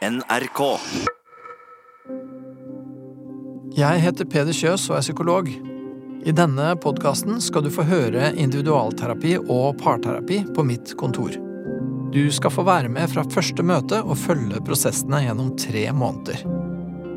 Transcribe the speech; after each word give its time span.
NRK. 0.00 0.60
Jeg 3.76 4.00
heter 4.00 4.28
Peder 4.32 4.56
Kjøs 4.56 4.86
og 4.88 4.94
er 4.96 5.02
psykolog. 5.04 5.48
I 6.24 6.32
denne 6.32 6.70
podkasten 6.80 7.36
skal 7.44 7.66
du 7.66 7.68
få 7.74 7.84
høre 7.84 8.30
individualterapi 8.32 9.34
og 9.42 9.76
parterapi 9.82 10.38
på 10.56 10.64
mitt 10.64 10.94
kontor. 10.96 11.34
Du 12.14 12.22
skal 12.32 12.54
få 12.54 12.64
være 12.64 12.88
med 12.88 13.12
fra 13.12 13.26
første 13.28 13.60
møte 13.66 13.98
og 14.00 14.16
følge 14.22 14.62
prosessene 14.64 15.20
gjennom 15.26 15.50
tre 15.60 15.82
måneder. 15.92 16.46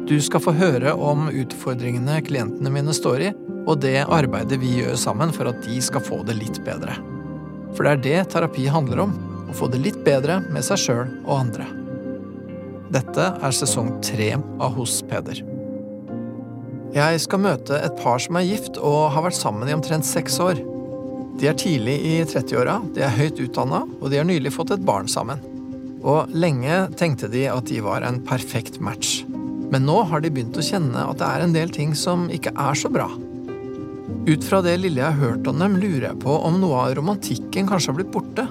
Du 0.04 0.18
skal 0.20 0.43
få 0.43 0.52
høre 0.59 0.91
om 0.91 1.29
utfordringene 1.31 2.18
klientene 2.27 2.73
mine 2.73 2.95
står 2.97 3.23
i, 3.29 3.29
og 3.63 3.79
det 3.86 4.02
arbeidet 4.04 4.59
vi 4.59 4.73
gjør 4.81 5.00
sammen 5.00 5.31
for 5.31 5.47
at 5.54 5.63
de 5.63 5.77
skal 5.79 6.04
få 6.04 6.20
det 6.27 6.36
litt 6.41 6.59
bedre. 6.68 6.97
For 7.77 7.88
det 7.88 7.95
er 7.95 8.04
det 8.09 8.20
terapi 8.36 8.68
handler 8.68 9.05
om. 9.05 9.15
Å 9.47 9.55
få 9.55 9.71
det 9.71 9.79
litt 9.86 10.04
bedre 10.04 10.41
med 10.52 10.68
seg 10.68 10.84
sjøl 10.84 11.15
og 11.23 11.34
andre. 11.38 11.70
Dette 12.93 13.23
er 13.41 13.53
sesong 13.57 13.87
tre 14.05 14.27
av 14.37 14.75
Hos 14.77 14.99
Peder. 15.09 15.39
Jeg 16.93 17.21
skal 17.23 17.41
møte 17.41 17.79
et 17.81 17.95
par 18.03 18.21
som 18.21 18.38
er 18.38 18.45
gift 18.45 18.77
og 18.77 19.15
har 19.15 19.25
vært 19.25 19.39
sammen 19.39 19.70
i 19.70 19.73
omtrent 19.73 20.05
seks 20.05 20.35
år. 20.43 20.61
De 21.41 21.49
er 21.49 21.57
tidlig 21.57 21.95
i 22.05 22.11
30-åra, 22.21 22.75
de 22.93 23.01
er 23.01 23.15
høyt 23.15 23.41
utdanna, 23.41 23.81
og 23.98 24.13
de 24.13 24.20
har 24.20 24.27
nylig 24.29 24.53
fått 24.53 24.75
et 24.75 24.85
barn 24.85 25.09
sammen. 25.09 25.41
Og 26.05 26.29
lenge 26.37 26.84
tenkte 26.99 27.31
de 27.34 27.48
at 27.49 27.65
de 27.71 27.81
var 27.81 28.05
en 28.05 28.20
perfekt 28.27 28.77
match. 28.84 29.23
Men 29.73 29.87
nå 29.89 30.03
har 30.12 30.21
de 30.21 30.29
begynt 30.29 30.59
å 30.59 30.65
kjenne 30.67 31.07
at 31.07 31.17
det 31.17 31.31
er 31.31 31.48
en 31.48 31.55
del 31.55 31.73
ting 31.73 31.95
som 31.98 32.27
ikke 32.29 32.53
er 32.53 32.77
så 32.77 32.93
bra. 32.93 33.07
Ut 34.29 34.45
fra 34.45 34.62
det 34.62 34.75
lille 34.84 35.01
jeg 35.01 35.09
har 35.09 35.31
hørt 35.31 35.49
om 35.49 35.65
dem, 35.65 35.79
lurer 35.81 36.12
jeg 36.12 36.21
på 36.21 36.37
om 36.45 36.62
noe 36.62 36.85
av 36.85 36.93
romantikken 36.99 37.65
kanskje 37.71 37.89
har 37.89 37.98
blitt 38.03 38.13
borte. 38.13 38.45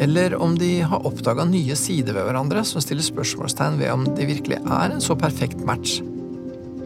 Eller 0.00 0.32
om 0.40 0.54
de 0.58 0.80
har 0.80 1.06
oppdaga 1.06 1.44
nye 1.44 1.76
sider 1.76 2.16
ved 2.16 2.24
hverandre 2.24 2.62
som 2.64 2.80
stiller 2.80 3.04
spørsmålstegn 3.04 3.76
ved 3.82 3.92
om 3.92 4.06
de 4.16 4.28
virkelig 4.30 4.56
er 4.64 4.94
en 4.94 5.02
så 5.04 5.12
perfekt 5.18 5.60
match. 5.68 5.98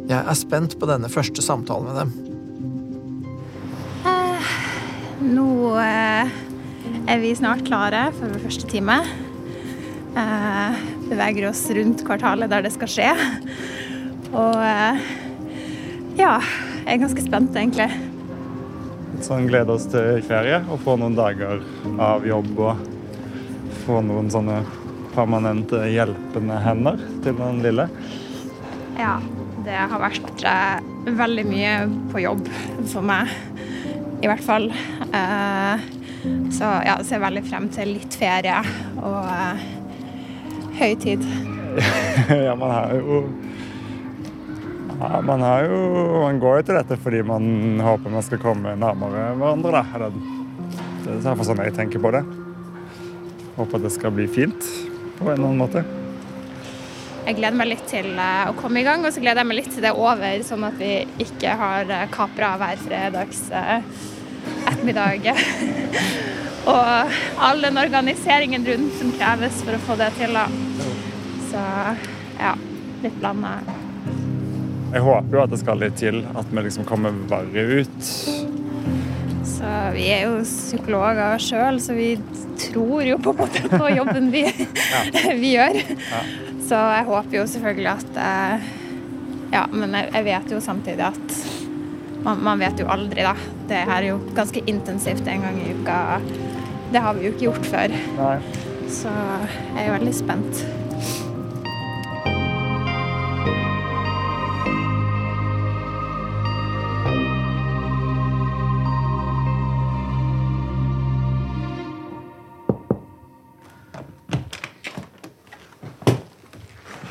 Jeg 0.08 0.18
er 0.18 0.36
spent 0.36 0.74
på 0.80 0.88
denne 0.90 1.08
første 1.08 1.42
samtalen 1.44 1.86
med 1.88 2.00
dem. 2.02 2.10
Nå 5.24 5.46
eh, 5.80 6.32
er 7.08 7.22
vi 7.22 7.30
snart 7.38 7.62
klare 7.64 8.08
for 8.16 8.28
vår 8.34 8.42
første 8.42 8.66
time. 8.68 8.98
Eh, 10.18 10.82
beveger 11.06 11.46
oss 11.48 11.62
rundt 11.78 12.02
kvartalet 12.04 12.50
der 12.50 12.66
det 12.66 12.74
skal 12.74 12.90
skje. 12.90 13.12
Og 14.34 14.58
eh, 14.58 15.06
ja, 16.18 16.34
jeg 16.82 16.96
er 16.96 17.00
ganske 17.06 17.24
spent, 17.24 17.54
egentlig. 17.56 17.88
Litt 19.14 19.30
sånn 19.30 19.46
glede 19.48 19.78
oss 19.78 19.86
til 19.88 20.18
ferie 20.26 20.58
og 20.66 20.82
få 20.82 20.98
noen 20.98 21.16
dager 21.16 21.62
av 22.02 22.26
jobb 22.26 22.52
og 22.58 22.93
få 23.84 24.00
noen 24.04 24.30
sånne 24.32 24.62
permanente 25.14 25.84
hjelpende 25.92 26.58
hender 26.64 27.00
til 27.24 27.36
den 27.38 27.60
lille. 27.64 27.88
Ja, 28.98 29.18
det 29.64 29.76
har 29.90 30.02
vært 30.02 30.44
eh, 30.48 30.84
veldig 31.18 31.44
mye 31.48 31.74
på 32.12 32.22
jobb 32.24 32.48
for 32.90 33.04
meg, 33.06 33.30
i 34.22 34.30
hvert 34.30 34.44
fall. 34.44 34.70
Eh, 35.14 35.86
så 36.54 36.70
ja, 36.86 36.98
ser 37.04 37.22
veldig 37.24 37.44
frem 37.46 37.68
til 37.74 37.96
litt 37.98 38.16
ferie 38.18 38.60
og 39.02 39.18
eh, 39.28 39.64
høytid. 40.80 41.24
ja, 42.46 42.54
man 42.54 42.70
har 42.70 42.94
jo 42.96 43.24
ja, 44.94 45.18
man 45.26 45.42
har 45.42 45.64
jo 45.66 45.78
Man 46.22 46.38
går 46.38 46.60
jo 46.60 46.66
til 46.68 46.76
dette 46.78 46.96
fordi 47.02 47.24
man 47.26 47.80
håper 47.82 48.12
man 48.14 48.22
skal 48.22 48.40
komme 48.40 48.76
nærmere 48.78 49.32
hverandre, 49.34 49.82
da. 49.82 50.10
Det 51.04 51.18
er 51.18 51.34
i 51.34 51.46
sånn 51.50 51.64
jeg 51.66 51.76
tenker 51.76 52.00
på 52.00 52.14
det. 52.14 52.22
Håper 53.56 53.84
det 53.84 53.92
skal 53.94 54.14
bli 54.14 54.26
fint 54.28 54.66
på 55.18 55.28
en 55.28 55.36
eller 55.36 55.46
annen 55.46 55.60
måte. 55.62 55.84
Jeg 57.24 57.38
gleder 57.38 57.56
meg 57.56 57.70
litt 57.70 57.84
til 57.88 58.10
eh, 58.20 58.48
å 58.50 58.56
komme 58.58 58.82
i 58.82 58.84
gang, 58.84 59.04
og 59.06 59.14
så 59.14 59.22
gleder 59.22 59.40
jeg 59.40 59.48
meg 59.48 59.58
litt 59.62 59.70
til 59.72 59.84
det 59.84 59.92
er 59.94 60.00
over, 60.00 60.42
sånn 60.44 60.66
at 60.66 60.74
vi 60.76 60.90
ikke 61.24 61.54
har 61.56 61.88
eh, 61.88 62.08
kapra 62.12 62.50
hver 62.60 62.82
fredags 62.82 63.46
eh, 63.48 63.86
ettermiddag. 64.66 65.30
og 66.74 67.16
all 67.48 67.64
den 67.64 67.80
organiseringen 67.80 68.66
rundt 68.68 68.98
som 69.00 69.14
kreves 69.16 69.62
for 69.64 69.78
å 69.78 69.82
få 69.86 69.96
det 70.02 70.10
til. 70.18 70.36
da. 70.36 70.44
Så 71.48 71.64
ja, 72.42 72.52
litt 73.06 73.16
blanda. 73.22 73.56
Jeg 74.94 75.02
håper 75.02 75.38
jo 75.38 75.44
at 75.46 75.54
det 75.54 75.62
skal 75.62 75.80
litt 75.80 75.96
til 75.98 76.20
at 76.36 76.52
vi 76.52 76.66
liksom 76.68 76.84
kommer 76.88 77.16
verre 77.30 77.80
ut. 77.80 78.53
Så 79.64 79.92
vi 79.94 80.04
er 80.12 80.26
jo 80.26 80.40
psykologer 80.44 81.40
sjøl, 81.40 81.78
så 81.80 81.94
vi 81.96 82.10
tror 82.60 83.06
jo 83.08 83.16
på 83.22 83.32
på 83.32 83.86
jobben 83.94 84.28
vi, 84.32 84.42
vi 85.42 85.54
gjør. 85.54 85.78
Så 86.64 86.80
jeg 86.96 87.06
håper 87.08 87.38
jo 87.38 87.46
selvfølgelig 87.48 87.90
at 87.94 88.20
eh, 88.24 88.66
Ja, 89.54 89.62
men 89.70 89.94
jeg, 89.96 90.24
vet 90.26 90.52
jo 90.52 90.60
samtidig 90.60 91.06
at 91.06 91.34
man, 92.26 92.40
man 92.44 92.60
vet 92.60 92.80
jo 92.82 92.88
aldri, 92.90 93.22
da. 93.24 93.32
Det 93.70 93.80
her 93.88 94.00
er 94.02 94.08
jo 94.10 94.20
ganske 94.36 94.64
intensivt 94.68 95.28
en 95.30 95.46
gang 95.46 95.60
i 95.62 95.72
uka. 95.78 95.98
Det 96.92 97.04
har 97.04 97.16
vi 97.16 97.28
jo 97.28 97.32
ikke 97.32 97.46
gjort 97.46 97.68
før. 97.70 97.94
Så 98.90 99.12
jeg 99.14 99.84
er 99.84 99.88
jo 99.88 99.96
veldig 99.96 100.16
spent. 100.16 100.64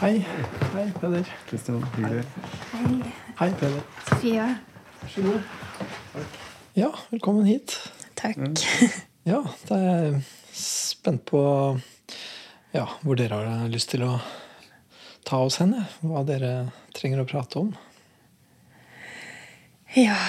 Hei. 0.03 0.25
Hei, 0.73 0.91
Peder. 0.99 1.27
Kristian, 1.47 1.85
hyggelig. 1.95 2.25
Hei, 3.39 3.53
Peder. 3.59 3.83
Sofia. 4.09 4.55
Ja, 6.73 6.89
velkommen 7.09 7.45
hit. 7.45 7.91
Takk. 8.19 8.35
Ja, 9.23 9.39
da 9.69 9.77
er 9.79 9.93
jeg 9.93 10.17
spent 10.59 11.23
på 11.31 11.39
ja, 12.75 12.83
hvor 12.99 13.15
dere 13.15 13.39
har 13.47 13.71
lyst 13.71 13.93
til 13.93 14.03
å 14.03 14.17
ta 15.23 15.39
oss 15.45 15.61
hen. 15.63 15.71
Hva 16.03 16.25
dere 16.27 16.51
trenger 16.91 17.23
å 17.23 17.27
prate 17.31 17.63
om. 17.63 17.71
Ja 19.95 20.19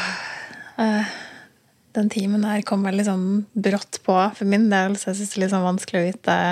eh, 0.78 1.14
Den 1.98 2.14
timen 2.14 2.46
her 2.46 2.62
kom 2.62 2.86
veldig 2.86 3.10
sånn 3.10 3.28
brått 3.58 4.04
på 4.06 4.22
for 4.38 4.46
min 4.46 4.70
del, 4.70 4.94
så 4.94 5.10
jeg 5.10 5.24
syns 5.24 5.34
det 5.34 5.40
er 5.40 5.48
litt 5.48 5.58
sånn 5.58 5.70
vanskelig 5.72 6.04
å 6.04 6.10
vite 6.12 6.42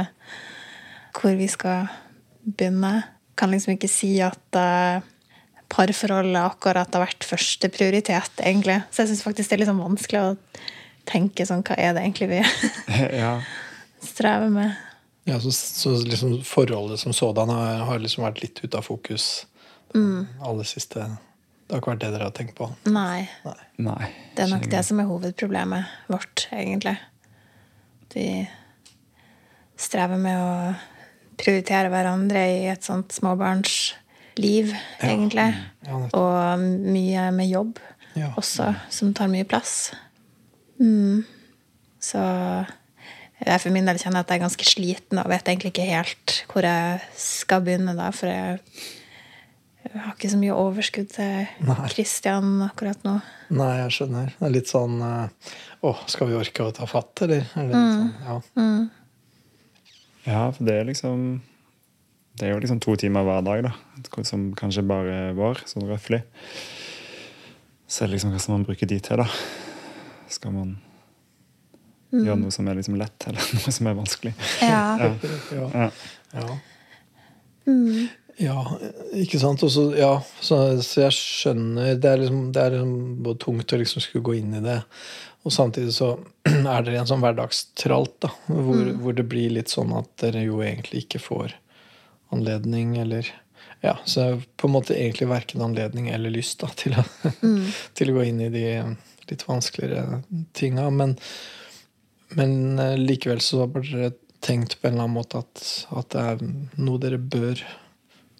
hvor 1.14 1.38
vi 1.38 1.46
skal 1.54 1.86
begynne. 2.44 3.02
Kan 3.38 3.54
liksom 3.54 3.76
ikke 3.76 3.90
si 3.90 4.14
at 4.24 4.58
uh, 4.58 5.02
parforholdet 5.72 6.42
akkurat 6.42 6.94
har 6.94 7.04
vært 7.06 7.26
førsteprioritet, 7.26 8.42
egentlig. 8.44 8.80
Så 8.90 9.02
jeg 9.02 9.12
syns 9.12 9.24
faktisk 9.26 9.50
det 9.50 9.56
er 9.56 9.62
litt 9.64 9.72
sånn 9.72 9.82
vanskelig 9.82 10.22
å 10.22 10.32
tenke 11.08 11.46
sånn 11.48 11.64
Hva 11.66 11.74
er 11.82 11.96
det 11.96 12.04
egentlig 12.04 12.28
vi 12.30 12.40
Ja. 13.22 13.36
strever 14.12 14.52
med? 14.52 14.76
Ja, 15.26 15.38
så, 15.42 15.50
så 15.54 15.96
liksom 16.02 16.40
Forholdet 16.46 17.00
som 17.02 17.14
sådan 17.14 17.50
har, 17.50 17.84
har 17.88 18.02
liksom 18.02 18.24
vært 18.26 18.42
litt 18.42 18.62
ute 18.62 18.78
av 18.78 18.86
fokus 18.86 19.46
aller 19.92 20.64
siste 20.64 21.02
Det 21.04 21.74
har 21.74 21.82
ikke 21.82 21.90
vært 21.90 22.00
det 22.04 22.12
dere 22.14 22.28
har 22.30 22.36
tenkt 22.36 22.54
på? 22.56 22.68
Nei. 22.88 23.26
Nei. 23.44 23.58
Nei. 23.84 24.06
Det 24.36 24.46
er 24.46 24.52
nok 24.54 24.64
det 24.72 24.80
som 24.86 25.00
er 25.02 25.08
hovedproblemet 25.08 26.08
vårt, 26.08 26.46
egentlig. 26.52 26.94
Vi 28.14 28.24
strever 29.80 30.20
med 30.20 30.40
å 30.40 30.54
prioritere 31.42 31.90
hverandre 31.92 32.42
i 32.62 32.66
et 32.72 32.86
sånt 32.86 33.12
småbarnsliv, 33.16 34.72
egentlig. 35.02 35.48
Ja. 35.88 35.98
Og 36.14 36.62
mye 36.62 37.28
med 37.34 37.50
jobb 37.50 37.78
Ja. 38.14 38.30
også, 38.36 38.74
som 38.92 39.14
tar 39.16 39.28
mye 39.32 39.44
plass. 39.48 39.92
Mm. 40.80 41.24
Så 42.02 42.18
jeg 43.42 43.60
for 43.62 43.70
min 43.74 43.86
del 43.88 43.98
kjenner 43.98 44.20
at 44.22 44.28
jeg 44.30 44.38
er 44.40 44.44
ganske 44.46 44.66
sliten 44.68 45.18
og 45.18 45.30
vet 45.32 45.48
egentlig 45.48 45.72
ikke 45.72 45.86
helt 45.88 46.42
hvor 46.52 46.62
jeg 46.66 47.00
skal 47.18 47.62
begynne, 47.64 47.94
da, 47.98 48.10
for 48.14 48.28
jeg 48.30 48.60
har 49.96 50.12
ikke 50.14 50.30
så 50.30 50.38
mye 50.38 50.54
overskudd 50.54 51.08
til 51.16 51.46
Nei. 51.66 51.76
Kristian 51.90 52.60
akkurat 52.68 53.02
nå. 53.06 53.16
Nei, 53.50 53.72
jeg 53.82 53.96
skjønner. 53.96 54.30
Det 54.38 54.46
er 54.46 54.54
litt 54.54 54.70
sånn 54.70 55.00
eh, 55.02 55.52
Å, 55.82 55.90
skal 56.06 56.30
vi 56.30 56.36
orke 56.38 56.68
å 56.68 56.72
ta 56.76 56.86
fatt, 56.86 57.24
eller? 57.26 57.42
Er 57.58 57.66
det 57.66 57.72
litt 57.72 57.96
sånn, 57.96 58.12
ja. 58.28 58.36
Ja, 60.26 60.44
for 60.54 60.64
det 60.64 60.76
er 60.78 60.86
liksom 60.86 61.40
Det 62.38 62.46
er 62.46 62.54
jo 62.54 62.60
liksom 62.62 62.80
to 62.80 62.94
timer 62.96 63.26
hver 63.26 63.42
dag, 63.44 63.66
da. 63.66 64.22
Som 64.24 64.52
kanskje 64.56 64.84
bare 64.88 65.34
vår, 65.36 65.66
sånn 65.68 65.84
røftlig. 65.88 66.22
Så 67.84 68.04
er 68.04 68.08
det 68.08 68.14
liksom 68.16 68.32
hva 68.32 68.40
skal 68.40 68.56
man 68.56 68.64
bruke 68.64 68.88
de 68.88 68.96
til, 69.04 69.20
da? 69.20 69.26
Skal 70.32 70.54
man 70.54 70.70
gjøre 72.12 72.38
noe 72.40 72.52
som 72.54 72.68
er 72.68 72.78
liksom 72.78 72.96
lett, 73.00 73.26
eller 73.28 73.44
noe 73.58 73.74
som 73.76 73.88
er 73.90 73.98
vanskelig? 73.98 74.32
Ja. 74.64 74.80
Ja. 75.02 75.10
ja. 75.52 75.68
Ja. 75.76 75.90
Ja. 76.32 76.46
ja, 78.40 78.56
ikke 79.20 79.40
sant. 79.42 79.62
Også, 79.68 79.90
ja, 79.98 80.14
så, 80.40 80.62
så 80.80 81.04
jeg 81.04 81.16
skjønner 81.18 82.00
Det 82.00 82.08
er 82.14 82.22
liksom, 82.24 82.40
det 82.56 82.62
er 82.64 82.78
liksom 82.78 82.96
både 83.28 83.42
tungt 83.44 83.76
å 83.76 83.82
liksom 83.82 84.04
skulle 84.04 84.24
gå 84.24 84.38
inn 84.40 84.56
i 84.56 84.64
det. 84.64 84.78
Og 85.42 85.52
samtidig 85.52 85.94
så 85.96 86.14
er 86.48 86.84
dere 86.84 86.96
i 86.96 87.00
en 87.00 87.08
sånn 87.08 87.22
hverdagstralt, 87.24 88.16
da, 88.24 88.32
hvor, 88.46 88.82
hvor 89.02 89.16
det 89.18 89.26
blir 89.30 89.54
litt 89.56 89.72
sånn 89.72 89.94
at 89.98 90.10
dere 90.22 90.44
jo 90.46 90.62
egentlig 90.64 91.06
ikke 91.06 91.22
får 91.22 91.56
anledning 92.32 92.96
eller 93.02 93.30
Ja, 93.82 93.96
så 94.06 94.40
på 94.56 94.68
en 94.68 94.76
måte 94.76 94.94
egentlig 94.94 95.26
verken 95.26 95.62
anledning 95.64 96.06
eller 96.14 96.30
lyst 96.30 96.60
da, 96.62 96.68
til, 96.78 96.94
å, 96.94 97.02
til 97.98 98.12
å 98.12 98.14
gå 98.18 98.26
inn 98.28 98.40
i 98.44 98.52
de 98.52 98.66
litt 99.30 99.42
vanskeligere 99.48 100.22
tinga. 100.54 100.86
Men, 100.94 101.16
men 102.38 102.78
eh, 102.78 102.94
likevel 103.00 103.42
så 103.42 103.64
har 103.64 103.74
dere 103.74 104.12
tenkt 104.42 104.78
på 104.78 104.86
en 104.86 104.94
eller 104.94 105.08
annen 105.08 105.18
måte 105.18 105.42
at, 105.42 105.64
at 105.98 106.14
det 106.14 106.22
er 106.22 106.44
noe 106.82 107.02
dere 107.02 107.18
bør 107.18 107.62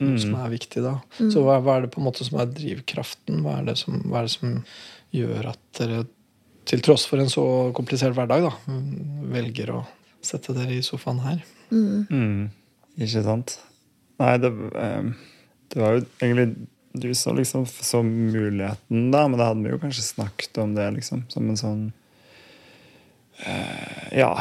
noe 0.03 0.19
som 0.19 0.35
er 0.39 0.51
viktig 0.51 0.83
da. 0.83 0.97
Så 1.19 1.45
hva, 1.45 1.59
hva 1.63 1.77
er 1.77 1.85
det 1.85 1.93
på 1.95 2.01
en 2.01 2.09
måte 2.09 2.27
som 2.27 2.41
er 2.43 2.51
drivkraften? 2.51 3.43
Hva 3.45 3.61
er 3.61 3.71
det 3.71 3.77
som, 3.79 4.01
hva 4.09 4.23
er 4.23 4.29
det 4.29 4.35
som 4.35 4.57
gjør 5.15 5.53
at 5.53 5.63
dere, 5.79 6.05
til 6.69 6.83
tross 6.85 7.07
for 7.09 7.23
en 7.23 7.31
så 7.31 7.45
komplisert 7.77 8.15
hverdag, 8.17 8.47
da, 8.47 8.79
velger 9.33 9.75
å 9.75 9.83
sette 10.23 10.55
dere 10.57 10.79
i 10.79 10.85
sofaen 10.87 11.23
her? 11.25 11.43
Mm. 11.73 12.51
Ikke 13.01 13.25
sant? 13.25 13.57
Nei, 14.23 14.37
det, 14.43 14.53
eh, 14.79 15.09
det 15.73 15.81
var 15.81 15.97
jo 15.97 16.05
egentlig 16.21 16.69
du 16.93 17.15
som 17.17 17.37
liksom 17.37 17.67
så 17.67 18.03
muligheten, 18.05 19.11
da, 19.11 19.25
men 19.29 19.41
da 19.41 19.49
hadde 19.51 19.65
vi 19.65 19.73
jo 19.73 19.81
kanskje 19.81 20.05
snakket 20.05 20.59
om 20.61 20.75
det 20.77 20.91
liksom, 20.99 21.25
som 21.33 21.49
en 21.49 21.61
sånn 21.61 21.85
eh, 23.47 24.19
Ja, 24.21 24.35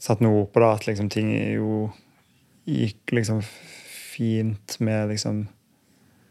satt 0.00 0.22
noe 0.24 0.46
på 0.48 0.62
det, 0.62 0.70
at 0.70 0.86
liksom 0.88 1.10
ting 1.12 1.32
jo 1.54 1.90
gikk 2.70 3.12
liksom 3.12 3.42
fint 3.44 4.78
med 4.80 5.10
liksom 5.12 5.44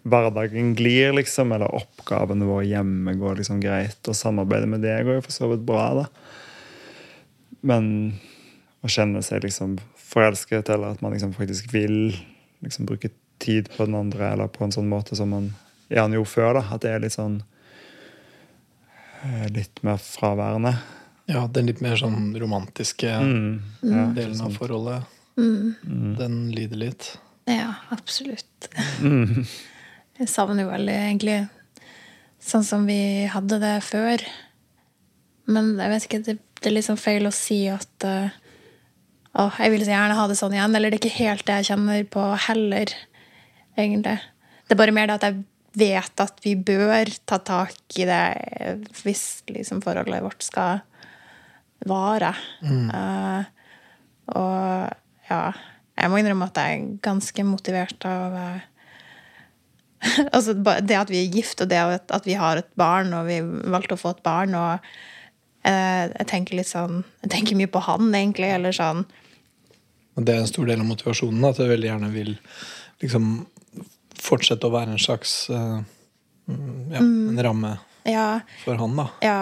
Hverdagen 0.08 0.76
glir, 0.80 1.12
liksom, 1.14 1.52
eller 1.52 1.74
oppgavene 1.76 2.46
våre 2.48 2.66
hjemme 2.70 3.14
går 3.20 3.36
liksom 3.42 3.60
greit, 3.62 4.00
og 4.08 4.16
samarbeidet 4.16 4.70
med 4.72 4.82
det 4.86 4.98
går 5.06 5.20
jo 5.20 5.26
for 5.26 5.36
så 5.36 5.50
vidt 5.52 5.66
bra, 5.68 5.90
da. 5.94 6.06
Men 7.62 7.90
å 8.82 8.88
kjenne 8.88 9.20
seg 9.26 9.44
liksom 9.44 9.78
forelsket, 10.10 10.70
eller 10.72 10.96
at 10.96 11.02
man 11.04 11.12
liksom 11.14 11.34
faktisk 11.36 11.68
vil 11.74 12.14
liksom 12.64 12.88
bruke 12.88 13.12
tid 13.44 13.68
på 13.76 13.86
den 13.86 13.96
andre, 14.00 14.32
eller 14.34 14.48
på 14.48 14.64
en 14.66 14.72
sånn 14.72 14.88
måte 14.90 15.16
som 15.20 15.30
man 15.36 15.52
gjerne 15.92 16.16
gjorde 16.16 16.32
før. 16.32 16.54
da, 16.62 16.64
At 16.76 16.82
det 16.82 16.90
er 16.96 17.00
litt 17.04 17.16
sånn 17.16 17.42
eh, 19.24 19.48
Litt 19.52 19.84
mer 19.84 19.98
fraværende. 20.02 20.76
Ja, 21.30 21.44
den 21.48 21.68
litt 21.70 21.82
mer 21.86 21.96
sånn 22.00 22.32
romantiske 22.40 23.12
Mm, 23.20 23.60
ja, 23.84 24.06
delen 24.16 24.42
av 24.42 24.56
forholdet, 24.58 25.04
Mm. 25.38 26.16
den 26.18 26.52
lider 26.52 26.76
litt. 26.78 27.18
Ja, 27.48 27.76
absolutt. 27.92 28.68
Mm, 29.02 29.46
Jeg 30.20 30.32
savner 30.32 30.66
jo 30.66 30.72
veldig 30.74 30.96
egentlig 30.96 31.40
sånn 32.44 32.66
som 32.68 32.86
vi 32.88 33.28
hadde 33.32 33.60
det 33.62 33.76
før. 33.88 34.24
Men 35.50 35.74
jeg 35.80 35.94
vet 35.94 36.08
ikke, 36.08 36.22
det, 36.28 36.36
det 36.60 36.72
er 36.72 36.76
liksom 36.76 37.00
feil 37.00 37.28
å 37.30 37.36
si 37.36 37.62
at 37.72 38.08
uh, 38.08 38.34
å, 39.40 39.48
jeg 39.56 39.74
vil 39.74 39.86
så 39.86 39.94
gjerne 39.94 40.18
ha 40.18 40.26
det 40.30 40.38
sånn 40.40 40.56
igjen. 40.58 40.76
Eller 40.76 40.92
det 40.92 41.00
er 41.00 41.04
ikke 41.04 41.24
helt 41.24 41.46
det 41.48 41.62
jeg 41.62 41.72
kjenner 41.72 42.04
på 42.12 42.26
heller, 42.50 42.94
egentlig. 43.80 44.18
Det 44.68 44.76
er 44.76 44.82
bare 44.84 44.96
mer 44.96 45.10
det 45.10 45.18
at 45.20 45.28
jeg 45.30 45.42
vet 45.80 46.24
at 46.24 46.44
vi 46.44 46.56
bør 46.58 47.12
ta 47.30 47.40
tak 47.46 48.00
i 48.02 48.06
det 48.10 48.24
hvis 49.04 49.44
liksom 49.50 49.84
forholdet 49.86 50.24
vårt 50.26 50.44
skal 50.46 50.82
vare. 51.88 52.34
Eh, 52.66 53.44
og 54.36 55.30
ja, 55.30 55.44
jeg 56.00 56.12
må 56.12 56.20
innrømme 56.20 56.50
at 56.50 56.60
jeg 56.60 56.76
er 56.76 56.90
ganske 57.06 57.46
motivert 57.48 58.08
av 58.10 58.36
eh, 58.40 58.68
altså 60.36 60.56
det 60.56 60.98
at 60.98 61.12
vi 61.12 61.24
er 61.24 61.34
gift, 61.34 61.62
og 61.64 61.72
det 61.72 61.80
at 61.80 62.28
vi 62.28 62.38
har 62.40 62.62
et 62.62 62.70
barn, 62.80 63.14
og 63.16 63.28
vi 63.30 63.40
valgte 63.44 63.98
å 63.98 64.00
få 64.00 64.14
et 64.16 64.24
barn, 64.26 64.56
og 64.56 64.86
eh, 65.68 66.06
jeg 66.08 66.30
tenker 66.32 66.60
litt 66.60 66.70
sånn 66.70 67.02
Jeg 67.24 67.34
tenker 67.36 67.60
mye 67.60 67.72
på 67.72 67.84
han, 67.84 68.08
egentlig, 68.16 68.52
eller 68.56 68.76
sånn. 68.76 69.04
Og 70.16 70.26
det 70.28 70.36
er 70.36 70.44
en 70.44 70.52
stor 70.52 70.68
del 70.68 70.82
av 70.82 70.88
motivasjonen, 70.88 71.46
at 71.48 71.60
jeg 71.62 71.72
veldig 71.72 71.92
gjerne 71.92 72.12
vil 72.16 72.34
liksom 73.04 73.30
fortsette 74.20 74.68
å 74.68 74.74
være 74.74 74.96
en 74.96 75.02
slags 75.02 75.36
eh, 75.54 75.78
mm, 76.52 76.96
ja, 76.96 77.04
en 77.04 77.44
ramme 77.46 77.76
Ja, 78.08 78.26
for 78.64 78.80
han, 78.80 78.98
da. 79.00 79.06
ja. 79.24 79.38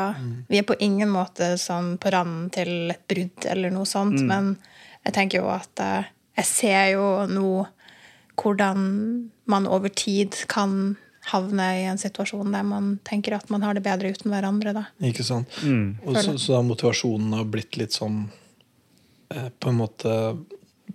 Vi 0.49 0.59
er 0.59 0.67
på 0.67 0.77
ingen 0.83 1.09
måte 1.13 1.55
sånn 1.61 1.95
på 2.01 2.11
randen 2.13 2.51
til 2.53 2.91
et 2.93 3.05
brudd 3.09 3.47
eller 3.49 3.73
noe 3.73 3.89
sånt, 3.89 4.19
men 4.25 4.55
jeg 5.05 5.15
tenker 5.15 5.41
jo 5.41 5.49
at 5.53 5.81
eh, 5.81 6.09
jeg 6.37 6.49
ser 6.49 6.83
jo 6.93 7.07
nå 7.31 7.49
hvordan 8.37 9.29
man 9.49 9.67
over 9.67 9.89
tid 9.89 10.35
kan 10.51 10.95
havne 11.27 11.65
i 11.81 11.85
en 11.89 11.99
situasjon 11.99 12.53
der 12.55 12.63
man 12.63 12.93
tenker 13.07 13.35
at 13.35 13.49
man 13.51 13.63
har 13.65 13.75
det 13.75 13.83
bedre 13.83 14.13
uten 14.15 14.31
hverandre, 14.31 14.73
da. 14.77 14.83
Ikke 15.03 15.25
sant? 15.27 15.51
mm, 15.63 15.97
Og 16.05 16.19
så, 16.21 16.37
så 16.39 16.57
da 16.57 16.61
motivasjonen 16.63 17.33
har 17.35 17.49
blitt 17.51 17.75
litt 17.79 17.97
sånn 17.97 18.29
eh, 19.33 19.49
På 19.59 19.73
en 19.73 19.79
måte 19.81 20.13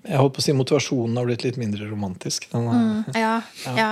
Jeg 0.06 0.16
holdt 0.16 0.38
på 0.38 0.40
å 0.40 0.46
si 0.46 0.54
motivasjonen 0.56 1.20
har 1.20 1.28
blitt 1.28 1.44
litt 1.44 1.58
mindre 1.60 1.88
romantisk. 1.90 2.48
Den 2.52 2.70
Mm, 2.72 3.04
ja, 3.24 3.34
ja, 3.76 3.90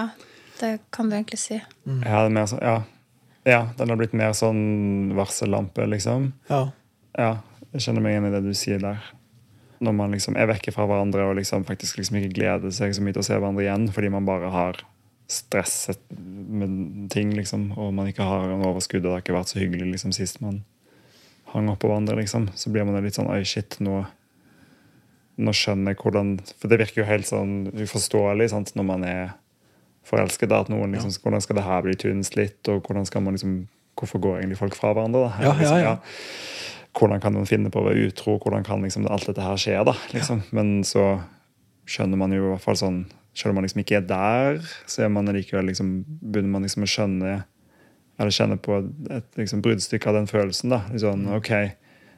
det 0.61 0.79
kan 0.91 1.11
du 1.11 1.19
egentlig 1.19 1.38
si. 1.43 1.61
Jeg 1.61 2.08
hadde 2.08 2.32
mer 2.32 2.49
ja. 2.62 2.76
ja, 3.44 3.61
den 3.76 3.93
har 3.93 4.00
blitt 4.00 4.17
mer 4.17 4.32
sånn 4.37 5.12
varsellampe, 5.19 5.87
liksom. 5.93 6.32
ja. 6.49 6.69
Ja, 7.19 7.41
jeg 7.75 7.82
kjenner 7.82 8.05
meg 8.05 8.14
igjen 8.14 8.29
i 8.29 8.31
det 8.32 8.41
du 8.44 8.53
sier 8.55 8.79
der. 8.79 9.00
Når 9.81 9.97
man 9.97 10.12
liksom 10.12 10.37
er 10.37 10.50
vekke 10.50 10.75
fra 10.75 10.87
hverandre 10.88 11.25
og 11.29 11.38
liksom 11.38 11.65
faktisk 11.69 12.00
liksom 12.00 12.19
ikke 12.21 12.35
gleder 12.37 12.73
seg 12.75 12.93
så 12.97 13.05
mye 13.05 13.17
til 13.17 13.23
å 13.23 13.29
se 13.29 13.37
hverandre 13.38 13.65
igjen 13.65 13.88
fordi 13.94 14.11
man 14.12 14.29
bare 14.29 14.50
har 14.53 14.82
stresset 15.31 16.00
med 16.11 17.09
ting, 17.15 17.31
liksom, 17.37 17.71
og 17.79 17.93
man 17.94 18.09
ikke 18.11 18.27
har 18.27 18.50
en 18.50 18.65
overskudd, 18.67 19.05
og 19.05 19.06
det 19.06 19.12
har 19.15 19.23
ikke 19.23 19.37
vært 19.37 19.53
så 19.53 19.61
hyggelig 19.61 19.93
liksom, 19.93 20.15
sist 20.17 20.41
man 20.43 20.65
hang 21.53 21.69
oppå 21.71 21.87
hverandre, 21.91 22.17
liksom, 22.19 22.49
så 22.59 22.73
blir 22.75 22.87
man 22.87 22.99
litt 23.05 23.19
sånn 23.19 23.31
Oi, 23.31 23.44
shit, 23.47 23.77
nå, 23.82 24.00
nå 25.41 25.55
skjønner 25.55 25.94
jeg 25.94 26.03
hvordan 26.03 26.35
For 26.59 26.71
det 26.71 26.81
virker 26.82 27.03
jo 27.03 27.09
helt 27.09 27.31
sånn 27.31 27.55
uforståelig 27.73 28.50
sant, 28.53 28.75
når 28.79 28.87
man 28.87 29.06
er 29.06 29.23
forelsket. 30.06 30.53
At 30.55 30.71
noen 30.73 30.94
liksom, 30.94 31.12
Hvordan 31.23 31.44
skal 31.44 31.59
det 31.59 31.67
her 31.67 31.85
bli 31.87 31.97
litt 32.38 32.71
og 32.73 32.87
hvordan 32.87 33.06
skal 33.09 33.25
man 33.27 33.38
liksom 33.38 33.56
Hvorfor 33.99 34.23
går 34.23 34.38
egentlig 34.41 34.61
folk 34.61 34.77
fra 34.79 34.94
hverandre? 34.94 35.27
da? 35.27 35.31
Ja, 35.43 35.50
ja, 35.50 35.59
Liksom, 35.59 35.81
ja. 35.85 35.97
Hvordan 36.99 37.21
kan 37.23 37.33
man 37.37 37.47
finne 37.47 37.71
på 37.71 37.81
å 37.81 37.87
være 37.87 38.09
utro? 38.09 38.39
Hvordan 38.43 38.65
kan 38.67 38.83
liksom 38.83 39.07
alt 39.11 39.27
dette 39.27 39.43
her 39.45 39.57
skje? 39.61 39.77
da, 39.87 39.95
liksom? 40.13 40.43
Men 40.53 40.81
så 40.85 41.21
skjønner 41.87 42.19
man 42.19 42.33
jo 42.35 42.45
i 42.45 42.51
hvert 42.55 42.65
fall 42.65 42.77
sånn 42.81 43.01
Selv 43.35 43.53
om 43.53 43.61
man 43.61 43.65
liksom 43.65 43.81
ikke 43.85 43.97
er 44.01 44.07
der, 44.11 44.57
så 44.91 45.05
er 45.05 45.09
man 45.15 45.27
likevel 45.31 45.69
liksom, 45.71 45.91
begynner 46.21 46.51
man 46.51 46.63
liksom 46.67 46.83
å 46.83 46.89
skjønne 46.91 47.35
eller 48.19 48.35
kjenne 48.35 48.57
på 48.61 48.75
et, 48.77 48.89
et 49.17 49.39
liksom, 49.39 49.63
bruddstykke 49.63 50.09
av 50.11 50.17
den 50.19 50.27
følelsen. 50.29 50.69
da, 50.75 50.81
liksom, 50.91 51.23
ok, 51.39 51.49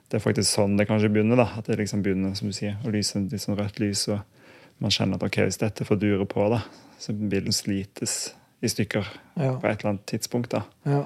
Det 0.09 0.17
er 0.19 0.25
faktisk 0.25 0.49
sånn 0.51 0.77
det 0.81 0.89
kanskje 0.89 1.11
begynner. 1.13 1.37
da, 1.37 1.45
At 1.61 1.67
det 1.69 1.77
liksom 1.79 2.01
begynner 2.03 2.33
som 2.35 2.49
du 2.49 2.55
sier, 2.57 2.79
å 2.83 2.91
lyse 2.91 3.21
litt 3.21 3.41
sånn 3.45 3.59
rødt 3.61 3.79
lys. 3.79 4.09
og 4.09 4.21
Man 4.81 4.91
kjenner 4.91 5.21
at 5.21 5.23
ok, 5.29 5.37
hvis 5.45 5.61
dette 5.61 5.85
får 5.85 6.01
dure 6.01 6.25
på, 6.27 6.49
da, 6.51 6.63
så 6.99 7.13
vil 7.13 7.45
den 7.45 7.53
slites 7.53 8.33
i 8.63 8.69
stykker 8.73 9.05
Ja. 9.37 9.53
på 9.61 9.69
et 9.69 9.79
eller 9.85 9.91
annet 9.93 10.07
tidspunkt. 10.07 10.49
da. 10.51 10.65
ja. 10.87 11.05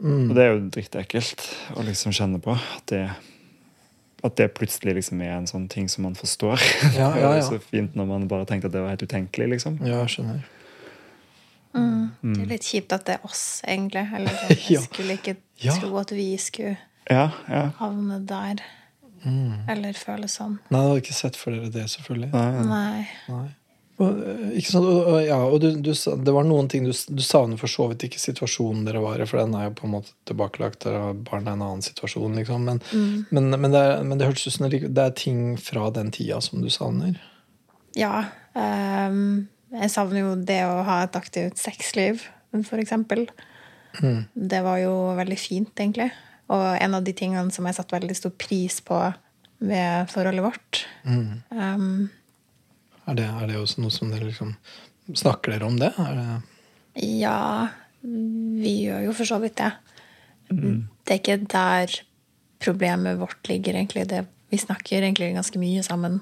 Og 0.00 0.34
det 0.36 0.42
er 0.44 0.50
jo 0.52 0.58
drittekkelt 0.74 1.40
å 1.78 1.82
liksom 1.86 2.12
kjenne 2.12 2.40
på. 2.44 2.52
At 2.52 2.86
det, 2.92 3.04
at 4.26 4.36
det 4.36 4.50
plutselig 4.56 4.94
liksom 4.98 5.22
er 5.24 5.32
en 5.38 5.46
sånn 5.48 5.68
ting 5.72 5.88
som 5.88 6.04
man 6.04 6.14
forstår. 6.18 6.60
Ja, 6.96 7.08
det 7.14 7.22
ja, 7.22 7.30
er 7.38 7.40
så 7.46 7.56
fint 7.62 7.96
når 7.96 8.06
man 8.10 8.26
bare 8.28 8.44
tenkte 8.48 8.68
at 8.68 8.74
det 8.76 8.82
var 8.84 8.92
helt 8.92 9.06
utenkelig. 9.06 9.48
liksom. 9.56 9.78
ja, 9.86 10.02
jeg 10.04 10.16
skjønner. 10.18 10.44
Det 11.76 12.40
er 12.40 12.48
litt 12.48 12.64
kjipt 12.64 12.92
at 12.96 13.04
det 13.08 13.14
er 13.18 13.24
oss, 13.28 13.42
egentlig. 13.68 14.04
Eller 14.16 14.32
at 14.32 14.50
jeg 14.56 14.76
Ja. 14.76 14.80
skulle 14.84 15.16
ikke 15.18 15.36
Ja. 15.64 15.74
tro 15.80 15.96
at 16.00 16.10
vi 16.12 16.28
skulle 16.40 16.76
Ja, 17.10 17.30
ja. 17.48 17.70
havne 17.80 18.20
der. 18.26 18.60
Eller 19.68 19.92
føle 19.98 20.28
sånn. 20.30 20.58
Nei, 20.70 20.80
jeg 20.80 20.88
hadde 20.88 21.00
ikke 21.02 21.14
sett 21.16 21.36
for 21.40 21.50
dere 21.56 21.70
det, 21.72 21.86
selvfølgelig. 21.90 22.28
Nei, 22.32 22.64
Nei. 22.68 23.08
Nei. 23.28 23.46
Øh, 23.96 24.50
ikke 24.58 24.74
sant? 24.74 24.86
Og, 24.86 25.18
ja, 25.24 25.38
og 25.40 25.60
du, 25.62 25.70
du, 25.80 25.92
det 25.92 26.34
var 26.34 26.44
noen 26.44 26.68
ting 26.72 26.84
du, 26.84 26.92
du 26.92 27.22
savner 27.24 27.60
for 27.60 27.72
så 27.72 27.88
vidt 27.90 28.04
ikke 28.08 28.20
situasjonen 28.20 28.84
dere 28.88 29.00
var 29.04 29.22
i, 29.22 29.28
for 29.28 29.40
den 29.40 29.56
er 29.56 29.70
jo 29.70 29.76
på 29.78 29.88
en 29.88 29.94
måte 29.96 30.12
tilbakelagt. 30.28 30.82
Dere 30.84 31.02
har 31.08 31.22
barn 31.28 31.48
i 31.48 31.54
en 31.54 31.64
annen 31.64 31.84
situasjon, 31.86 32.36
liksom. 32.42 32.68
Men, 32.68 32.82
men, 33.30 33.50
men, 33.56 33.72
det, 33.72 33.82
er, 33.82 34.04
men 34.04 34.20
det 34.20 34.28
hørtes 34.28 34.50
ut 34.50 34.58
som 34.58 34.68
det 34.68 34.82
det 34.86 35.06
er 35.06 35.16
ting 35.16 35.42
fra 35.60 35.88
den 35.94 36.12
tida 36.14 36.42
som 36.44 36.64
du 36.64 36.70
savner. 36.72 37.16
Ja. 37.96 38.26
Um, 38.52 39.48
jeg 39.72 39.92
savner 39.92 40.22
jo 40.22 40.34
det 40.48 40.60
å 40.68 40.82
ha 40.86 41.02
et 41.04 41.16
aktivt 41.18 41.60
sexliv, 41.60 42.24
for 42.68 42.80
eksempel. 42.80 43.26
Det 43.96 44.60
var 44.64 44.80
jo 44.82 44.92
veldig 45.16 45.38
fint, 45.40 45.72
egentlig. 45.80 46.10
Og 46.52 46.64
en 46.78 46.94
av 46.98 47.04
de 47.04 47.14
tingene 47.16 47.52
som 47.54 47.66
jeg 47.66 47.76
satte 47.78 47.96
veldig 47.96 48.16
stor 48.16 48.34
pris 48.38 48.78
på 48.84 48.98
ved 49.66 50.10
forholdet 50.12 50.44
vårt. 50.44 50.82
Ehm, 51.08 52.10
Er 53.06 53.18
det, 53.18 53.26
er 53.26 53.50
det 53.50 53.58
også 53.60 53.82
noe 53.84 53.94
som 53.94 54.10
dere 54.12 54.28
liksom 54.28 54.56
Snakker 55.06 55.54
dere 55.54 55.66
om 55.68 55.76
det? 55.78 55.92
Er 56.02 56.16
det 56.18 57.04
Ja, 57.06 57.68
vi 58.02 58.72
gjør 58.88 59.04
jo 59.04 59.12
for 59.14 59.28
så 59.28 59.38
vidt 59.42 59.60
det. 59.60 59.70
Det 60.50 61.14
er 61.14 61.20
ikke 61.20 61.36
der 61.52 61.92
problemet 62.62 63.20
vårt 63.20 63.46
ligger, 63.50 63.76
egentlig. 63.76 64.06
Det, 64.10 64.24
vi 64.50 64.58
snakker 64.58 65.02
egentlig 65.02 65.34
ganske 65.36 65.60
mye 65.60 65.84
sammen. 65.86 66.20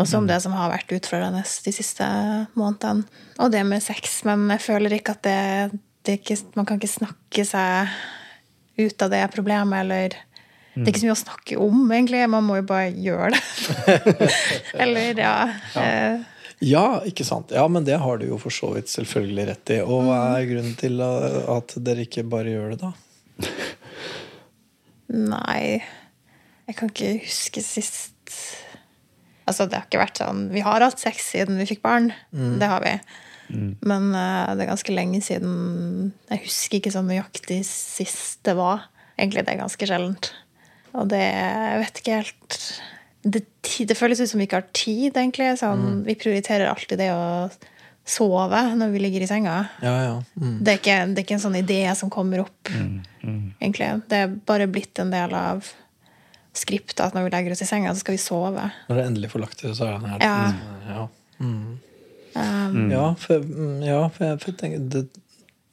Også 0.00 0.18
om 0.18 0.26
det 0.28 0.38
som 0.40 0.54
har 0.56 0.72
vært 0.72 0.92
utfordrende 0.96 1.42
de 1.44 1.72
siste 1.74 2.06
månedene. 2.56 3.04
Og 3.38 3.52
det 3.52 3.62
med 3.68 3.84
sex. 3.84 4.22
Men 4.28 4.46
jeg 4.54 4.64
føler 4.64 4.96
ikke 4.96 5.16
at 5.16 5.24
det, 5.26 5.80
det 6.04 6.14
er 6.14 6.20
ikke, 6.20 6.38
Man 6.56 6.68
kan 6.68 6.80
ikke 6.80 6.98
snakke 6.98 7.44
seg 7.48 7.92
ut 8.80 9.04
av 9.04 9.12
det 9.12 9.24
problemet, 9.34 9.84
eller 9.84 10.16
Det 10.74 10.86
er 10.86 10.92
ikke 10.92 11.02
så 11.02 11.08
mye 11.08 11.16
å 11.16 11.22
snakke 11.22 11.56
om, 11.60 11.80
egentlig. 11.92 12.20
Man 12.32 12.46
må 12.48 12.58
jo 12.60 12.66
bare 12.68 12.92
gjøre 12.96 13.32
det. 13.34 14.12
eller, 14.82 15.18
ja. 15.20 15.34
ja. 15.76 15.88
Ja, 16.62 16.86
ikke 17.08 17.26
sant. 17.26 17.50
Ja, 17.54 17.64
men 17.68 17.84
det 17.84 17.98
har 17.98 18.20
du 18.20 18.28
jo 18.28 18.38
for 18.40 18.54
så 18.54 18.70
vidt 18.76 18.90
selvfølgelig 18.92 19.46
rett 19.50 19.72
i. 19.74 19.80
Og 19.82 20.06
hva 20.06 20.20
er 20.38 20.46
grunnen 20.46 20.76
til 20.78 21.02
at 21.02 21.74
dere 21.82 22.06
ikke 22.06 22.24
bare 22.30 22.54
gjør 22.54 22.74
det, 22.76 22.86
da? 22.86 22.92
Nei 25.12 25.82
Jeg 26.68 26.76
kan 26.78 26.90
ikke 26.92 27.08
huske 27.24 27.62
sist 27.64 28.36
Altså, 29.48 29.66
det 29.66 29.76
har 29.76 29.88
ikke 29.88 30.00
vært 30.00 30.20
sånn 30.22 30.46
Vi 30.52 30.62
har 30.64 30.84
hatt 30.84 31.02
sex 31.02 31.32
siden 31.34 31.58
vi 31.58 31.66
fikk 31.68 31.82
barn. 31.84 32.12
Mm. 32.30 32.54
Det 32.62 32.68
har 32.70 32.84
vi. 32.84 32.92
Mm. 33.52 33.72
Men 33.82 34.06
uh, 34.14 34.52
det 34.54 34.64
er 34.64 34.70
ganske 34.70 34.94
lenge 34.94 35.20
siden 35.24 36.12
Jeg 36.30 36.44
husker 36.46 36.78
ikke 36.78 36.94
så 36.94 37.02
nøyaktig 37.04 37.60
sist 37.66 38.40
det 38.46 38.54
var. 38.56 38.86
Egentlig 39.18 39.44
det 39.48 39.56
er 39.56 39.64
ganske 39.64 39.88
sjeldent. 39.88 40.30
Og 40.98 41.08
det 41.12 41.22
Jeg 41.22 41.78
vet 41.82 42.02
ikke 42.02 42.18
helt 42.20 42.58
det, 43.22 43.44
det, 43.86 43.94
føles 43.94 44.20
ut 44.20 44.30
som 44.30 44.40
vi 44.40 44.48
ikke 44.48 44.58
har 44.58 44.72
tid, 44.74 45.14
egentlig. 45.14 45.52
Sånn, 45.60 45.82
mm. 45.82 46.00
Vi 46.08 46.16
prioriterer 46.18 46.66
alltid 46.66 46.98
det 46.98 47.12
å 47.14 47.50
sove 48.02 48.62
når 48.74 48.90
vi 48.90 49.02
ligger 49.04 49.22
i 49.22 49.28
senga. 49.30 49.60
Ja, 49.84 49.92
ja. 50.02 50.16
Mm. 50.34 50.56
Det, 50.58 50.72
er 50.72 50.80
ikke, 50.80 50.96
det, 51.12 51.20
er 51.20 51.26
ikke, 51.26 51.36
en 51.38 51.44
sånn 51.44 51.60
idé 51.60 51.84
som 51.98 52.10
kommer 52.10 52.42
opp, 52.42 52.72
mm, 52.74 52.96
mm. 53.22 53.44
egentlig. 53.62 53.92
Det 54.10 54.24
er 54.24 54.34
bare 54.50 54.66
blitt 54.70 54.98
en 54.98 55.14
del 55.14 55.36
av 55.38 55.70
skriptet 56.52 57.00
at 57.00 57.14
når 57.16 57.28
vi 57.28 57.32
legger 57.36 57.54
oss 57.54 57.62
i 57.64 57.68
senga, 57.68 57.94
så 57.94 58.02
skal 58.02 58.18
vi 58.18 58.20
sove. 58.20 58.68
Når 58.90 58.98
det 58.98 59.06
endelig 59.06 59.32
får 59.32 59.44
lagt 59.46 59.62
det, 59.62 59.72
så 59.78 59.88
er 59.88 60.02
det 60.02 60.12
her. 60.16 60.26
Ja. 60.26 60.90
Ja. 60.90 61.08
Mm. 61.38 61.78
Um, 62.32 62.78
ja, 62.90 63.06
for, 63.20 63.44
ja, 63.84 64.02
for 64.10 64.38
for 64.40 64.50
jeg 64.50 64.58
tenker 64.60 64.84
det, 64.94 65.02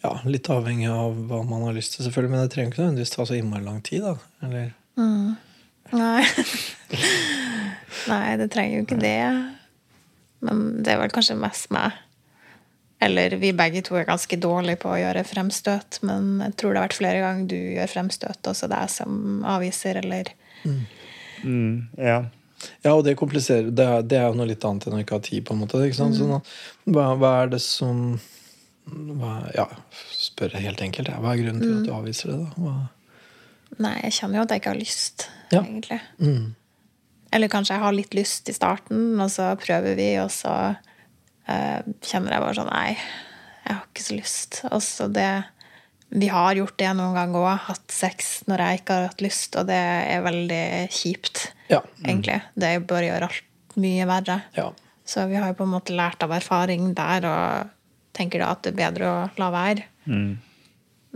ja, 0.04 0.12
Litt 0.28 0.48
avhengig 0.52 0.88
av 0.92 1.16
hva 1.28 1.42
man 1.48 1.66
har 1.66 1.76
lyst 1.76 1.96
til, 1.96 2.06
selvfølgelig. 2.06 2.32
Men 2.32 2.46
det 2.46 2.52
trenger 2.54 2.72
ikke 2.72 2.84
nødvendigvis 2.84 3.16
ta 3.16 3.26
så 3.28 3.36
innmari 3.36 3.66
lang 3.66 3.82
tid. 3.84 4.06
da, 4.06 4.16
eller... 4.46 4.76
Mm. 5.00 5.38
Nei. 5.96 6.26
Nei, 8.12 8.26
det 8.38 8.50
trenger 8.54 8.80
jo 8.80 8.86
ikke 8.86 9.00
det. 9.02 9.18
Men 10.46 10.64
det 10.84 10.94
er 10.94 11.02
vel 11.02 11.14
kanskje 11.14 11.38
mest 11.40 11.72
meg. 11.74 11.98
Eller 13.00 13.38
vi 13.40 13.54
begge 13.56 13.82
to 13.86 13.96
er 13.96 14.08
ganske 14.08 14.40
dårlige 14.44 14.82
på 14.82 14.92
å 14.92 14.98
gjøre 15.00 15.24
fremstøt, 15.28 16.02
men 16.04 16.42
jeg 16.44 16.58
tror 16.60 16.74
det 16.74 16.82
har 16.82 16.90
vært 16.90 16.98
flere 16.98 17.22
ganger 17.24 17.48
du 17.48 17.56
gjør 17.78 17.94
fremstøt, 17.94 18.50
også 18.52 18.68
deg 18.72 18.92
som 18.92 19.46
avviser, 19.48 20.02
eller 20.04 20.34
mm. 20.66 20.82
Mm, 21.44 21.76
Ja. 21.96 22.26
Ja, 22.84 22.92
og 22.92 23.06
det 23.08 23.14
kompliserer 23.16 23.70
Det 23.72 23.86
er, 23.88 24.02
det 24.04 24.18
er 24.20 24.26
jo 24.28 24.36
noe 24.36 24.50
litt 24.50 24.66
annet 24.68 24.84
enn 24.90 24.98
å 24.98 25.00
ikke 25.00 25.16
ha 25.16 25.24
tid, 25.24 25.46
på 25.48 25.56
en 25.56 25.62
måte. 25.62 25.80
Ikke 25.80 25.96
sant? 25.96 26.20
Mm. 26.20 26.34
Nå, 26.34 26.40
hva, 26.92 27.06
hva, 27.16 27.30
er 27.46 27.54
det 27.54 27.62
som 27.64 28.20
hva, 28.84 29.38
Ja, 29.56 29.70
spør 30.12 30.58
jeg 30.58 30.66
helt 30.68 30.84
enkelt. 30.84 31.08
Hva 31.24 31.32
er 31.32 31.40
grunnen 31.40 31.64
til 31.64 31.78
at 31.78 31.86
du 31.88 31.94
mm. 31.94 32.00
avviser 32.02 32.34
det, 32.34 32.40
da? 32.42 32.66
Hva? 32.66 32.74
Nei, 33.78 33.96
jeg 34.08 34.16
kjenner 34.18 34.40
jo 34.40 34.46
at 34.46 34.54
jeg 34.54 34.64
ikke 34.64 34.74
har 34.74 34.80
lyst, 34.80 35.28
ja. 35.54 35.62
egentlig. 35.62 36.00
Mm. 36.18 36.56
Eller 37.36 37.52
kanskje 37.52 37.76
jeg 37.76 37.84
har 37.84 37.96
litt 37.96 38.16
lyst 38.18 38.50
i 38.50 38.56
starten, 38.56 39.14
og 39.22 39.30
så 39.32 39.52
prøver 39.62 39.98
vi, 40.00 40.10
og 40.22 40.32
så 40.34 40.56
uh, 40.74 41.80
kjenner 42.02 42.36
jeg 42.36 42.44
bare 42.46 42.58
sånn 42.58 42.72
Nei, 42.72 42.98
jeg 43.68 43.76
har 43.76 43.86
ikke 43.86 44.06
så 44.08 44.18
lyst. 44.18 44.60
Og 44.72 44.82
så 44.86 45.08
det 45.14 45.30
Vi 46.10 46.32
har 46.34 46.58
gjort 46.58 46.78
det 46.82 46.90
noen 46.98 47.14
ganger 47.14 47.44
òg, 47.44 47.68
hatt 47.68 47.94
sex 47.94 48.40
når 48.50 48.64
jeg 48.66 48.82
ikke 48.82 48.98
har 48.98 49.10
hatt 49.12 49.22
lyst, 49.22 49.58
og 49.62 49.70
det 49.70 49.78
er 49.78 50.26
veldig 50.26 50.66
kjipt, 50.90 51.44
ja. 51.70 51.84
mm. 51.86 52.06
egentlig. 52.08 52.40
Det 52.58 52.76
bare 52.90 53.12
gjør 53.12 53.28
alt 53.30 53.78
mye 53.80 54.08
verre. 54.10 54.40
Ja. 54.58 54.72
Så 55.06 55.28
vi 55.30 55.38
har 55.38 55.52
jo 55.52 55.60
på 55.62 55.68
en 55.70 55.76
måte 55.76 55.94
lært 55.98 56.26
av 56.26 56.34
erfaring 56.34 56.96
der, 56.98 57.30
og 57.30 57.70
tenker 58.18 58.42
da 58.42 58.52
at 58.56 58.66
det 58.66 58.74
er 58.74 58.82
bedre 58.82 59.10
å 59.10 59.18
la 59.38 59.52
være. 59.54 59.86
Mm. 60.10 60.34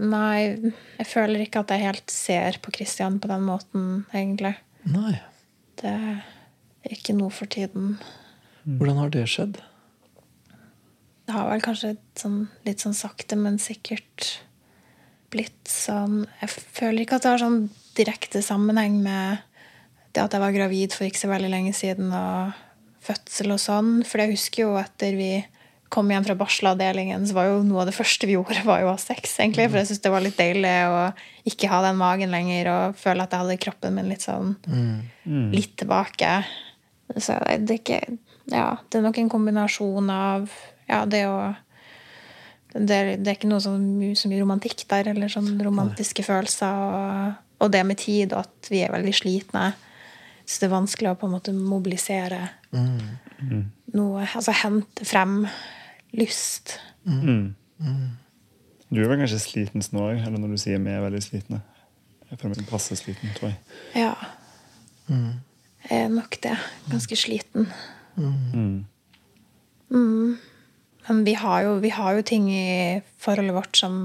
Nei, 0.01 0.71
jeg 0.97 1.05
føler 1.05 1.43
ikke 1.43 1.61
at 1.61 1.73
jeg 1.73 1.85
helt 1.85 2.13
ser 2.13 2.57
på 2.63 2.73
Christian 2.73 3.19
på 3.21 3.29
den 3.29 3.43
måten, 3.45 3.83
egentlig. 4.13 4.55
Nei. 4.89 5.19
Det 5.79 5.93
er 5.93 6.95
ikke 6.95 7.15
noe 7.17 7.29
for 7.33 7.49
tiden. 7.51 7.99
Hvordan 8.63 9.03
har 9.03 9.13
det 9.13 9.27
skjedd? 9.29 9.59
Det 11.23 11.35
har 11.35 11.47
vel 11.51 11.63
kanskje 11.63 11.93
sånn, 12.19 12.47
litt 12.65 12.83
sånn 12.83 12.97
sakte, 12.97 13.37
men 13.39 13.61
sikkert 13.61 14.39
blitt 15.33 15.69
sånn 15.69 16.27
Jeg 16.41 16.51
føler 16.51 17.03
ikke 17.03 17.17
at 17.17 17.25
det 17.25 17.31
har 17.31 17.41
sånn 17.41 17.63
direkte 17.97 18.43
sammenheng 18.45 18.99
med 19.01 19.41
det 20.13 20.21
at 20.21 20.35
jeg 20.35 20.43
var 20.43 20.53
gravid 20.53 20.93
for 20.93 21.07
ikke 21.07 21.23
så 21.23 21.29
veldig 21.31 21.49
lenge 21.49 21.71
siden, 21.73 22.11
og 22.13 22.53
fødsel 23.03 23.55
og 23.55 23.61
sånn. 23.61 23.93
For 24.05 24.21
jeg 24.21 24.35
husker 24.35 24.65
jo 24.67 24.75
etter 24.77 25.17
vi 25.17 25.31
kom 25.93 26.09
hjem 26.09 26.25
fra 26.25 26.35
barselavdelingen, 26.37 27.27
så 27.29 27.37
var 27.37 27.49
jo 27.51 27.61
noe 27.67 27.83
av 27.83 27.89
det 27.91 27.95
første 27.95 28.25
vi 28.25 28.33
gjorde, 28.33 28.63
var 28.65 28.81
jo 28.81 28.89
å 28.89 28.95
ha 28.95 29.01
sex. 29.01 29.37
egentlig, 29.39 29.69
For 29.69 29.79
jeg 29.79 29.91
syntes 29.91 30.03
det 30.05 30.13
var 30.13 30.25
litt 30.25 30.39
deilig 30.39 30.73
å 30.89 31.01
ikke 31.49 31.69
ha 31.69 31.81
den 31.85 31.99
magen 31.99 32.33
lenger 32.33 32.69
og 32.71 32.99
føle 32.99 33.25
at 33.25 33.33
jeg 33.33 33.43
hadde 33.43 33.59
kroppen 33.61 33.97
min 33.97 34.09
litt 34.09 34.25
sånn 34.25 34.55
mm. 34.65 35.49
litt 35.53 35.75
tilbake. 35.81 36.35
Så 37.13 37.37
det 37.45 37.77
er 37.77 37.81
ikke 37.81 38.03
Ja, 38.51 38.73
det 38.91 38.99
er 38.99 39.05
nok 39.05 39.17
en 39.21 39.29
kombinasjon 39.31 40.09
av 40.11 40.49
ja, 40.89 41.05
det 41.07 41.27
å 41.29 41.37
det 42.73 42.95
er, 42.95 43.09
det 43.21 43.29
er 43.29 43.35
ikke 43.37 43.51
noe 43.51 43.61
så 43.61 43.75
mye, 43.77 44.15
så 44.17 44.29
mye 44.31 44.41
romantikk 44.41 44.87
der, 44.89 45.11
eller 45.11 45.29
sånn 45.29 45.59
romantiske 45.61 46.23
Nei. 46.23 46.25
følelser. 46.25 46.79
Og, 46.81 47.35
og, 47.59 47.67
det 47.69 47.83
med 47.85 47.99
tid, 48.01 48.33
og 48.33 48.47
at 48.47 48.69
vi 48.73 48.81
er 48.81 48.93
veldig 48.95 49.13
slitne. 49.13 49.67
Så 50.41 50.63
det 50.63 50.67
er 50.67 50.73
vanskelig 50.73 51.11
å 51.11 51.19
på 51.21 51.29
en 51.29 51.35
måte 51.35 51.53
mobilisere 51.55 52.41
mm. 52.73 53.61
noe 53.93 54.25
Altså 54.25 54.51
hente 54.63 55.05
frem 55.07 55.43
lyst. 56.13 56.77
Mm. 57.03 57.55
Mm. 57.79 58.09
Du 58.93 59.01
er 59.01 59.09
vel 59.09 59.23
kanskje 59.23 59.41
sliten 59.41 59.83
nå 59.93 60.05
òg, 60.05 60.21
eller 60.21 60.37
når 60.37 60.53
du 60.53 60.61
sier 60.61 60.81
vi 60.81 60.93
er 60.93 61.03
veldig 61.03 61.21
slitne? 61.25 61.63
Jeg 62.29 62.39
føler 62.41 62.59
meg 62.59 62.69
passe 62.69 62.97
sliten, 62.97 63.33
tror 63.37 63.51
jeg. 63.51 63.59
Ja. 63.97 64.13
Mm. 65.09 65.41
Jeg 65.89 66.05
er 66.05 66.09
nok 66.13 66.37
det. 66.45 66.55
Ganske 66.89 67.17
sliten. 67.19 67.67
Mm. 68.15 68.85
Mm. 69.89 70.37
Men 71.07 71.23
vi 71.27 71.33
har, 71.37 71.65
jo, 71.65 71.75
vi 71.83 71.91
har, 71.93 72.15
jo, 72.17 72.25
ting 72.25 72.47
i 72.53 73.01
forholdet 73.21 73.55
vårt 73.57 73.77
som 73.77 73.97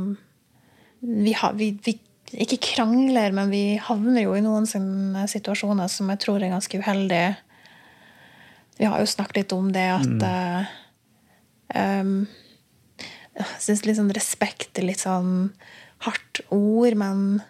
vi, 1.00 1.32
har, 1.32 1.54
vi, 1.56 1.70
vi 1.84 1.94
ikke 2.32 2.60
krangler, 2.74 3.32
men 3.36 3.52
vi 3.52 3.78
havner 3.80 4.24
jo 4.24 4.34
i 4.36 4.42
noen 4.44 4.66
situasjoner 4.68 5.88
som 5.92 6.10
jeg 6.12 6.24
tror 6.24 6.42
er 6.42 6.52
ganske 6.52 6.80
uheldige. 6.80 7.36
Vi 8.78 8.88
har 8.88 9.00
jo 9.00 9.10
snakket 9.10 9.42
litt 9.42 9.54
om 9.56 9.70
det 9.74 9.86
at 9.94 10.10
mm. 10.10 10.74
Um, 11.74 12.26
jeg 13.38 13.62
syns 13.62 13.84
litt 13.86 13.98
sånn 13.98 14.14
respekt 14.14 14.78
er 14.80 14.88
litt 14.88 15.02
sånn 15.04 15.50
hardt 16.06 16.42
ord, 16.54 16.96
men 16.98 17.40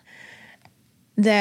det, 1.19 1.41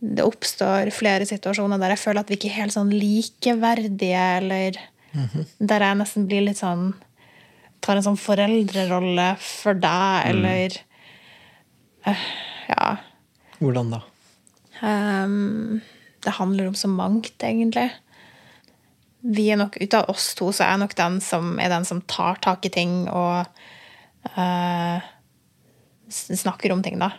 det, 0.00 0.24
oppstår 0.24 0.92
flere 0.94 1.28
situasjoner 1.28 1.80
der 1.80 1.94
jeg 1.94 2.02
føler 2.02 2.22
at 2.22 2.32
vi 2.32 2.38
ikke 2.38 2.50
er 2.50 2.58
helt 2.62 2.76
sånn 2.76 2.92
likeverdige, 2.94 4.24
eller 4.40 4.80
mm 5.12 5.26
-hmm. 5.26 5.46
der 5.58 5.86
jeg 5.86 6.00
nesten 6.00 6.26
blir 6.26 6.46
litt 6.48 6.60
sånn 6.60 6.92
Tar 7.80 7.96
en 7.96 8.02
sånn 8.02 8.16
foreldrerolle 8.20 9.36
for 9.40 9.72
deg, 9.72 10.24
mm. 10.24 10.30
eller 10.30 10.74
uh, 12.06 12.24
Ja. 12.68 12.96
Hvordan 13.58 13.90
da? 13.90 14.00
Um, 14.82 15.80
det 16.20 16.30
handler 16.36 16.68
om 16.68 16.74
så 16.74 16.88
mangt, 16.88 17.40
egentlig 17.40 17.90
vi 19.20 19.50
er 19.52 19.58
nok, 19.60 19.76
Ut 19.80 19.94
av 19.94 20.10
oss 20.12 20.32
to 20.38 20.50
så 20.52 20.64
er 20.64 20.74
jeg 20.74 20.82
nok 20.84 20.96
den 20.98 21.18
som 21.24 21.56
er 21.60 21.72
den 21.72 21.86
som 21.88 22.00
tar 22.08 22.40
tak 22.44 22.64
i 22.66 22.72
ting 22.72 23.02
og 23.08 23.44
uh, 24.36 25.10
snakker 26.10 26.72
om 26.72 26.82
ting, 26.84 26.98
da. 27.00 27.12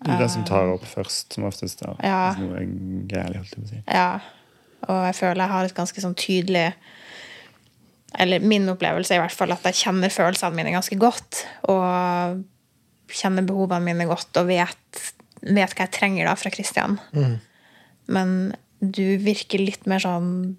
Du 0.00 0.10
er 0.14 0.22
den 0.22 0.32
som 0.32 0.44
tar 0.48 0.70
opp 0.72 0.84
først, 0.88 1.34
som 1.36 1.44
oftest. 1.44 1.82
Da. 1.84 1.92
Ja. 2.04 2.20
Noe 2.40 2.62
er 2.62 2.68
gærlig, 3.10 3.42
holdt 3.42 3.52
jeg 3.52 3.60
på 3.60 3.66
å 3.66 3.70
si. 3.70 3.80
Ja. 3.84 4.10
Og 4.88 5.02
jeg 5.10 5.16
føler 5.18 5.42
jeg 5.44 5.52
har 5.52 5.68
et 5.68 5.76
ganske 5.76 6.00
sånn 6.00 6.14
tydelig 6.16 6.70
Eller 8.16 8.40
min 8.40 8.64
opplevelse 8.72 9.12
er 9.12 9.18
i 9.18 9.20
hvert 9.20 9.36
fall 9.36 9.52
at 9.52 9.66
jeg 9.68 9.76
kjenner 9.82 10.10
følelsene 10.10 10.56
mine 10.56 10.72
ganske 10.72 10.96
godt. 10.98 11.44
Og 11.70 12.40
kjenner 13.12 13.46
behovene 13.46 13.84
mine 13.84 14.08
godt 14.08 14.40
og 14.40 14.48
vet, 14.48 15.04
vet 15.44 15.76
hva 15.76 15.84
jeg 15.84 15.94
trenger 15.94 16.30
da 16.30 16.34
fra 16.38 16.52
Kristian. 16.54 16.96
Mm. 17.12 17.36
Men 18.10 18.34
du 18.80 19.04
virker 19.20 19.62
litt 19.62 19.86
mer 19.90 20.02
sånn 20.02 20.56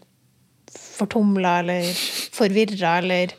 fortumla 1.02 1.58
eller 1.64 1.90
forvirra 2.38 3.00
eller 3.02 3.36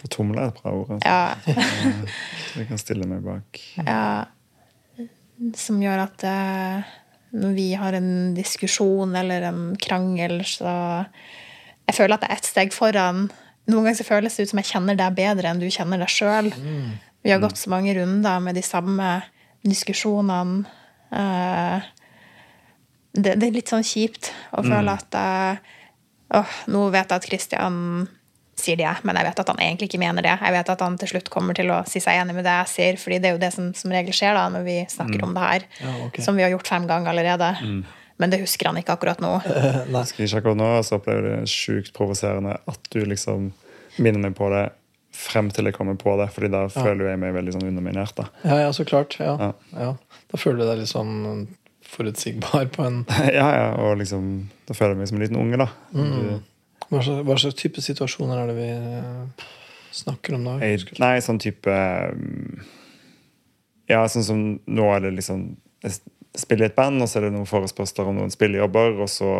Fortumla 0.00 0.46
er 0.46 0.52
et 0.52 0.60
bra 0.62 0.72
ord. 0.72 0.92
Altså. 0.94 1.08
Ja. 1.10 1.56
jeg 2.56 2.68
kan 2.70 2.80
stille 2.80 3.08
meg 3.08 3.20
bak. 3.24 3.60
Ja. 3.84 3.98
Som 5.60 5.80
gjør 5.82 6.06
at 6.06 6.24
uh, 6.24 6.94
når 7.36 7.52
vi 7.56 7.66
har 7.78 7.96
en 7.96 8.32
diskusjon 8.36 9.14
eller 9.16 9.50
en 9.50 9.62
krangel, 9.80 10.40
så 10.44 11.04
Jeg 11.90 11.96
føler 11.96 12.14
at 12.14 12.22
det 12.22 12.30
er 12.30 12.38
ett 12.38 12.46
steg 12.46 12.72
foran. 12.72 13.24
Noen 13.66 13.84
ganger 13.88 13.96
så 13.98 14.04
føles 14.06 14.36
det 14.36 14.44
ut 14.46 14.50
som 14.52 14.60
jeg 14.60 14.68
kjenner 14.68 14.98
deg 14.98 15.14
bedre 15.16 15.50
enn 15.50 15.58
du 15.58 15.66
kjenner 15.66 15.98
deg 15.98 16.12
sjøl. 16.12 16.52
Mm. 16.54 16.92
Vi 17.26 17.32
har 17.32 17.40
gått 17.42 17.58
så 17.58 17.72
mange 17.72 17.96
runder 17.96 18.38
med 18.44 18.54
de 18.54 18.62
samme 18.62 19.08
diskusjonene. 19.66 20.70
Uh, 21.10 21.82
det, 23.10 23.34
det, 23.34 23.48
er 23.48 23.56
litt 23.56 23.72
sånn 23.72 23.82
kjipt 23.82 24.30
å 24.54 24.62
føle 24.62 24.86
mm. 24.86 24.94
at 24.94 25.18
uh, 25.18 25.74
Åh, 26.36 26.56
nå 26.70 26.86
vet 26.94 27.10
jeg 27.10 27.22
at 27.22 27.28
Christian 27.28 27.76
sier 28.60 28.76
det, 28.76 28.90
men 29.08 29.16
jeg 29.16 29.26
vet 29.30 29.40
at 29.42 29.50
han 29.52 29.62
egentlig 29.62 29.88
ikke 29.88 30.02
mener 30.02 30.24
det. 30.24 30.34
Jeg 30.36 30.54
vet 30.54 30.72
at 30.74 30.82
han 30.84 30.98
til 31.00 31.12
slutt 31.14 31.30
kommer 31.32 31.56
til 31.56 31.70
å 31.72 31.80
si 31.88 32.02
seg 32.02 32.20
enig 32.20 32.36
med 32.36 32.44
det 32.46 32.56
jeg 32.58 32.72
sier, 32.74 32.98
fordi 33.00 33.20
det 33.22 33.30
er 33.30 33.36
jo 33.36 33.42
det 33.42 33.52
som 33.54 33.70
som 33.76 33.94
regel 33.94 34.16
skjer 34.16 34.36
da, 34.36 34.48
når 34.52 34.66
vi 34.66 34.76
snakker 34.92 35.20
mm. 35.20 35.24
om 35.26 35.32
det 35.36 35.46
her. 35.46 35.64
Ja, 35.80 35.94
okay. 36.08 36.24
Som 36.26 36.36
vi 36.36 36.44
har 36.44 36.52
gjort 36.52 36.68
fem 36.68 36.88
ganger 36.90 37.14
allerede. 37.14 37.54
Mm. 37.64 37.80
Men 38.20 38.34
det 38.34 38.42
husker 38.42 38.68
han 38.68 38.76
ikke 38.76 38.98
akkurat 38.98 39.22
nå. 39.24 39.32
Nei. 39.94 40.02
Husker 40.02 40.26
ikke 40.26 40.42
akkurat 40.42 40.60
nå, 40.60 40.68
og 40.76 40.84
så 40.86 40.98
opplever 41.00 41.30
det 41.30 41.52
sjukt 41.52 41.94
provoserende 41.96 42.58
at 42.68 42.92
du 42.92 43.00
liksom 43.08 43.50
minner 43.96 44.28
meg 44.28 44.36
på 44.38 44.50
det 44.52 44.68
frem 45.20 45.48
til 45.52 45.66
jeg 45.66 45.74
kommer 45.76 45.96
på 45.98 46.12
det, 46.20 46.28
fordi 46.32 46.50
da 46.52 46.66
føler 46.70 47.10
jeg 47.10 47.20
meg 47.20 47.32
veldig 47.34 47.56
sånn 47.56 47.66
underminert. 47.72 48.14
da. 48.16 48.28
Ja, 48.44 48.60
ja, 48.66 48.68
så 48.76 48.86
klart. 48.88 49.16
Ja. 49.20 49.34
Ja. 49.40 49.50
Ja. 49.74 50.20
Da 50.30 50.40
føler 50.40 50.62
du 50.62 50.68
deg 50.68 50.82
litt 50.82 50.92
sånn 50.92 51.48
forutsigbar 51.90 52.70
på 52.74 52.84
en 52.86 53.00
ja, 53.38 53.48
ja, 53.56 53.66
og 53.82 53.98
liksom, 54.00 54.50
da 54.68 54.76
føler 54.76 54.94
jeg 54.94 55.00
meg 55.00 55.10
som 55.10 55.18
en 55.18 55.24
liten 55.24 55.40
unge, 55.40 55.60
da. 55.60 55.68
Mm. 55.94 56.44
Hva 56.90 57.02
slags, 57.02 57.24
hva 57.26 57.38
slags 57.38 57.58
type 57.58 57.82
situasjoner 57.84 58.42
er 58.42 58.50
det 58.50 58.56
vi 58.58 58.68
eh, 58.74 59.48
snakker 59.94 60.38
om 60.38 60.46
da? 60.48 60.56
jeg, 60.64 60.86
nei, 61.02 61.16
sånn 61.24 61.40
type 61.42 61.74
mm, 62.14 62.62
Ja, 63.90 64.04
sånn 64.10 64.26
som 64.26 64.40
nå 64.70 64.88
er 64.94 65.04
det 65.06 65.12
liksom 65.18 65.44
Jeg 65.84 65.98
spiller 66.38 66.68
i 66.68 66.70
et 66.70 66.78
band, 66.78 67.02
og 67.02 67.10
så 67.10 67.20
er 67.20 67.28
det 67.28 67.34
noen 67.34 67.50
forespørsler 67.50 68.10
om 68.10 68.18
noen 68.20 68.34
spillejobber, 68.34 68.98
og 69.02 69.10
så 69.10 69.30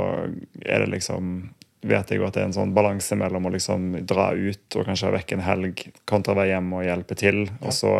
er 0.60 0.84
det 0.84 0.90
liksom 0.96 1.50
vet 1.86 2.10
jeg 2.12 2.20
jo 2.20 2.26
at 2.26 2.36
det 2.36 2.42
er 2.42 2.48
en 2.50 2.56
sånn 2.56 2.74
balanse 2.76 3.16
mellom 3.16 3.46
å 3.48 3.52
liksom 3.54 4.02
dra 4.08 4.30
ut 4.36 4.76
og 4.76 4.84
kanskje 4.84 5.08
ha 5.08 5.14
vekk 5.14 5.36
en 5.36 5.44
helg, 5.46 5.84
kontra 6.08 6.34
å 6.34 6.40
være 6.40 6.52
hjemme 6.52 6.80
og 6.80 6.84
hjelpe 6.84 7.16
til. 7.16 7.38
Og 7.62 7.72
så 7.72 7.94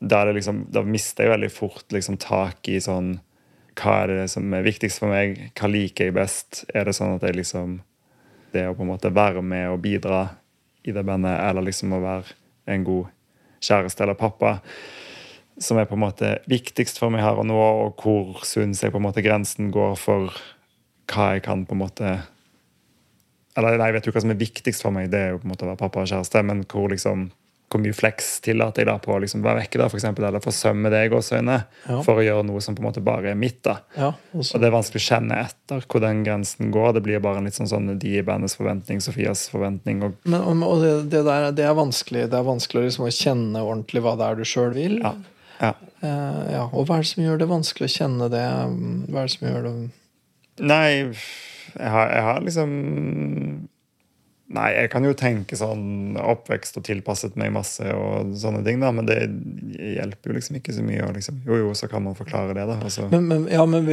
da, 0.00 0.22
er 0.22 0.30
det 0.30 0.40
liksom, 0.40 0.64
da 0.74 0.82
mister 0.82 1.28
jeg 1.28 1.34
veldig 1.36 1.50
fort 1.54 1.94
liksom 1.94 2.18
tak 2.20 2.66
i 2.72 2.80
sånn 2.82 3.18
Hva 3.78 4.02
er 4.02 4.12
det 4.12 4.26
som 4.32 4.50
er 4.54 4.66
viktigst 4.66 5.02
for 5.02 5.12
meg? 5.12 5.38
Hva 5.58 5.70
liker 5.70 6.08
jeg 6.08 6.16
best? 6.16 6.64
Er 6.74 6.88
det 6.88 6.96
sånn 6.96 7.16
at 7.16 7.26
jeg 7.26 7.38
liksom 7.38 7.80
Det 8.50 8.64
å 8.66 8.74
på 8.74 8.82
en 8.82 8.90
måte 8.90 9.12
være 9.14 9.44
med 9.46 9.68
og 9.70 9.78
bidra 9.84 10.24
i 10.82 10.90
det 10.90 11.04
bandet, 11.06 11.36
eller 11.38 11.62
liksom 11.62 11.92
å 11.94 12.00
være 12.02 12.34
en 12.72 12.82
god 12.82 13.12
kjæreste 13.62 14.02
eller 14.02 14.16
pappa, 14.18 14.56
som 15.60 15.78
er 15.78 15.86
på 15.86 15.94
en 15.94 16.02
måte 16.02 16.32
viktigst 16.50 16.98
for 16.98 17.14
meg 17.14 17.22
her 17.22 17.38
og 17.38 17.46
nå, 17.46 17.54
og 17.54 18.02
hvor 18.02 18.40
syns 18.48 18.82
jeg 18.82 18.90
på 18.90 18.98
en 18.98 19.06
måte 19.06 19.22
grensen 19.22 19.70
går 19.70 19.94
for 20.00 20.34
hva 21.12 21.28
jeg 21.36 21.44
kan 21.46 21.62
på 21.62 21.76
en 21.76 21.82
måte 21.84 22.14
eller 23.58 23.76
nei, 23.76 23.90
jeg 23.90 23.96
vet 23.98 24.08
jo 24.08 24.14
hva 24.14 24.22
som 24.24 24.32
er 24.32 24.40
viktigst 24.40 24.84
for 24.84 24.94
meg, 24.94 25.10
det 25.12 25.20
er 25.20 25.32
jo 25.34 25.40
på 25.42 25.48
en 25.48 25.52
måte 25.52 25.66
å 25.66 25.70
være 25.72 25.82
pappa 25.82 26.04
og 26.04 26.10
kjæreste, 26.10 26.42
men 26.46 26.62
hvor 26.70 26.90
liksom 26.92 27.28
hvor 27.70 27.80
mye 27.84 27.94
flex 27.94 28.40
tillater 28.42 28.82
jeg 28.82 28.86
da 28.90 28.96
på 28.98 29.12
å 29.14 29.20
liksom 29.22 29.42
være 29.44 29.60
vekke, 29.62 29.78
da, 29.78 29.86
for 29.88 29.96
eksempel, 30.00 30.24
eller 30.26 30.42
forsømme 30.42 30.90
det 30.90 31.04
i 31.06 31.10
gåseøyne, 31.12 31.58
Ja. 31.88 32.00
for 32.02 32.18
å 32.18 32.24
gjøre 32.24 32.44
noe 32.48 32.60
som 32.60 32.74
på 32.74 32.82
en 32.82 32.88
måte 32.88 33.02
bare 33.04 33.30
er 33.30 33.34
mitt. 33.38 33.62
da. 33.62 33.76
Ja, 33.96 34.08
og 34.34 34.42
det 34.60 34.66
er 34.66 34.74
vanskelig 34.74 35.00
å 35.00 35.06
kjenne 35.06 35.38
etter 35.44 35.84
hvor 35.86 36.00
den 36.00 36.24
grensen 36.24 36.72
går. 36.72 36.94
Det 36.94 37.02
blir 37.06 37.20
bare 37.22 37.38
en 37.38 37.44
litt 37.44 37.54
sånn 37.54 37.68
sånn 37.70 37.98
de 37.98 38.16
i 38.18 38.22
bandets 38.22 38.56
forventning, 38.58 39.00
Sofias 39.00 39.48
forventning. 39.48 40.02
og 40.02 40.14
Men, 40.24 40.40
og- 40.62 40.80
det, 40.82 41.10
det 41.10 41.24
der 41.24 41.52
det 41.52 41.64
er 41.64 41.74
vanskelig 41.74 42.28
Det 42.30 42.34
er 42.34 42.42
vanskelig 42.44 42.84
liksom 42.90 43.06
å 43.06 43.14
kjenne 43.14 43.62
ordentlig 43.62 44.02
hva 44.02 44.16
det 44.18 44.26
er 44.26 44.34
du 44.34 44.42
sjøl 44.44 44.74
vil. 44.74 44.98
ja, 45.02 45.14
ja. 45.60 45.74
Eh, 46.02 46.52
ja. 46.52 46.64
Og 46.72 46.86
hva 46.88 46.96
er 46.98 47.02
det 47.02 47.06
som 47.06 47.22
gjør 47.24 47.38
det 47.38 47.48
vanskelig 47.48 47.86
å 47.86 47.96
kjenne 47.98 48.30
det? 48.30 48.46
Hva 49.12 49.18
er 49.22 49.26
det 49.26 49.30
som 49.38 49.48
gjør 49.48 49.62
det 49.62 49.90
Nei, 50.60 51.12
jeg 51.78 51.88
har, 51.88 52.08
jeg 52.10 52.22
har 52.22 52.40
liksom 52.40 53.68
Nei, 54.50 54.72
jeg 54.74 54.88
kan 54.90 55.04
jo 55.06 55.12
tenke 55.14 55.54
sånn 55.54 56.16
oppvekst 56.18 56.74
og 56.80 56.82
tilpasset 56.88 57.36
meg 57.38 57.52
masse 57.54 57.84
og 57.94 58.32
sånne 58.34 58.64
ting, 58.66 58.80
da, 58.82 58.88
men 58.90 59.06
det 59.06 59.18
hjelper 59.78 60.32
jo 60.32 60.38
liksom 60.40 60.56
ikke 60.58 60.74
så 60.74 60.82
mye. 60.82 61.04
Og 61.06 61.14
liksom, 61.14 61.36
jo, 61.46 61.58
jo, 61.60 61.68
så 61.78 61.86
kan 61.92 62.02
man 62.02 62.16
forklare 62.18 62.56
det, 62.58 62.64
da. 62.66 62.80
Altså. 62.82 63.06
men, 63.12 63.28
men, 63.30 63.44
ja, 63.52 63.62
men 63.70 63.86
du, 63.86 63.92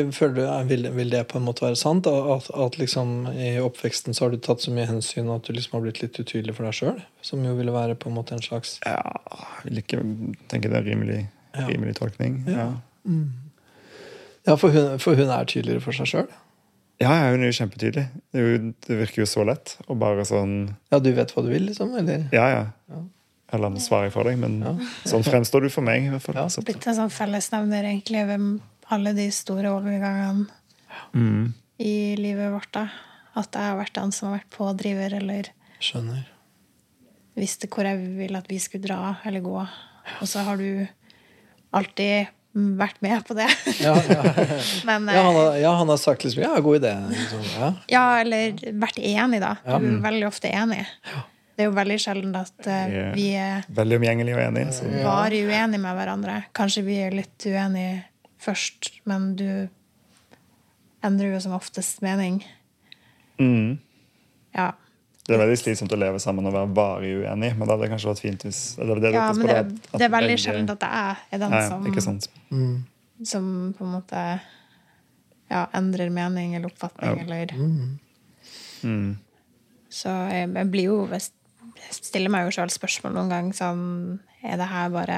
vil, 0.71 0.87
vil 0.97 1.13
det 1.13 1.21
på 1.29 1.37
en 1.37 1.45
måte 1.45 1.61
være 1.67 1.77
sant? 1.77 2.09
At, 2.09 2.49
at 2.57 2.79
liksom 2.81 3.29
i 3.35 3.51
oppveksten 3.61 4.17
så 4.17 4.25
har 4.25 4.33
du 4.33 4.39
tatt 4.41 4.65
så 4.65 4.73
mye 4.73 4.87
hensyn 4.89 5.29
at 5.35 5.45
du 5.45 5.53
liksom 5.53 5.77
har 5.77 5.85
blitt 5.85 6.01
litt 6.01 6.17
utydelig 6.17 6.57
for 6.57 6.65
deg 6.65 6.79
sjøl? 6.79 7.05
Som 7.21 7.45
jo 7.45 7.53
ville 7.59 7.75
være 7.75 7.99
på 8.01 8.09
en 8.09 8.17
måte 8.17 8.33
en 8.33 8.41
slags 8.41 8.79
Ja, 8.81 8.97
jeg 9.61 9.69
vil 9.69 9.83
ikke 9.83 10.01
tenke 10.49 10.73
det 10.73 10.81
er 10.81 10.89
rimelig, 10.89 11.21
Ja. 11.53 11.67
rimelig 11.69 11.99
tolkning. 12.01 12.41
Ja. 12.49 12.71
Ja, 14.47 14.55
for 14.57 14.73
hun, 14.73 14.97
for 15.03 15.13
hun 15.19 15.29
er 15.29 15.45
tydeligere 15.45 15.83
for 15.83 15.93
seg 15.93 16.09
sjøl? 16.09 16.27
Ja, 16.99 17.11
ja, 17.13 17.31
hun 17.31 17.43
er 17.43 17.51
jo 17.51 17.57
kjempetydelig. 17.59 18.05
Det, 18.33 18.39
er 18.41 18.45
jo, 18.47 18.57
det 18.87 18.97
virker 19.03 19.21
jo 19.21 19.25
så 19.29 19.45
lett. 19.45 19.75
Og 19.87 19.99
bare 20.01 20.23
sånn 20.25 20.75
Ja, 20.91 20.99
du 20.99 21.11
vet 21.13 21.31
hva 21.35 21.43
du 21.45 21.49
vil, 21.51 21.67
liksom? 21.69 21.93
Eller? 21.99 22.27
Ja, 22.33 22.47
ja. 22.49 22.63
Ja. 22.89 23.01
Eller 23.53 23.69
nå 23.71 23.79
svarer 23.79 24.09
jeg 24.09 24.13
for 24.13 24.23
deg, 24.27 24.37
men 24.41 24.59
Ja. 24.61 24.73
sånn 25.05 25.23
fremstår 25.23 25.61
du 25.63 25.69
for 25.69 25.81
meg. 25.81 26.03
i 26.03 26.09
hvert 26.09 26.21
fall. 26.21 26.35
Ja. 26.35 26.47
Så- 26.47 26.63
Blitt 26.65 26.85
en 26.87 26.95
sånn 26.95 27.09
fellesnevner 27.13 27.83
egentlig 27.85 28.25
ved 28.27 28.61
alle 28.91 29.13
de 29.13 29.29
store 29.31 29.69
overgangene 29.71 30.47
Mm. 31.13 31.53
i 31.79 32.15
livet 32.17 32.51
vårt. 32.51 32.71
da. 32.73 32.89
At 33.35 33.51
jeg 33.53 33.61
har 33.61 33.77
vært 33.77 33.93
den 33.93 34.11
som 34.11 34.29
har 34.31 34.39
vært 34.39 34.49
pådriver, 34.49 35.13
eller 35.13 35.43
Skjønner. 35.79 36.25
visste 37.37 37.67
hvor 37.69 37.83
jeg 37.85 37.97
ville 38.17 38.37
at 38.37 38.47
vi 38.49 38.57
skulle 38.57 38.83
dra 38.87 39.17
eller 39.25 39.41
gå. 39.41 39.59
Og 40.21 40.27
så 40.27 40.43
har 40.43 40.57
du 40.57 40.87
alltid 41.73 42.27
vært 42.79 42.99
med 43.05 43.23
på 43.27 43.35
det. 43.37 43.47
Ja, 43.85 43.93
ja. 44.09 44.21
Men 44.87 45.07
Ja, 45.11 45.21
han 45.23 45.35
eh, 45.35 45.39
har, 45.41 45.57
ja, 45.61 45.71
han 45.79 45.89
har 45.93 45.97
sagt 46.01 46.23
liksom 46.25 46.43
Ja, 46.43 46.53
god 46.63 46.79
idé. 46.81 46.93
Liksom. 47.11 47.41
Ja. 47.59 47.69
Ja, 47.93 48.03
eller 48.21 48.57
vært 48.81 48.99
enig, 48.99 49.39
da. 49.43 49.55
Du 49.63 49.71
Ja. 49.71 49.79
er 49.79 50.01
veldig 50.07 50.27
ofte 50.27 50.51
enig. 50.51 50.83
Det 51.57 51.65
er 51.65 51.69
jo 51.71 51.75
veldig 51.77 51.97
sjelden 52.03 52.35
at 52.37 52.67
uh, 52.69 52.73
Vi 52.89 52.97
er- 53.01 53.13
vi 53.17 53.27
er 53.41 53.63
Veldig 53.73 53.97
omgjengelig 53.97 54.35
og 54.35 54.41
enig. 54.43 54.65
Så. 54.77 54.89
bare 55.03 55.39
uenige 55.47 55.79
med 55.81 55.95
hverandre. 55.97 56.35
Kanskje 56.53 56.83
vi 56.85 56.99
er 57.01 57.15
litt 57.17 57.47
uenige 57.49 58.03
først, 58.39 58.91
men 59.09 59.31
du 59.39 59.47
endrer 61.03 61.33
jo 61.33 61.39
som 61.41 61.55
oftest 61.57 62.01
mening. 62.05 62.43
Mm. 63.41 63.77
Ja. 64.57 64.71
Det 65.27 65.35
er 65.35 65.41
veldig 65.43 65.57
slitsomt 65.59 65.91
å 65.91 65.97
leve 65.99 66.19
sammen 66.23 66.45
og 66.47 66.53
være 66.55 66.69
varig 66.77 67.09
uenig, 67.19 67.49
men 67.57 67.67
det 67.67 67.73
hadde 67.75 67.89
kanskje 67.91 68.07
vært 68.13 68.21
fint 68.23 68.43
hvis 68.47 68.59
det, 68.79 68.85
det 69.03 69.09
ja, 69.11 69.25
men 69.35 69.47
det, 69.49 69.57
det 69.91 70.05
er 70.05 70.11
veldig 70.13 70.29
begge- 70.31 70.43
sjelden 70.45 70.69
at 70.71 70.79
det 70.85 70.91
er 71.01 71.41
den 71.41 71.51
ja, 71.57 71.59
ja, 71.65 71.69
som, 71.73 71.87
Ikke 71.89 72.03
sant. 72.05 72.29
Mm. 72.49 72.77
som 73.27 73.49
på 73.77 73.83
en 73.83 73.91
måte 73.97 74.21
ja, 75.51 75.65
endrer 75.75 76.09
mening 76.15 76.55
eller 76.55 76.71
oppfatning, 76.71 77.17
Ja. 77.17 77.23
eller 77.23 77.53
Mm. 78.83 79.17
Så 79.89 80.11
jeg, 80.29 80.51
jeg 80.53 80.67
blir 80.71 80.83
jo 80.91 80.97
Jeg 81.09 81.21
stiller 81.97 82.29
meg 82.29 82.45
jo 82.45 82.51
sjøl 82.53 82.69
spørsmål 82.69 83.15
noen 83.15 83.31
ganger 83.31 83.55
sånn 83.57 84.19
Er 84.45 84.59
det 84.61 84.67
her 84.69 84.89
bare 84.93 85.17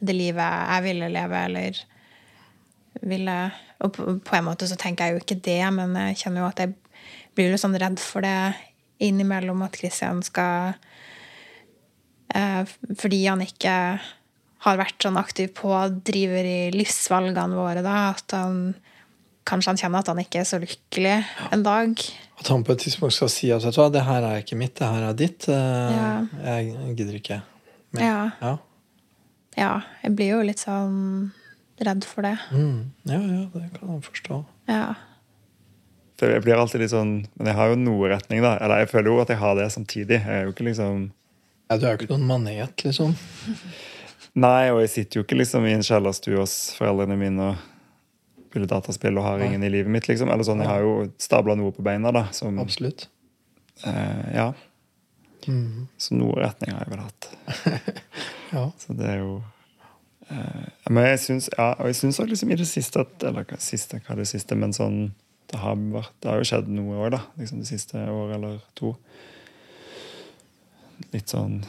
det 0.00 0.14
livet 0.14 0.38
jeg 0.70 0.82
ville 0.86 1.08
leve, 1.12 1.40
eller 1.48 1.80
ville 3.02 3.34
Og 3.82 3.92
på, 3.96 4.06
på 4.22 4.36
en 4.38 4.46
måte 4.46 4.68
så 4.70 4.78
tenker 4.78 5.04
jeg 5.10 5.16
jo 5.16 5.20
ikke 5.24 5.40
det, 5.44 5.58
men 5.74 5.92
jeg 6.08 6.16
kjenner 6.22 6.44
jo 6.44 6.48
at 6.52 6.62
jeg 6.62 6.74
blir 7.34 7.50
litt 7.52 7.60
sånn 7.62 7.76
redd 7.80 7.98
for 8.02 8.22
det 8.24 8.54
innimellom 9.00 9.62
at 9.66 9.76
Christian 9.80 10.22
skal 10.26 10.74
eh, 12.34 12.64
Fordi 13.00 13.20
han 13.26 13.42
ikke 13.44 13.74
har 14.66 14.76
vært 14.80 15.00
sånn 15.06 15.16
aktiv 15.16 15.52
pådriver 15.56 16.44
i 16.44 16.58
livsvalgene 16.74 17.56
våre, 17.56 17.82
da, 17.86 18.10
at 18.14 18.36
han 18.36 18.74
Kanskje 19.48 19.70
han 19.72 19.78
kjenner 19.80 20.02
at 20.04 20.10
han 20.12 20.18
ikke 20.20 20.42
er 20.42 20.46
så 20.46 20.58
lykkelig 20.60 21.14
en 21.50 21.62
dag. 21.64 21.94
At 22.38 22.50
han 22.52 22.62
på 22.62 22.74
et 22.76 22.82
tidspunkt 22.84 23.16
skal 23.16 23.30
si 23.32 23.48
at 23.50 23.64
det 23.90 24.02
her 24.06 24.22
er 24.28 24.42
ikke 24.44 24.58
mitt, 24.60 24.76
det 24.78 24.86
her 24.86 25.06
er 25.08 25.16
ditt. 25.16 25.48
Eh, 25.48 25.94
Ja. 25.96 26.10
Jeg 26.44 26.94
gidder 26.98 27.16
ikke. 27.18 27.38
mer. 27.96 28.04
Ja. 28.40 28.52
Ja. 29.56 29.72
Jeg 30.04 30.14
blir 30.14 30.30
jo 30.36 30.42
litt 30.46 30.60
sånn 30.62 31.32
redd 31.80 32.04
for 32.04 32.22
det. 32.22 32.36
Mm. 32.52 32.92
ja, 33.08 33.18
ja, 33.18 33.42
det 33.56 33.72
kan 33.74 33.94
jeg 33.96 34.04
forstå. 34.06 34.44
Ja. 34.68 34.94
For 36.20 36.28
jeg 36.34 36.44
blir 36.44 36.60
alltid 36.60 36.82
litt 36.82 36.92
sånn 36.92 37.14
Men 37.38 37.48
jeg 37.48 37.56
har 37.56 37.70
jo 37.72 37.78
noe 37.80 38.10
retning, 38.12 38.42
da. 38.44 38.56
Eller 38.60 38.82
jeg 38.84 38.90
føler 38.92 39.08
jo 39.08 39.20
at 39.22 39.32
jeg 39.32 39.40
har 39.40 39.56
det 39.56 39.70
samtidig. 39.72 40.20
Jeg 40.20 40.36
er 40.36 40.44
jo 40.44 40.52
ikke 40.52 40.66
liksom 40.68 41.06
Ja, 41.70 41.78
du 41.78 41.86
er 41.86 41.94
jo 41.94 42.00
ikke 42.02 42.10
noen 42.12 42.26
manet, 42.28 42.84
liksom. 42.84 43.14
Nei, 44.40 44.70
og 44.70 44.80
jeg 44.84 44.90
sitter 44.92 45.20
jo 45.20 45.24
ikke 45.24 45.38
liksom 45.38 45.66
i 45.66 45.74
en 45.74 45.84
kjellerstue 45.86 46.38
hos 46.38 46.56
foreldrene 46.76 47.16
mine 47.18 47.50
og 47.50 47.68
spiller 48.50 48.66
dataspill 48.70 49.18
og 49.18 49.26
har 49.26 49.42
ingen 49.46 49.62
i 49.62 49.70
livet 49.70 49.90
mitt, 49.94 50.08
liksom. 50.10 50.30
Eller 50.30 50.46
sånn, 50.46 50.62
Jeg 50.62 50.70
har 50.70 50.82
jo 50.84 50.94
stabla 51.22 51.54
noe 51.58 51.72
på 51.74 51.84
beina, 51.86 52.12
da. 52.14 52.26
Som, 52.34 52.58
Absolutt. 52.62 53.08
eh, 53.86 54.26
ja. 54.34 54.50
Mm. 55.46 55.86
Så 55.96 56.18
noe 56.18 56.36
retning 56.42 56.74
har 56.74 56.84
jeg 56.84 56.92
vel 56.96 57.06
hatt. 57.06 57.30
Ja. 58.50 58.64
Så 58.82 58.96
det 58.98 59.06
er 59.06 59.20
jo 59.20 59.36
eh, 60.26 60.64
Men 60.90 61.04
jeg 61.06 61.20
syns 61.22 61.44
ja, 61.52 61.68
og 61.78 61.86
jeg 61.86 62.00
syns 62.00 62.16
også 62.18 62.32
liksom 62.32 62.50
i 62.50 62.56
det 62.58 62.66
siste 62.66 63.04
at 63.04 63.22
Eller 63.28 63.46
siste, 63.62 64.00
hva 64.02 64.16
er 64.16 64.24
det 64.24 64.26
siste, 64.26 64.56
men 64.58 64.74
sånn 64.74 64.96
det 65.50 65.58
har, 65.58 65.78
vært, 65.94 66.12
det 66.22 66.30
har 66.30 66.38
jo 66.40 66.46
skjedd 66.46 66.68
noe 66.70 66.98
òg, 67.02 67.08
da. 67.16 67.20
Liksom 67.40 67.62
det 67.62 67.68
siste 67.70 67.98
året 67.98 68.36
eller 68.36 68.60
to. 68.78 68.94
Litt 71.14 71.32
sånn 71.32 71.62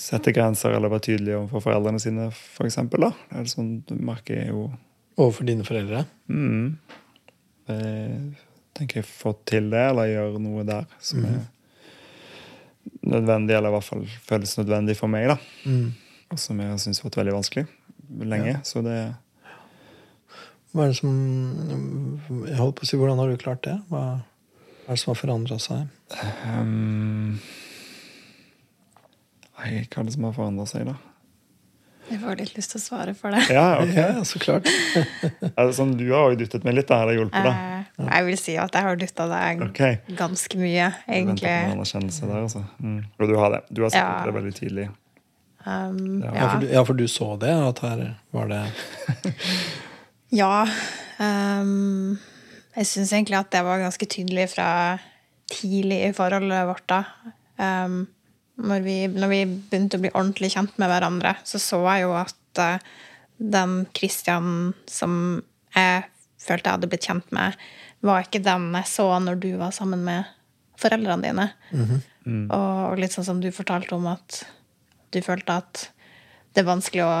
Sette 0.00 0.32
grenser 0.32 0.72
eller 0.72 0.90
være 0.92 1.02
tydelig 1.08 1.34
overfor 1.36 1.64
foreldrene 1.66 2.00
sine, 2.00 2.28
for 2.32 2.68
eksempel, 2.68 3.04
da. 3.04 3.10
Det 3.30 3.40
er 3.42 3.48
sånn, 3.52 3.72
du 3.88 3.94
merker 4.00 4.38
jeg 4.38 4.52
jo 4.52 4.68
Overfor 5.20 5.44
dine 5.48 5.66
foreldre? 5.66 6.04
mm, 6.30 6.68
Jeg 7.68 8.36
tenker 8.78 9.00
jeg 9.02 9.08
får 9.10 9.34
til 9.50 9.66
det, 9.74 9.82
eller 9.90 10.08
gjør 10.08 10.38
noe 10.40 10.64
der 10.68 10.86
som 11.04 11.26
er 11.28 11.40
nødvendig, 13.04 13.56
eller 13.56 13.72
i 13.72 13.74
hvert 13.76 13.88
fall 13.90 14.06
føles 14.24 14.56
nødvendig 14.60 14.96
for 14.96 15.12
meg, 15.12 15.28
da. 15.34 15.36
Mm. 15.68 15.90
Og 16.30 16.40
som 16.40 16.62
jeg 16.62 16.70
har 16.70 16.80
syntes 16.80 17.02
har 17.02 17.10
vært 17.10 17.20
veldig 17.20 17.36
vanskelig 17.36 17.66
lenge. 18.30 18.56
Så 18.66 18.82
det 18.86 18.96
Hva 20.70 20.84
er 20.86 20.92
det 20.92 20.98
som 21.00 21.14
Jeg 22.46 22.58
holdt 22.60 22.76
på 22.78 22.86
å 22.86 22.88
si, 22.88 22.98
hvordan 23.00 23.18
har 23.18 23.30
du 23.32 23.40
klart 23.40 23.62
det? 23.66 23.76
Hva 23.90 24.02
er 24.86 24.92
det 24.94 25.00
som 25.02 25.12
har 25.12 25.18
forandra 25.18 25.58
seg? 25.62 25.88
um, 26.46 27.38
Nei, 29.60 29.70
hva 29.90 30.00
er 30.02 30.06
det 30.08 30.14
som 30.14 30.24
har 30.28 30.36
forandra 30.36 30.66
seg, 30.70 30.86
da? 30.88 30.96
Jeg 32.10 32.18
får 32.22 32.38
litt 32.40 32.54
lyst 32.56 32.72
til 32.72 32.80
å 32.80 32.82
svare 32.82 33.12
for 33.14 33.30
det. 33.34 33.42
Ja, 33.54 33.66
ok. 33.82 33.92
Ja, 33.94 34.22
så 34.26 34.40
klart. 34.42 34.66
Altså, 35.58 35.74
sånn, 35.76 35.92
du 35.98 36.06
har 36.10 36.32
jo 36.32 36.38
dyttet 36.40 36.64
meg 36.66 36.74
litt. 36.78 36.90
Har 36.90 37.06
det 37.10 37.18
hjulpet, 37.18 37.44
deg? 37.44 37.84
Uh, 38.00 38.08
Jeg 38.08 38.26
vil 38.30 38.38
si 38.40 38.54
at 38.58 38.74
jeg 38.74 38.86
har 38.86 38.98
dytta 38.98 39.26
deg 39.30 39.62
okay. 39.68 39.98
ganske 40.18 40.58
mye, 40.58 40.88
Venter 41.06 41.44
på 41.44 41.52
en 41.52 41.74
anerkjennelse 41.76 42.26
der, 42.30 42.40
altså. 42.48 42.64
Mm. 42.82 42.96
Og 43.20 43.30
du 43.30 43.36
har 43.38 43.54
det. 43.54 43.60
Du 43.70 43.82
har 43.84 43.92
sagt 43.94 44.02
Ja. 44.02 44.24
det 44.26 44.34
veldig 44.38 44.54
tidlig. 44.58 44.88
Um, 45.66 46.00
Ja. 46.24 46.32
Ja, 46.32 46.34
ja. 46.40 46.48
for, 46.48 46.58
du, 46.64 46.66
ja, 46.72 46.84
for 46.88 46.98
du 46.98 47.06
så 47.06 47.30
det? 47.38 47.52
At 47.68 47.84
her 47.84 48.04
var 48.34 48.50
det 48.50 48.62
Ja. 50.34 50.64
Um, 51.18 52.18
jeg 52.76 52.88
syns 52.88 53.12
egentlig 53.12 53.38
at 53.40 53.50
det 53.52 53.62
var 53.66 53.82
ganske 53.82 54.08
tydelig 54.10 54.48
fra 54.54 54.70
tidlig 55.50 56.00
i 56.06 56.14
forholdet 56.16 56.66
vårt. 56.68 56.86
da. 56.90 57.02
Um, 57.60 58.04
når, 58.60 58.84
vi, 58.84 58.96
når 59.10 59.32
vi 59.32 59.40
begynte 59.48 59.98
å 59.98 60.04
bli 60.04 60.12
ordentlig 60.14 60.52
kjent 60.54 60.76
med 60.80 60.90
hverandre, 60.92 61.34
så 61.44 61.60
så 61.62 61.80
jeg 61.88 62.06
jo 62.06 62.14
at 62.20 62.62
uh, 62.62 62.90
den 63.40 63.84
Christian 63.96 64.74
som 64.90 65.42
jeg 65.74 66.04
følte 66.40 66.68
jeg 66.68 66.78
hadde 66.78 66.90
blitt 66.92 67.08
kjent 67.08 67.34
med, 67.36 67.56
var 68.04 68.24
ikke 68.24 68.42
den 68.44 68.70
jeg 68.78 68.88
så 68.88 69.08
når 69.20 69.40
du 69.42 69.50
var 69.60 69.74
sammen 69.76 70.04
med 70.06 70.28
foreldrene 70.80 71.26
dine. 71.26 71.48
og, 72.52 72.92
og 72.92 73.00
litt 73.00 73.14
sånn 73.16 73.26
som 73.26 73.40
du 73.42 73.50
fortalte 73.52 73.96
om 73.96 74.06
at 74.12 74.42
du 75.12 75.20
følte 75.24 75.58
at 75.60 75.86
det 76.54 76.62
er 76.62 76.68
vanskelig 76.68 77.04
å 77.06 77.14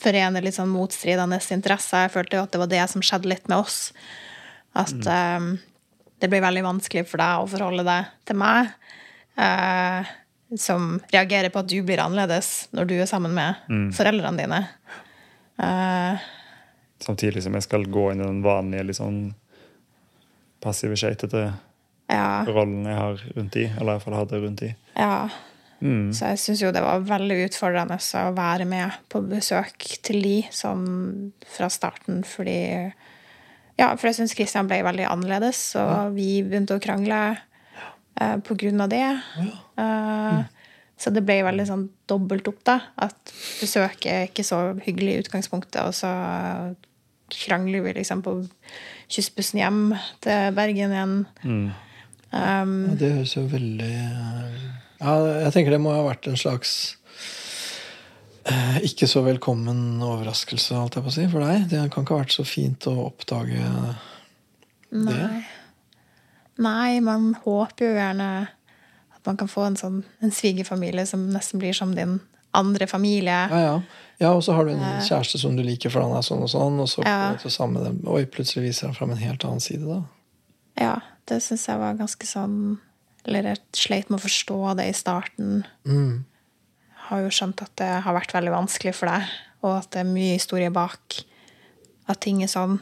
forene 0.00 0.42
litt 0.42 0.56
sånn 0.56 0.72
motstridende 0.72 1.38
interesser. 1.54 2.06
Jeg 2.06 2.14
følte 2.16 2.38
jo 2.38 2.46
at 2.46 2.52
det 2.54 2.60
var 2.62 2.72
det 2.72 2.82
som 2.90 3.04
skjedde 3.04 3.30
litt 3.30 3.48
med 3.50 3.60
oss. 3.62 3.78
At 4.74 5.06
eh, 5.06 5.48
det 6.22 6.30
blir 6.32 6.42
veldig 6.44 6.64
vanskelig 6.66 7.06
for 7.10 7.22
deg 7.22 7.44
å 7.44 7.48
forholde 7.50 7.86
deg 7.86 8.12
til 8.26 8.38
meg. 8.42 8.74
uh, 9.34 10.12
som 10.56 11.00
reagerer 11.10 11.50
på 11.50 11.58
at 11.64 11.70
du 11.70 11.80
blir 11.82 11.98
annerledes 11.98 12.68
når 12.74 12.86
du 12.86 12.94
er 13.00 13.08
sammen 13.10 13.32
med 13.34 13.58
foreldrene 13.96 14.44
dine. 14.44 14.60
Uh, 15.58 16.22
Samtidig 17.02 17.42
som 17.42 17.56
jeg 17.58 17.66
skal 17.66 17.88
gå 17.90 18.12
inn 18.12 18.22
i 18.22 18.28
den 18.28 18.42
vanlige 18.44 18.86
litt 18.86 18.98
sånn 19.00 19.18
passive, 20.62 20.96
skeitete 20.96 21.48
ja, 22.08 22.44
rollen 22.46 22.86
jeg 22.86 23.00
har 23.00 23.24
rundt 23.34 23.58
i. 23.60 23.66
Eller 23.66 23.88
i 23.88 23.96
hvert 23.96 24.06
fall 24.06 24.16
hadde 24.20 24.40
rundt 24.44 24.64
i. 24.64 24.70
ja. 24.96 25.18
Mm. 25.84 26.08
Så 26.16 26.30
jeg 26.32 26.40
syns 26.40 26.62
jo 26.64 26.70
det 26.72 26.80
var 26.80 27.02
veldig 27.04 27.42
utfordrende 27.44 27.98
å 28.00 28.22
være 28.36 28.64
med 28.68 28.94
på 29.12 29.20
besøk 29.28 29.84
til 30.06 30.22
de 30.24 30.36
sånn 30.54 30.86
fra 31.56 31.68
starten, 31.72 32.22
fordi 32.24 32.92
Ja, 33.76 33.88
for 33.98 34.06
jeg 34.06 34.20
syns 34.20 34.36
Kristian 34.38 34.68
ble 34.70 34.78
veldig 34.86 35.04
annerledes, 35.10 35.58
og 35.76 36.14
vi 36.14 36.38
begynte 36.46 36.76
å 36.78 36.82
krangle 36.82 37.20
eh, 38.20 38.36
på 38.46 38.54
grunn 38.54 38.80
av 38.80 38.92
det. 38.92 39.08
Eh, 39.76 40.44
Så 40.96 41.10
det 41.10 41.24
ble 41.26 41.40
veldig 41.42 41.64
sånn 41.66 41.88
dobbelt 42.06 42.46
opp, 42.48 42.60
da. 42.64 42.76
At 43.02 43.32
besøk 43.58 44.06
er 44.06 44.28
ikke 44.28 44.44
så 44.46 44.60
hyggelig 44.86 45.16
i 45.16 45.22
utgangspunktet, 45.24 45.80
og 45.82 45.92
så 45.92 46.12
krangler 47.34 47.82
vi 47.82 47.96
liksom 47.98 48.22
på 48.22 48.36
kystbussen 49.10 49.58
hjem 49.58 49.80
til 50.22 50.54
Bergen 50.54 50.94
igjen. 50.94 51.16
Mm. 51.42 51.66
Um, 52.30 52.74
Ja, 52.92 52.94
det 53.02 53.10
høres 53.16 53.34
jo 53.34 53.42
veldig 53.50 53.90
Ja, 55.00 55.14
jeg 55.44 55.54
tenker 55.54 55.74
det 55.74 55.82
må 55.82 55.92
ha 55.94 56.04
vært 56.06 56.28
en 56.30 56.38
slags 56.38 56.96
eh, 58.46 58.78
ikke 58.86 59.08
så 59.10 59.24
velkommen 59.26 60.02
overraskelse, 60.04 60.76
alt 60.78 60.98
jeg 60.98 61.06
på 61.06 61.12
å 61.12 61.16
si, 61.16 61.26
for 61.32 61.44
deg. 61.44 61.66
Det 61.72 61.82
kan 61.92 62.06
ikke 62.06 62.16
ha 62.16 62.24
vært 62.24 62.36
så 62.36 62.46
fint 62.48 62.88
å 62.90 62.94
oppdage 63.08 63.58
det. 63.58 63.94
Nei. 64.94 65.42
Nei, 66.62 67.00
man 67.02 67.32
håper 67.42 67.88
jo 67.88 67.96
gjerne 67.96 68.28
at 69.16 69.26
man 69.26 69.38
kan 69.40 69.50
få 69.50 69.66
en 69.66 69.78
sånn 69.78 70.02
en 70.22 70.32
svigerfamilie 70.34 71.06
som 71.08 71.26
nesten 71.34 71.62
blir 71.62 71.74
som 71.74 71.96
din 71.96 72.20
andre 72.54 72.86
familie. 72.86 73.40
Ja, 73.50 73.60
ja. 73.60 73.76
ja 74.22 74.32
og 74.36 74.44
så 74.46 74.54
har 74.54 74.68
du 74.68 74.76
en 74.76 75.02
kjæreste 75.02 75.40
som 75.42 75.56
du 75.58 75.64
liker, 75.66 75.90
for 75.90 76.06
han 76.06 76.14
er 76.14 76.22
sånn 76.22 76.44
og 76.46 76.52
sånn, 76.52 76.78
og 76.84 76.90
så 76.90 77.02
Ja. 77.02 77.34
sammen 77.48 77.80
med 77.80 77.88
dem. 77.88 77.98
Oi, 78.06 78.24
plutselig 78.30 78.68
viser 78.68 78.86
han 78.86 78.94
fram 78.94 79.10
en 79.10 79.22
helt 79.24 79.44
annen 79.44 79.64
side, 79.64 79.82
da. 79.82 80.02
Ja, 80.78 80.94
det 81.26 81.42
syns 81.42 81.66
jeg 81.66 81.78
var 81.78 81.98
ganske 81.98 82.26
sånn 82.26 82.78
Eller 83.24 83.50
jeg 83.50 83.62
sleit 83.76 84.10
med 84.10 84.20
å 84.20 84.24
forstå 84.24 84.58
det 84.80 84.88
i 84.90 84.96
starten. 84.96 85.62
Mm. 85.88 86.24
Har 87.08 87.24
jo 87.24 87.32
skjønt 87.32 87.62
at 87.64 87.72
det 87.80 87.90
har 88.04 88.16
vært 88.16 88.34
veldig 88.36 88.52
vanskelig 88.54 88.94
for 88.96 89.12
deg, 89.12 89.30
og 89.64 89.78
at 89.78 89.90
det 89.94 90.02
er 90.02 90.10
mye 90.10 90.36
historie 90.36 90.72
bak 90.72 91.22
at 92.12 92.20
ting 92.20 92.42
er 92.44 92.52
sånn. 92.52 92.78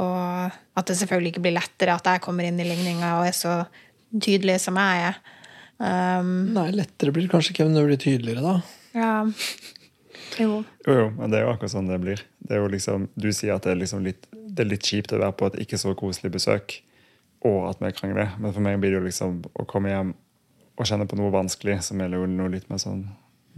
Og 0.00 0.56
at 0.78 0.88
det 0.88 0.96
selvfølgelig 1.00 1.34
ikke 1.34 1.44
blir 1.44 1.56
lettere 1.58 1.94
at 1.94 2.06
jeg 2.08 2.22
kommer 2.24 2.46
inn 2.48 2.60
i 2.62 2.66
ligninga 2.66 3.18
og 3.18 3.26
er 3.28 3.36
så 3.36 3.56
tydelig 4.10 4.58
som 4.64 4.78
jeg 4.80 5.10
er. 5.10 5.20
Um, 5.80 6.50
Nei, 6.56 6.70
lettere 6.76 7.12
blir 7.14 7.26
det 7.26 7.32
kanskje 7.32 7.54
ikke, 7.54 7.66
men 7.68 7.76
det 7.78 7.84
blir 7.86 8.00
tydeligere, 8.00 8.42
da. 8.44 8.56
ja. 9.00 9.12
Jo. 10.38 10.60
Jo, 10.86 10.94
jo, 10.94 11.06
men 11.16 11.32
det 11.32 11.40
er 11.40 11.46
jo 11.46 11.52
akkurat 11.52 11.72
sånn 11.72 11.88
det 11.90 11.98
blir. 12.00 12.20
Det 12.46 12.54
er 12.56 12.62
jo 12.62 12.68
liksom, 12.72 13.08
du 13.18 13.28
sier 13.34 13.56
at 13.56 13.66
det 13.66 13.74
er, 13.74 13.80
liksom 13.80 14.04
litt, 14.06 14.28
det 14.30 14.64
er 14.64 14.70
litt 14.70 14.86
kjipt 14.86 15.12
å 15.12 15.20
være 15.20 15.36
på 15.36 15.48
et 15.50 15.58
ikke 15.64 15.80
så 15.80 15.92
koselig 15.98 16.30
besøk, 16.36 16.76
og 17.46 17.70
at 17.70 17.80
vi 17.80 17.92
krangler. 17.96 18.34
Men 18.38 18.52
for 18.52 18.64
meg 18.64 18.80
blir 18.80 18.94
det 18.94 19.00
jo 19.00 19.06
liksom 19.06 19.40
å 19.54 19.66
komme 19.68 19.92
hjem 19.92 20.12
og 20.80 20.88
kjenne 20.88 21.06
på 21.08 21.18
noe 21.18 21.32
vanskelig, 21.34 21.80
som 21.84 22.00
er 22.00 22.14
jo 22.16 22.26
noe 22.28 22.52
litt 22.52 22.70
mer 22.70 22.80
sånn 22.80 23.04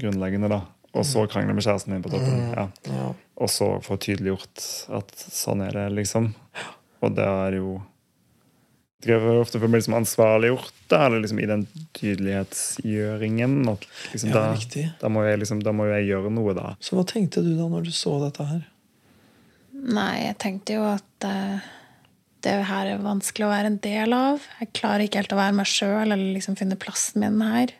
grunnleggende, 0.00 0.50
da. 0.50 0.64
Og 0.92 1.06
så 1.08 1.22
krangle 1.30 1.54
med 1.56 1.64
kjæresten 1.64 1.94
din 1.94 2.02
på 2.04 2.10
toppen. 2.12 2.40
Ja. 2.52 2.66
Ja. 2.90 3.12
Og 3.40 3.48
så 3.50 3.76
få 3.84 3.96
tydeliggjort 4.00 4.64
at 4.98 5.14
sånn 5.22 5.62
er 5.64 5.72
det, 5.76 5.86
liksom. 5.96 6.32
Og 7.02 7.16
det 7.16 7.26
er 7.26 7.58
jo 7.58 7.80
Jeg 9.02 9.18
har 9.18 9.40
ofte 9.40 9.58
for 9.58 9.66
meg 9.66 9.80
liksom 9.80 9.96
ansvarliggjort, 9.98 10.74
da, 10.92 11.00
eller 11.08 11.24
liksom 11.24 11.40
i 11.42 11.46
den 11.50 11.64
tydelighetsgjøringen. 11.98 13.56
At 13.72 13.86
liksom 14.12 14.30
Ja, 14.30 14.42
da, 14.54 14.84
da, 15.00 15.10
må 15.10 15.24
jeg 15.26 15.40
liksom, 15.42 15.62
da 15.66 15.72
må 15.74 15.88
jeg 15.90 16.06
gjøre 16.12 16.30
noe, 16.30 16.54
da. 16.54 16.76
Så 16.78 16.94
hva 16.94 17.02
tenkte 17.08 17.42
du 17.42 17.56
da 17.58 17.66
når 17.72 17.88
du 17.88 17.90
så 17.96 18.14
dette 18.22 18.46
her? 18.46 18.60
Nei, 19.72 20.28
jeg 20.28 20.36
tenkte 20.38 20.76
jo 20.76 20.84
at 20.86 21.26
eh, 21.26 21.66
det 22.42 22.54
her 22.68 22.90
er 22.92 23.02
vanskelig 23.04 23.46
å 23.46 23.52
være 23.52 23.70
en 23.72 23.78
del 23.84 24.12
av. 24.16 24.42
Jeg 24.60 24.72
klarer 24.78 25.06
ikke 25.06 25.22
helt 25.22 25.32
å 25.34 25.38
være 25.40 25.56
meg 25.60 25.68
sjøl 25.70 26.10
eller 26.10 26.34
liksom 26.36 26.56
finne 26.58 26.78
plassen 26.80 27.22
min 27.22 27.40
her. 27.46 27.72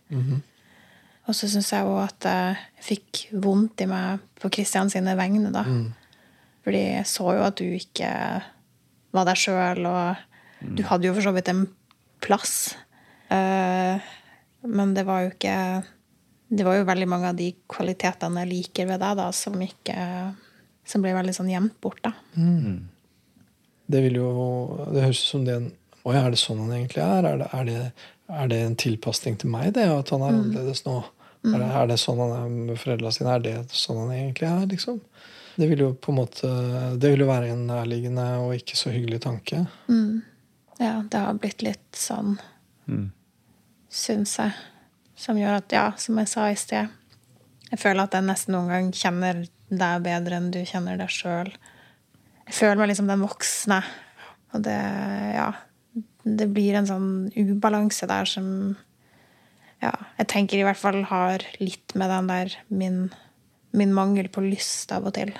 Og 1.28 1.36
så 1.38 1.46
syns 1.50 1.70
jeg 1.72 1.86
òg 1.86 2.00
at 2.02 2.26
jeg 2.26 2.56
fikk 2.82 3.22
vondt 3.44 3.84
i 3.84 3.86
meg 3.90 4.22
på 4.42 4.50
Kristian 4.50 4.90
sine 4.90 5.14
vegne, 5.18 5.52
da. 5.54 5.62
Fordi 6.66 6.80
jeg 6.96 7.06
så 7.10 7.36
jo 7.36 7.44
at 7.46 7.58
du 7.58 7.66
ikke 7.74 8.10
var 9.12 9.26
deg 9.28 9.38
sjøl, 9.38 9.86
og 9.86 10.74
du 10.78 10.82
hadde 10.86 11.08
jo 11.08 11.14
for 11.14 11.26
så 11.26 11.32
vidt 11.34 11.50
en 11.50 11.66
plass. 12.22 12.74
Uh, 13.30 13.98
men 14.66 14.94
det 14.94 15.06
var 15.08 15.24
jo 15.24 15.30
ikke 15.32 15.56
Det 16.52 16.66
var 16.66 16.76
jo 16.76 16.84
veldig 16.84 17.06
mange 17.08 17.30
av 17.30 17.36
de 17.38 17.46
kvalitetene 17.72 18.42
jeg 18.42 18.50
liker 18.50 18.86
ved 18.90 19.00
deg, 19.00 19.14
da, 19.16 19.30
som 19.32 19.54
ikke 19.56 19.94
Som 20.84 21.00
ble 21.00 21.14
veldig 21.16 21.32
sånn 21.32 21.48
gjemt 21.48 21.78
bort, 21.80 22.02
da. 22.04 22.12
Det 23.92 24.00
vil 24.06 24.16
jo 24.20 24.28
Det 24.92 25.04
høres 25.04 25.20
ut 25.22 25.30
som 25.34 25.46
det 25.48 25.56
Oi, 26.02 26.16
er 26.18 26.32
det 26.34 26.38
sånn 26.40 26.58
han 26.64 26.72
egentlig 26.74 26.98
er? 27.04 27.26
Er 27.28 27.36
det, 27.38 27.46
er 27.54 27.66
det, 27.68 27.80
er 28.42 28.48
det 28.50 28.56
en 28.66 28.72
tilpasning 28.80 29.36
til 29.38 29.52
meg, 29.52 29.68
det? 29.76 29.84
At 29.86 30.10
han 30.10 30.24
er 30.26 30.32
annerledes 30.34 30.80
nå? 30.86 30.96
Er, 31.46 31.58
det, 31.60 31.68
er 31.78 31.86
det 31.92 31.98
sånn 32.02 32.18
han 32.22 32.32
er 32.40 32.48
med 32.70 32.80
foreldrene 32.80 33.12
sine? 33.14 33.36
Er 33.36 33.44
det 33.44 33.54
sånn 33.70 34.00
han 34.00 34.10
egentlig 34.16 34.48
er, 34.48 34.64
liksom? 34.72 34.98
Det 35.54 35.68
vil 35.70 35.84
jo 35.84 35.90
på 35.94 36.10
en 36.10 36.18
måte 36.18 36.50
Det 36.98 37.12
vil 37.12 37.22
jo 37.22 37.28
være 37.30 37.52
en 37.54 37.62
nærliggende 37.68 38.24
og 38.42 38.54
ikke 38.56 38.78
så 38.80 38.90
hyggelig 38.90 39.20
tanke. 39.28 39.62
Ja, 40.80 40.96
det 41.06 41.20
har 41.22 41.38
blitt 41.38 41.62
litt 41.62 41.98
sånn, 41.98 42.38
Mm. 42.90 43.12
syns 43.92 44.32
jeg. 44.40 44.52
Som 45.14 45.36
gjør 45.38 45.60
at, 45.60 45.70
ja, 45.70 45.84
som 45.96 46.18
jeg 46.18 46.28
sa 46.32 46.48
i 46.50 46.56
sted 46.58 46.88
Jeg 47.70 47.78
føler 47.78 48.02
at 48.08 48.16
jeg 48.16 48.26
nesten 48.26 48.56
noen 48.56 48.68
gang 48.72 48.88
kjenner 48.90 49.44
deg 49.70 50.02
bedre 50.02 50.40
enn 50.40 50.50
du 50.50 50.58
kjenner 50.66 50.98
deg 50.98 51.08
sjøl. 51.14 51.52
Jeg 52.48 52.56
føler 52.58 52.80
meg 52.80 52.90
liksom 52.92 53.10
den 53.10 53.22
voksne. 53.24 53.80
Og 54.52 54.64
det, 54.66 54.78
ja 55.32 55.50
Det 56.24 56.48
blir 56.52 56.76
en 56.76 56.88
sånn 56.88 57.10
ubalanse 57.36 58.08
der 58.10 58.28
som 58.28 58.46
Ja, 59.82 59.92
jeg 60.18 60.28
tenker 60.30 60.60
i 60.60 60.66
hvert 60.66 60.78
fall 60.78 61.00
har 61.10 61.42
litt 61.58 61.96
med 61.98 62.12
den 62.12 62.28
der 62.30 62.56
min, 62.68 62.98
min 63.74 63.94
mangel 63.96 64.28
på 64.30 64.44
lyst 64.44 64.92
av 64.94 65.08
og 65.08 65.16
til. 65.16 65.32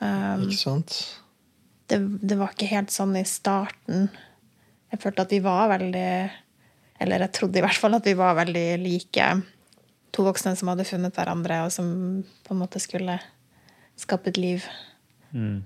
Um, 0.00 0.48
Ikke 0.48 0.58
sant? 0.58 0.96
det, 1.86 2.00
det 2.18 2.38
var 2.40 2.50
ikke 2.54 2.70
helt 2.72 2.90
sånn 2.90 3.14
i 3.16 3.22
starten. 3.28 4.08
Jeg 4.90 5.02
følte 5.02 5.26
at 5.26 5.34
vi 5.34 5.38
var 5.44 5.70
veldig 5.70 6.08
Eller 7.02 7.26
jeg 7.26 7.34
trodde 7.36 7.60
i 7.60 7.62
hvert 7.64 7.78
fall 7.78 7.94
at 7.98 8.06
vi 8.08 8.16
var 8.18 8.36
veldig 8.38 8.66
like. 8.82 9.28
To 10.16 10.24
voksne 10.26 10.54
som 10.56 10.70
hadde 10.72 10.86
funnet 10.88 11.14
hverandre, 11.14 11.60
og 11.66 11.72
som 11.74 11.88
på 12.46 12.54
en 12.54 12.60
måte 12.62 12.80
skulle 12.82 13.18
skape 14.00 14.32
et 14.32 14.40
liv 14.40 14.68
Mm. 15.36 15.64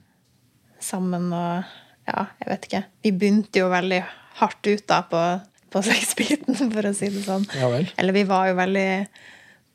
Sammen. 0.85 1.29
Og 1.33 2.09
ja, 2.09 2.27
jeg 2.43 2.51
vet 2.53 2.69
ikke. 2.69 2.83
Vi 3.05 3.15
begynte 3.17 3.63
jo 3.63 3.71
veldig 3.73 4.01
hardt 4.41 4.71
ut 4.71 4.87
da 4.91 5.03
på, 5.11 5.25
på 5.73 5.85
sexbiten, 5.91 6.57
for 6.61 6.91
å 6.91 6.95
si 6.97 7.11
det 7.13 7.25
sånn. 7.27 7.47
Ja 7.59 7.71
vel. 7.73 7.91
Eller 8.01 8.17
vi 8.17 8.25
var 8.29 8.51
jo 8.51 8.59
veldig 8.61 8.89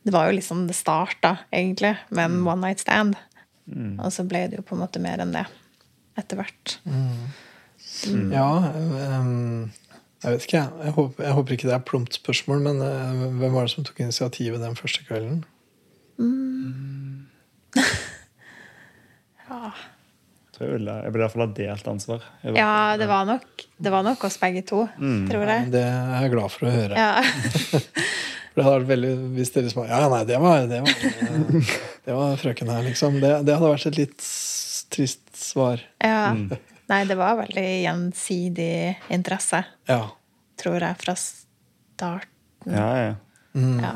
Det 0.06 0.14
var 0.14 0.30
jo 0.30 0.36
liksom 0.38 0.68
det 0.70 0.78
starta, 0.78 1.38
egentlig, 1.50 1.96
med 2.10 2.30
en 2.30 2.42
one 2.46 2.62
night 2.68 2.84
stand. 2.84 3.16
Og 3.98 4.12
så 4.14 4.26
ble 4.28 4.44
det 4.52 4.60
jo 4.60 4.66
på 4.66 4.76
en 4.76 4.84
måte 4.84 5.02
mer 5.02 5.24
enn 5.24 5.34
det 5.34 5.46
etter 6.20 6.38
hvert. 6.40 6.78
Ja 8.32 8.50
um, 8.76 9.72
Jeg 10.22 10.32
vet 10.32 10.46
ikke, 10.46 10.62
jeg. 10.84 10.92
Håper, 10.96 11.24
jeg 11.24 11.34
håper 11.38 11.56
ikke 11.56 11.68
det 11.70 11.76
er 11.76 11.84
plumpt 11.90 12.14
spørsmål, 12.18 12.62
men 12.68 12.82
uh, 12.82 13.26
hvem 13.40 13.54
var 13.54 13.66
det 13.66 13.74
som 13.74 13.86
tok 13.88 14.00
initiativet 14.06 14.62
den 14.62 14.78
første 14.78 15.02
kvelden? 15.08 15.44
tror 20.56 20.66
jeg, 20.70 20.74
ville, 20.80 20.94
jeg 21.04 21.12
ville 21.14 21.22
i 21.22 21.26
hvert 21.26 21.34
fall 21.36 21.44
ha 21.46 21.54
delt 21.60 21.88
ansvar. 21.92 22.26
Var- 22.44 22.58
Ja, 22.58 22.74
det 22.98 23.08
var 23.12 23.26
nok, 23.28 23.66
det 23.88 23.92
var 23.92 24.04
nok 24.08 24.24
oss 24.28 24.38
begge 24.42 24.62
to, 24.66 24.86
tror 25.30 25.46
jeg. 25.52 25.72
Det 25.74 25.84
er 25.84 26.22
jeg 26.26 26.32
glad 26.36 26.52
for 26.54 26.68
å 26.70 26.72
høre. 26.76 26.96
Ja. 26.96 27.22
For 28.56 28.62
det 28.62 28.66
hadde 28.70 28.80
vært 28.86 28.88
veldig 28.94 29.10
Hvis 29.36 29.50
dere 29.52 29.70
sa 29.74 29.84
Ja, 29.84 29.98
nei, 30.08 30.22
det 30.24 30.38
var 30.40 30.62
Det 30.72 30.78
var, 30.80 30.94
det 32.06 32.14
var 32.16 32.38
frøken 32.40 32.70
her, 32.72 32.86
liksom. 32.86 33.18
Det, 33.20 33.32
det 33.44 33.58
hadde 33.58 33.72
vært 33.74 33.88
et 33.90 33.98
litt 34.00 34.28
trist 34.96 35.26
svar. 35.36 35.82
ja. 36.00 36.30
Nei, 36.88 37.00
det 37.10 37.16
var 37.18 37.36
veldig 37.42 37.66
gjensidig 37.84 38.96
interesse, 39.12 39.64
Ja. 39.90 40.12
tror 40.62 40.80
jeg, 40.86 40.96
fra 41.02 41.16
starten. 41.18 42.72
Ja, 42.72 42.90
ja. 43.02 43.16
Ja. 43.58 43.92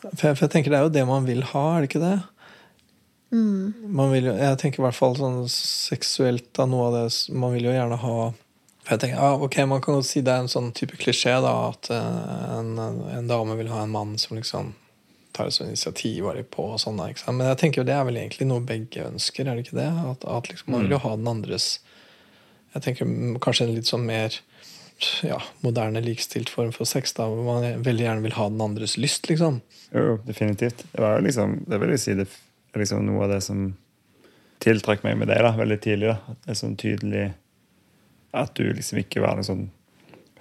For 0.00 0.26
jeg, 0.30 0.36
for 0.38 0.44
jeg 0.46 0.52
tenker 0.56 0.72
det 0.74 0.78
er 0.80 0.86
jo 0.88 0.94
det 0.96 1.06
man 1.06 1.26
vil 1.28 1.42
ha, 1.52 1.64
er 1.76 1.84
det 1.84 1.90
ikke 1.90 2.02
det? 2.02 2.14
Man 3.32 4.12
vil, 4.12 4.24
jo- 4.30 4.36
jeg 4.38 4.58
tenker 4.62 4.80
i 4.80 4.84
hvert 4.86 4.94
fall 4.94 5.16
sånn 5.18 5.40
seksuelt 5.50 6.58
av 6.62 6.68
noe 6.70 6.86
av 6.86 6.92
det 6.94 7.06
Man 7.34 7.52
vil 7.56 7.64
jo 7.68 7.72
gjerne 7.74 7.98
ha 7.98 8.16
for 8.86 8.94
jeg 8.94 9.00
tenker, 9.02 9.18
ah, 9.18 9.34
ok, 9.42 9.56
Man 9.66 9.80
kan 9.82 9.96
godt 9.96 10.06
si 10.06 10.20
det 10.22 10.30
er 10.30 10.44
en 10.44 10.48
sånn 10.52 10.68
type 10.72 10.94
klisjé 10.94 11.32
da, 11.42 11.52
at 11.72 11.88
eh, 11.90 12.58
en, 12.60 12.68
en 12.78 13.26
dame 13.26 13.56
vil 13.58 13.66
ha 13.72 13.80
en 13.82 13.90
mann 13.90 14.12
som 14.22 14.36
liksom 14.38 14.68
tar 15.34 15.48
et 15.50 15.56
sånt 15.56 15.72
initiativ 15.72 16.24
og 16.28 16.36
er 16.38 16.46
på. 16.46 16.68
og 16.76 16.78
sånn 16.80 16.96
da, 17.00 17.08
ikke 17.10 17.24
sant? 17.24 17.34
Men 17.40 17.48
jeg 17.50 17.58
tenker 17.64 17.82
jo 17.82 17.86
det 17.88 17.96
er 17.96 18.06
vel 18.06 18.20
egentlig 18.22 18.46
noe 18.46 18.62
begge 18.62 19.08
ønsker, 19.08 19.42
er 19.50 19.58
det 19.58 19.66
ikke 19.66 19.80
det? 19.80 19.88
At, 19.90 20.22
at 20.30 20.52
liksom, 20.52 20.70
Man 20.70 20.86
vil 20.86 20.94
jo 20.94 21.02
ha 21.02 21.16
den 21.18 21.26
andres 21.34 21.66
Jeg 22.76 22.84
tenker 22.86 23.10
mm, 23.10 23.40
kanskje 23.42 23.66
en 23.66 23.74
litt 23.74 23.90
sånn 23.90 24.06
mer 24.06 24.38
ja, 25.26 25.42
moderne, 25.66 26.00
likestilt 26.00 26.48
form 26.48 26.70
for 26.72 26.86
sex, 26.88 27.12
da, 27.18 27.26
hvor 27.28 27.42
man 27.44 27.82
veldig 27.84 28.06
gjerne 28.06 28.22
vil 28.24 28.38
ha 28.38 28.46
den 28.48 28.62
andres 28.64 28.94
lyst, 28.96 29.26
liksom. 29.28 29.58
Jo, 29.92 30.14
definitivt. 30.24 30.86
Det 30.94 31.02
var 31.02 31.18
jo 31.18 31.26
liksom, 31.26 31.58
det 31.68 31.82
vil 31.82 31.90
jeg 31.92 32.00
si, 32.06 32.14
det 32.22 32.30
liksom 32.80 33.04
noe 33.06 33.24
av 33.24 33.30
det 33.34 33.40
som 33.44 33.68
tiltrakk 34.62 35.02
meg 35.04 35.18
med 35.20 35.28
deg 35.28 35.42
da, 35.44 35.52
veldig 35.56 35.80
tidlig. 35.84 36.12
da. 36.14 36.36
Det 36.44 36.54
er 36.54 36.58
sånn 36.60 36.76
tydelig 36.80 37.26
at 38.36 38.54
du 38.58 38.64
liksom 38.72 38.98
ikke 39.00 39.22
var 39.24 39.36
noe 39.38 39.46
sånn 39.46 39.66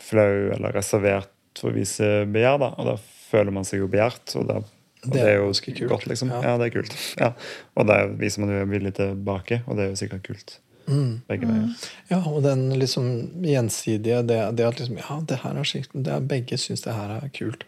flau 0.02 0.52
eller 0.56 0.74
reservert 0.76 1.32
for 1.60 1.72
å 1.72 1.76
vise 1.76 2.26
begjær. 2.32 2.60
da, 2.60 2.72
Og 2.80 2.90
da 2.92 2.96
føler 3.30 3.52
man 3.56 3.68
seg 3.68 3.80
jo 3.84 3.88
begjært. 3.92 4.36
Og, 4.40 4.48
da, 4.50 4.60
og 5.06 5.14
Det 5.14 5.22
er 5.24 5.38
jo 5.40 5.52
kult. 5.54 5.88
godt, 5.90 6.08
liksom. 6.12 6.30
Ja. 6.34 6.42
Ja. 6.44 6.58
det 6.58 6.68
er 6.68 6.76
kult. 6.82 6.96
Ja. 7.20 7.32
Og 7.76 7.88
da 7.88 8.06
viser 8.08 8.44
man 8.44 8.54
jo 8.56 8.66
villig 8.72 8.96
tilbake, 9.00 9.64
og 9.68 9.78
det 9.78 9.86
er 9.86 9.90
jo 9.94 10.00
sikkert 10.04 10.24
kult. 10.28 10.60
Mm. 10.86 11.22
Begge 11.28 11.48
veier. 11.50 11.86
Ja, 12.12 12.20
og 12.30 12.44
den 12.46 12.68
liksom 12.78 13.08
gjensidige 13.42 14.20
Det, 14.22 14.36
det 14.54 14.68
at 14.68 14.78
liksom 14.78 15.00
Ja, 15.00 15.16
det 15.26 15.40
her 15.42 15.58
er 15.58 15.66
skikkelig 15.66 16.20
Begge 16.30 16.60
syns 16.62 16.84
det 16.86 16.94
her 16.94 17.10
er 17.16 17.32
kult. 17.34 17.64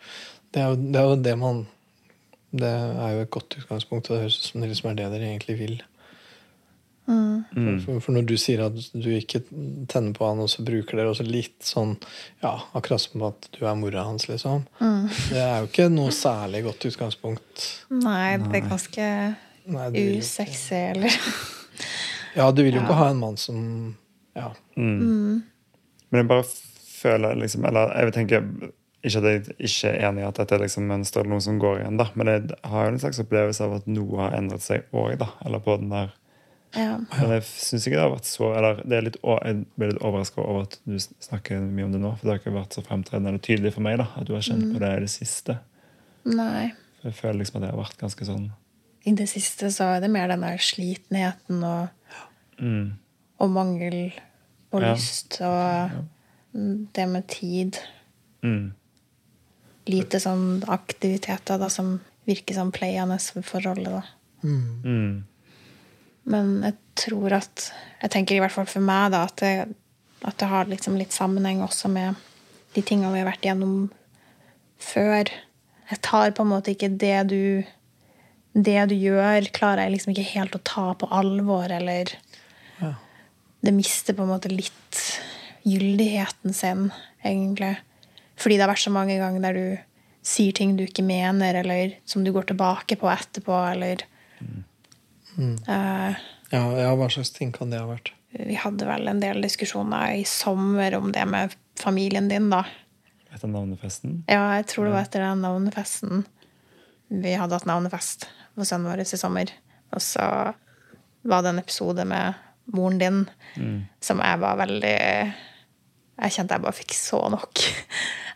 Det 0.54 0.62
er, 0.62 0.68
jo, 0.70 0.76
det 0.94 1.00
er 1.02 1.08
jo 1.10 1.16
det 1.26 1.34
man 1.42 1.64
Det 2.52 2.70
er 2.70 3.14
jo 3.14 3.22
et 3.26 3.34
godt 3.34 3.58
utgangspunkt, 3.60 4.10
og 4.10 4.16
det 4.16 4.26
høres 4.26 4.40
ut 4.40 4.50
som 4.52 4.64
det 4.64 4.72
liksom 4.72 4.90
er 4.92 5.00
det 5.00 5.12
dere 5.12 5.32
egentlig 5.34 5.58
vil. 5.60 5.78
For, 7.08 7.78
for, 7.80 8.00
for 8.04 8.16
når 8.18 8.26
du 8.28 8.34
sier 8.36 8.66
at 8.66 8.76
du 8.92 9.08
ikke 9.16 9.40
tenner 9.88 10.12
på 10.16 10.26
han, 10.28 10.42
og 10.44 10.50
så 10.52 10.64
bruker 10.68 11.00
dere 11.00 11.14
også 11.14 11.24
litt 11.24 11.64
sånn 11.64 11.94
Ja, 12.42 12.58
akkurat 12.76 13.00
som 13.00 13.24
at 13.30 13.48
du 13.56 13.62
er 13.64 13.78
mora 13.80 14.04
hans, 14.10 14.28
liksom. 14.28 14.66
Det 15.30 15.40
er 15.40 15.62
jo 15.64 15.70
ikke 15.70 15.88
noe 15.94 16.12
særlig 16.12 16.66
godt 16.66 16.84
utgangspunkt. 16.90 17.68
Nei, 17.96 18.36
det 18.44 18.60
er 18.60 18.68
ganske 18.68 19.06
Nei, 19.72 19.88
usexy, 20.18 20.82
eller 20.98 21.16
Ja, 22.36 22.50
du 22.52 22.60
vil 22.66 22.76
jo 22.76 22.84
ikke 22.84 23.00
ha 23.00 23.10
en 23.14 23.24
mann 23.24 23.40
som 23.40 23.62
Ja. 24.36 24.52
Men 24.76 25.44
jeg 26.12 26.28
bare 26.28 26.44
føler 26.98 27.40
liksom 27.40 27.66
Eller 27.68 27.96
jeg 27.96 28.10
vil 28.10 28.16
tenke 28.20 28.42
ikke 29.06 29.18
at 29.22 29.28
jeg 29.30 29.56
ikke 29.70 29.90
er 29.94 30.08
enig 30.10 30.24
i 30.24 30.28
at 30.28 30.36
dette 30.40 30.56
er 30.58 30.64
liksom 30.66 30.88
mønster 30.90 31.22
eller 31.22 31.36
noe 31.36 31.44
som 31.46 31.60
går 31.62 31.82
igjen, 31.84 31.98
da, 32.00 32.08
men 32.16 32.28
jeg 32.32 32.48
har 32.66 32.86
jo 32.88 32.94
en 32.94 33.00
slags 33.00 33.20
opplevelse 33.22 33.64
av 33.64 33.76
at 33.78 33.88
noe 33.88 34.18
har 34.24 34.34
endret 34.40 34.62
seg 34.66 34.88
òg, 34.92 35.18
da. 35.22 35.28
Eller 35.46 35.60
på 35.64 35.78
den 35.82 35.90
der 35.94 36.14
Ja. 36.76 36.98
Men 37.00 37.30
jeg 37.32 37.44
syns 37.48 37.86
ikke 37.88 37.96
det 37.96 38.02
har 38.04 38.12
vært 38.12 38.28
så 38.28 38.50
Eller 38.58 38.82
det 38.84 38.98
er 38.98 39.06
litt, 39.06 39.16
jeg 39.24 39.62
ble 39.80 39.88
litt 39.88 40.02
overraska 40.04 40.42
over 40.44 40.66
at 40.68 40.76
du 40.84 40.98
snakker 41.00 41.62
mye 41.64 41.86
om 41.86 41.94
det 41.96 42.02
nå, 42.04 42.12
for 42.18 42.28
det 42.28 42.34
har 42.34 42.42
ikke 42.42 42.58
vært 42.58 42.76
så 42.76 42.84
fremtredende 42.84 43.30
eller 43.32 43.40
tydelig 43.46 43.72
for 43.78 43.86
meg 43.86 43.98
da, 44.02 44.10
at 44.20 44.28
du 44.28 44.34
har 44.36 44.44
kjent 44.44 44.74
på 44.74 44.82
det 44.84 44.90
i 44.98 45.00
det 45.06 45.10
siste. 45.14 45.56
Nei. 46.28 46.74
For 47.00 47.08
jeg 47.12 47.16
føler 47.22 47.40
liksom 47.40 47.60
at 47.62 47.64
det 47.64 47.72
har 47.72 47.80
vært 47.80 47.98
ganske 48.02 48.28
sånn 48.28 48.50
I 49.08 49.14
det 49.16 49.30
siste 49.32 49.70
så 49.72 49.94
er 49.96 50.02
det 50.04 50.10
mer 50.12 50.28
den 50.28 50.44
der 50.44 50.58
slitenheten 50.60 51.64
og, 51.64 51.88
mm, 52.60 52.88
og 53.40 53.50
mangel 53.56 54.00
på 54.74 54.82
Ja. 54.84 54.92
lyst 54.94 55.40
og 55.42 56.04
det 56.94 57.08
med 57.08 57.28
tid. 57.32 57.78
mm, 58.44 58.74
Lite 59.88 60.20
sånn 60.20 60.64
aktiviteter 60.68 61.60
da, 61.62 61.70
som 61.72 61.98
virker 62.28 62.58
som 62.58 62.72
pleiende 62.76 63.18
for 63.24 63.46
forholdet. 63.46 63.94
da. 63.94 64.04
mm, 64.44 65.24
Men 66.28 66.50
jeg 66.64 66.76
tror 66.96 67.34
at 67.40 67.72
Jeg 68.02 68.12
tenker 68.12 68.36
i 68.36 68.40
hvert 68.40 68.52
fall 68.54 68.68
for 68.70 68.84
meg 68.84 69.12
da, 69.12 69.24
at 69.26 69.38
det, 69.42 69.76
at 70.24 70.38
det 70.38 70.48
har 70.52 70.66
liksom 70.70 70.98
litt 71.00 71.16
sammenheng 71.16 71.62
også 71.66 71.90
med 71.90 72.16
de 72.76 72.82
tingene 72.82 73.14
vi 73.14 73.24
har 73.24 73.32
vært 73.32 73.48
gjennom 73.48 73.90
før. 74.78 75.32
Jeg 75.90 76.02
tar 76.06 76.32
på 76.36 76.44
en 76.44 76.52
måte 76.52 76.76
ikke 76.76 76.92
det 76.94 77.28
du 77.32 77.64
Det 78.58 78.90
du 78.90 78.96
gjør, 78.96 79.46
klarer 79.54 79.86
jeg 79.86 79.92
liksom 79.94 80.12
ikke 80.14 80.32
helt 80.34 80.56
å 80.58 80.64
ta 80.66 80.94
på 80.94 81.10
alvor, 81.14 81.70
eller 81.72 82.14
Ja. 82.82 82.96
Det 83.62 83.74
mister 83.74 84.14
på 84.14 84.24
en 84.24 84.30
måte 84.30 84.50
litt 84.50 85.22
gyldigheten 85.66 86.54
sin, 86.54 86.92
egentlig. 87.24 87.78
Fordi 88.38 88.58
det 88.58 88.66
har 88.66 88.72
vært 88.72 88.86
så 88.86 88.94
mange 88.94 89.18
ganger 89.20 89.44
der 89.48 89.58
du 89.58 89.68
sier 90.28 90.56
ting 90.56 90.76
du 90.78 90.84
ikke 90.86 91.06
mener, 91.06 91.62
eller 91.62 91.96
som 92.06 92.24
du 92.26 92.34
går 92.36 92.50
tilbake 92.52 92.98
på 93.00 93.10
etterpå, 93.12 93.56
eller 93.72 94.04
eh, 95.38 96.26
Ja, 96.52 96.62
ja, 96.80 96.92
hva 96.96 97.10
slags 97.12 97.32
ting 97.36 97.54
kan 97.56 97.72
det 97.72 97.82
ha 97.82 97.88
vært? 97.90 98.14
Vi 98.38 98.58
hadde 98.60 98.86
vel 98.88 99.08
en 99.10 99.22
del 99.24 99.42
diskusjoner 99.42 100.18
i 100.20 100.26
sommer 100.28 100.96
om 101.00 101.12
det 101.16 101.24
med 101.30 101.56
familien 101.80 102.28
din, 102.30 102.50
da. 102.52 102.66
Etter 103.34 103.50
navnefesten. 103.52 104.22
Ja, 104.30 104.58
jeg 104.60 104.68
tror 104.72 104.88
det 104.88 104.94
var 104.96 105.08
etter 105.08 105.24
den 105.24 105.44
navnefesten. 105.46 106.26
Vi 107.08 107.34
hadde 107.40 107.56
hatt 107.56 107.68
navnefest 107.70 108.28
hos 108.58 108.72
sønnen 108.72 108.90
vår 108.92 109.04
i 109.06 109.20
sommer. 109.20 109.52
Og 109.96 110.04
så 110.04 110.28
var 111.28 111.44
det 111.44 111.54
en 111.54 111.62
episode 111.64 112.04
med 112.08 112.36
moren 112.76 113.00
din 113.00 113.20
som 114.04 114.20
jeg 114.20 114.40
var 114.44 114.58
veldig 114.60 114.98
Jeg 116.18 116.34
kjente 116.36 116.58
jeg 116.58 116.64
bare 116.66 116.76
fikk 116.76 116.96
så 116.98 117.22
nok 117.32 117.62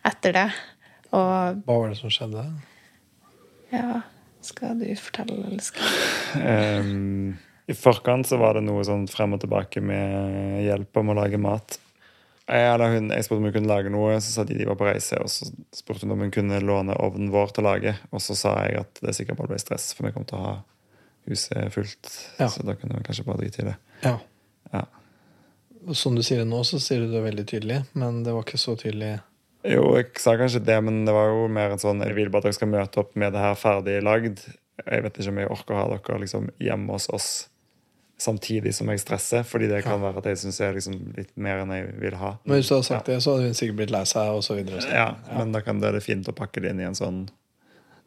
etter 0.08 0.36
det. 0.38 0.48
Og 1.12 1.62
Hva 1.68 1.78
var 1.78 1.92
det 1.92 2.00
som 2.00 2.12
skjedde? 2.14 2.46
ja 3.72 4.02
Skal 4.44 4.80
du 4.80 4.88
fortelle, 5.00 5.38
eller 5.48 5.62
skal 5.64 6.82
um, 6.82 7.38
I 7.70 7.76
forkant 7.78 8.28
så 8.28 8.40
var 8.42 8.58
det 8.58 8.66
noe 8.66 8.84
sånn 8.88 9.06
frem 9.12 9.36
og 9.36 9.44
tilbake 9.44 9.84
med 9.86 10.64
hjelp 10.66 10.98
om 11.02 11.12
å 11.14 11.18
lage 11.22 11.40
mat. 11.40 11.78
Jeg, 12.52 12.66
eller 12.74 12.96
hun, 12.98 13.12
jeg 13.14 13.24
spurte 13.24 13.40
om 13.40 13.46
hun 13.48 13.54
kunne 13.56 13.70
lage 13.70 13.92
noe, 13.94 14.18
så 14.20 14.34
sa 14.34 14.44
de 14.48 14.58
de 14.60 14.66
var 14.68 14.76
på 14.80 14.88
reise. 14.88 15.20
Og 15.24 15.30
så 15.32 15.48
spurte 15.78 16.04
hun 16.04 16.16
om 16.18 16.24
hun 16.26 16.34
kunne 16.34 16.58
låne 16.64 16.98
ovnen 17.00 17.30
vår 17.32 17.54
til 17.54 17.64
å 17.64 17.70
lage. 17.70 17.94
Og 18.12 18.24
så 18.24 18.36
sa 18.36 18.56
jeg 18.66 18.82
at 18.82 19.00
det 19.06 19.14
sikkert 19.16 19.40
bare 19.40 19.54
ble 19.54 19.62
stress, 19.62 19.92
for 19.96 20.10
vi 20.10 20.16
kom 20.16 20.26
til 20.28 20.42
å 20.42 20.48
ha 20.50 20.56
huset 21.30 21.72
fullt. 21.72 22.12
Ja. 22.42 22.50
Så 22.52 22.66
da 22.68 22.76
kunne 22.76 22.98
vi 22.98 23.06
kanskje 23.08 23.28
bare 23.30 23.44
drite 23.44 23.62
i 23.64 23.70
det. 23.70 23.78
Ja. 24.04 24.18
Ja. 24.74 24.84
Som 25.96 26.18
du 26.18 26.26
sier 26.26 26.42
det 26.42 26.50
nå, 26.50 26.60
så 26.68 26.82
sier 26.82 27.06
du 27.06 27.14
det 27.14 27.24
veldig 27.24 27.46
tydelig, 27.50 27.80
men 27.94 28.24
det 28.26 28.34
var 28.36 28.44
ikke 28.44 28.60
så 28.62 28.76
tydelig. 28.80 29.16
Jo, 29.68 29.84
jeg 30.00 30.10
sa 30.18 30.34
kanskje 30.40 30.64
det, 30.66 30.80
men 30.82 31.04
det 31.06 31.14
var 31.14 31.30
jo 31.30 31.46
mer 31.54 31.76
en 31.76 31.82
sånn 31.82 32.02
Jeg 32.02 32.16
vil 32.18 32.32
bare 32.34 32.42
at 32.42 32.50
dere 32.50 32.58
skal 32.58 32.72
møte 32.72 33.02
opp 33.04 33.12
med 33.20 33.36
det 33.36 33.44
her 33.44 33.58
ferdig 33.60 34.00
lagd. 34.02 34.42
Jeg 34.82 35.04
vet 35.06 35.20
ikke 35.22 35.34
om 35.34 35.42
jeg 35.44 35.52
orker 35.54 35.76
å 35.76 35.82
ha 35.82 35.88
dere 35.92 36.22
liksom 36.24 36.50
hjemme 36.62 36.98
hos 36.98 37.10
oss 37.14 37.32
samtidig 38.22 38.74
som 38.78 38.90
jeg 38.92 39.02
stresser, 39.02 39.46
fordi 39.48 39.66
det 39.72 39.82
kan 39.86 40.02
være 40.02 40.22
at 40.22 40.28
jeg 40.30 40.40
syns 40.44 40.60
er 40.62 40.76
liksom 40.78 40.94
litt 41.18 41.32
mer 41.42 41.64
enn 41.64 41.74
jeg 41.74 41.88
vil 42.02 42.18
ha. 42.22 42.36
Men 42.46 42.60
hvis 42.60 42.70
du 42.70 42.76
hadde 42.76 42.88
sagt 42.90 43.10
det, 43.10 43.18
så 43.24 43.34
hadde 43.34 43.50
hun 43.50 43.58
sikkert 43.58 43.80
blitt 43.80 43.94
lei 43.96 44.04
seg, 44.10 44.30
og 44.36 44.44
så 44.46 44.58
videre. 44.60 44.82
Så. 44.84 44.92
Ja, 44.94 45.08
men 45.34 45.54
da 45.56 45.64
kan 45.66 45.82
det 45.82 45.90
være 45.90 46.04
fint 46.06 46.30
å 46.30 46.36
pakke 46.38 46.62
det 46.62 46.74
inn 46.74 46.84
i 46.84 46.86
en 46.90 46.98
sånn 46.98 47.24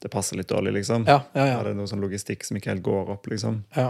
Det 0.05 0.11
passer 0.13 0.37
litt 0.37 0.51
dårlig, 0.51 0.75
liksom. 0.77 1.07
Ja, 1.09 1.23
ja, 1.33 1.45
ja. 1.49 1.59
Er 1.63 1.71
det 1.71 1.79
noe 1.79 1.89
sånn 1.89 2.03
logistikk 2.05 2.43
som 2.45 2.59
ikke 2.59 2.75
helt 2.75 2.85
går 2.85 3.15
opp, 3.15 3.27
liksom. 3.31 3.63
ja. 3.79 3.89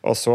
Og 0.00 0.16
så, 0.16 0.34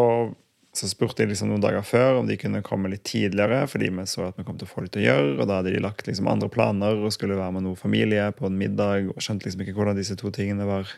så 0.75 0.89
spurte 0.91 1.23
jeg 1.23 1.31
liksom 1.31 1.49
noen 1.51 1.63
dager 1.63 1.83
før 1.87 2.19
om 2.19 2.27
de 2.27 2.37
kunne 2.39 2.63
komme 2.65 2.89
litt 2.91 3.05
tidligere, 3.07 3.63
fordi 3.71 3.89
vi 3.95 4.05
så 4.11 4.27
at 4.27 4.39
vi 4.39 4.45
kom 4.47 4.57
til 4.59 4.67
å 4.67 4.71
få 4.73 4.83
litt 4.85 4.97
å 4.99 5.03
gjøre. 5.03 5.33
Og 5.39 5.47
da 5.47 5.59
hadde 5.61 5.71
de 5.71 5.83
lagt 5.83 6.07
liksom 6.09 6.27
andre 6.31 6.49
planer 6.51 6.99
og 6.99 7.13
skulle 7.15 7.37
være 7.39 7.55
med 7.55 7.65
noe 7.67 7.79
familie 7.79 8.27
på 8.35 8.49
en 8.49 8.57
middag. 8.59 9.09
Og 9.13 9.23
skjønte 9.23 9.47
liksom 9.47 9.63
ikke 9.63 9.75
hvordan 9.77 9.99
disse 9.99 10.17
to 10.19 10.31
tingene 10.35 10.67
var 10.67 10.91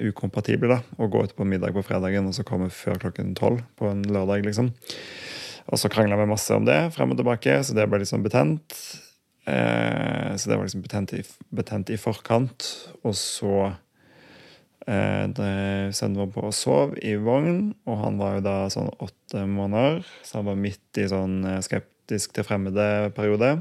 ukompatible. 0.00 0.70
da, 0.76 0.80
Å 1.00 1.08
gå 1.10 1.24
ut 1.24 1.36
på 1.36 1.48
middag 1.48 1.76
på 1.76 1.84
fredagen 1.86 2.28
og 2.28 2.36
så 2.36 2.44
komme 2.46 2.70
før 2.74 3.00
klokken 3.00 3.34
tolv 3.38 3.64
på 3.80 3.90
en 3.90 4.04
lørdag. 4.08 4.44
liksom. 4.46 4.72
Og 5.70 5.78
så 5.78 5.90
krangla 5.92 6.18
vi 6.18 6.30
masse 6.30 6.56
om 6.56 6.66
det 6.66 6.78
frem 6.96 7.12
og 7.12 7.20
tilbake, 7.20 7.60
så 7.64 7.76
det 7.76 7.86
ble 7.88 8.02
liksom 8.02 8.24
betent. 8.24 8.76
Eh, 9.46 10.32
så 10.36 10.50
det 10.50 10.56
var 10.56 10.66
liksom 10.66 10.82
betent 10.84 11.14
i, 11.16 11.22
betent 11.54 11.92
i 11.92 12.00
forkant. 12.00 12.66
Og 13.04 13.14
så 13.16 13.70
Sønnen 14.86 16.18
var 16.22 16.30
på 16.32 16.46
og 16.48 16.56
sov 16.56 16.96
i 17.04 17.14
vogn, 17.20 17.72
og 17.86 17.98
han 18.00 18.18
var 18.20 18.38
jo 18.38 18.44
da 18.46 18.56
sånn 18.72 18.90
åtte 18.98 19.44
måneder. 19.46 20.02
Så 20.24 20.40
han 20.40 20.48
var 20.48 20.60
midt 20.60 21.00
i 21.00 21.08
sånn 21.10 21.42
eh, 21.44 21.62
skeptisk 21.64 22.34
til 22.36 22.46
fremmede-periode. 22.46 23.58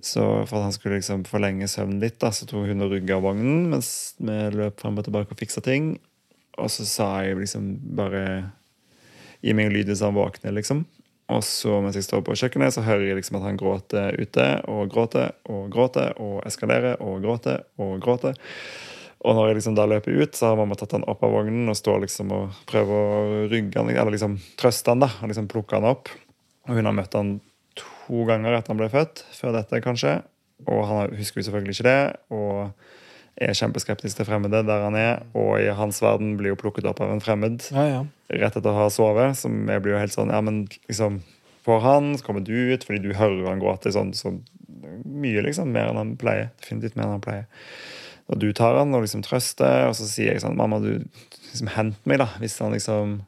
Så 0.00 0.24
for 0.48 0.58
at 0.58 0.66
han 0.68 0.74
skulle 0.74 0.98
liksom 0.98 1.26
forlenge 1.28 1.68
søvnen 1.68 2.00
litt, 2.02 2.18
da, 2.22 2.32
så 2.32 2.48
tok 2.48 2.70
hun 2.70 2.86
og 2.86 2.94
rygga 2.94 3.18
vognen 3.20 3.68
mens 3.68 4.14
vi 4.16 4.38
løp 4.54 4.80
frem 4.80 4.96
og 4.96 5.04
tilbake 5.06 5.36
og 5.36 5.40
fiksa 5.40 5.62
ting. 5.64 5.92
Og 6.60 6.72
så 6.72 6.86
sa 6.88 7.10
jeg 7.24 7.38
liksom 7.40 7.74
bare 7.96 8.24
gi 9.44 9.54
meg 9.56 9.70
lyd 9.72 9.92
hvis 9.92 10.02
han 10.04 10.16
våkner, 10.16 10.56
liksom. 10.56 10.84
Og 11.30 11.44
så 11.46 11.76
mens 11.84 11.94
jeg 11.94 12.08
står 12.08 12.24
på 12.26 12.34
kjøkkenet, 12.34 12.74
så 12.74 12.82
hører 12.82 13.06
jeg 13.06 13.20
liksom 13.20 13.38
at 13.38 13.46
han 13.46 13.58
gråter 13.60 14.16
ute. 14.18 14.46
Og 14.72 14.90
gråter 14.90 15.36
og 15.46 15.68
gråter 15.72 16.16
og 16.18 16.40
eskalerer 16.48 16.98
og 17.04 17.20
gråter 17.22 17.62
og 17.80 18.00
gråter. 18.02 18.40
Og 19.20 19.36
når 19.36 19.50
jeg 19.50 19.58
liksom 19.58 19.76
da 19.76 19.84
løper 19.90 20.16
ut, 20.16 20.36
så 20.36 20.50
har 20.50 20.58
mamma 20.60 20.76
tatt 20.80 20.94
han 20.96 21.04
opp 21.10 21.22
av 21.26 21.34
vognen 21.34 21.68
og 21.68 21.76
står 21.76 22.04
liksom 22.06 22.30
og 22.32 22.60
prøver 22.70 22.96
å 22.96 23.48
rygge 23.52 23.76
han, 23.76 23.90
eller 23.92 24.14
liksom 24.14 24.38
trøste 24.60 24.94
han 24.94 25.04
da, 25.04 25.10
og 25.20 25.28
liksom 25.28 25.48
plukke 25.50 25.76
han 25.76 25.88
opp. 25.90 26.08
Og 26.68 26.78
hun 26.78 26.88
har 26.88 26.96
møtt 26.96 27.16
han 27.18 27.34
to 27.76 28.24
ganger 28.28 28.56
etter 28.56 28.72
han 28.72 28.80
ble 28.80 28.88
født, 28.92 29.24
før 29.36 29.58
dette 29.58 29.82
kanskje. 29.84 30.20
Og 30.68 30.80
han 30.88 31.12
husker 31.18 31.40
jo 31.40 31.50
selvfølgelig 31.50 31.76
ikke 31.76 31.88
det. 31.90 32.00
og 32.32 32.72
er 33.40 33.56
kjempeskeptisk 33.56 34.18
til 34.18 34.26
fremmede 34.28 34.60
der 34.68 34.82
han 34.84 34.96
er, 34.98 35.22
og 35.38 35.54
i 35.62 35.70
hans 35.72 36.00
verden 36.02 36.34
blir 36.36 36.52
jo 36.52 36.58
plukket 36.60 36.88
opp 36.90 37.00
av 37.00 37.12
en 37.14 37.22
fremmed 37.24 37.62
Ja, 37.72 37.84
ja. 37.88 38.00
rett 38.28 38.56
etter 38.58 38.68
å 38.68 38.82
ha 38.82 38.88
sovet. 38.92 39.38
Som 39.40 39.68
jeg 39.70 39.84
blir 39.84 39.96
jo 39.96 40.02
helt 40.02 40.12
sånn 40.16 40.32
Ja, 40.32 40.42
men 40.44 40.66
liksom 40.90 41.22
For 41.64 41.80
han, 41.84 42.14
så 42.18 42.24
kommer 42.26 42.44
du 42.44 42.52
ut 42.72 42.84
fordi 42.84 43.02
du 43.04 43.14
hører 43.16 43.48
han 43.48 43.62
gråte 43.62 43.92
sånn, 43.92 44.12
så 44.16 44.34
mye, 45.04 45.42
liksom. 45.44 45.72
Mer 45.72 45.90
enn 45.90 46.00
han 46.00 46.14
pleier. 46.20 46.52
Definitivt 46.60 46.96
mer 46.96 47.06
enn 47.06 47.16
han 47.18 47.24
pleier. 47.24 47.48
Og 48.30 48.38
du 48.38 48.52
tar 48.54 48.76
han 48.78 48.94
og 48.94 49.02
liksom 49.02 49.24
trøster, 49.26 49.88
og 49.90 49.96
så 49.98 50.06
sier 50.06 50.32
jeg 50.36 50.42
sånn 50.44 50.56
Mamma, 50.58 50.78
du 50.78 51.00
liksom 51.50 51.70
hent 51.74 52.06
meg, 52.06 52.20
da. 52.22 52.28
Hvis 52.38 52.58
han 52.62 52.72
liksom 52.76 53.18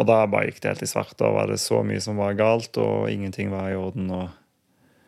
Og 0.00 0.06
da 0.08 0.24
bare 0.30 0.48
gikk 0.48 0.60
det 0.62 0.70
helt 0.72 0.82
i 0.86 0.88
svart. 0.90 1.16
Da 1.20 1.28
var 1.34 1.46
det 1.50 1.58
så 1.60 1.82
mye 1.84 2.00
som 2.00 2.16
var 2.16 2.34
galt, 2.38 2.76
og 2.80 3.10
ingenting 3.10 3.50
var 3.52 3.68
i 3.70 3.76
orden. 3.76 4.10
og 4.10 4.28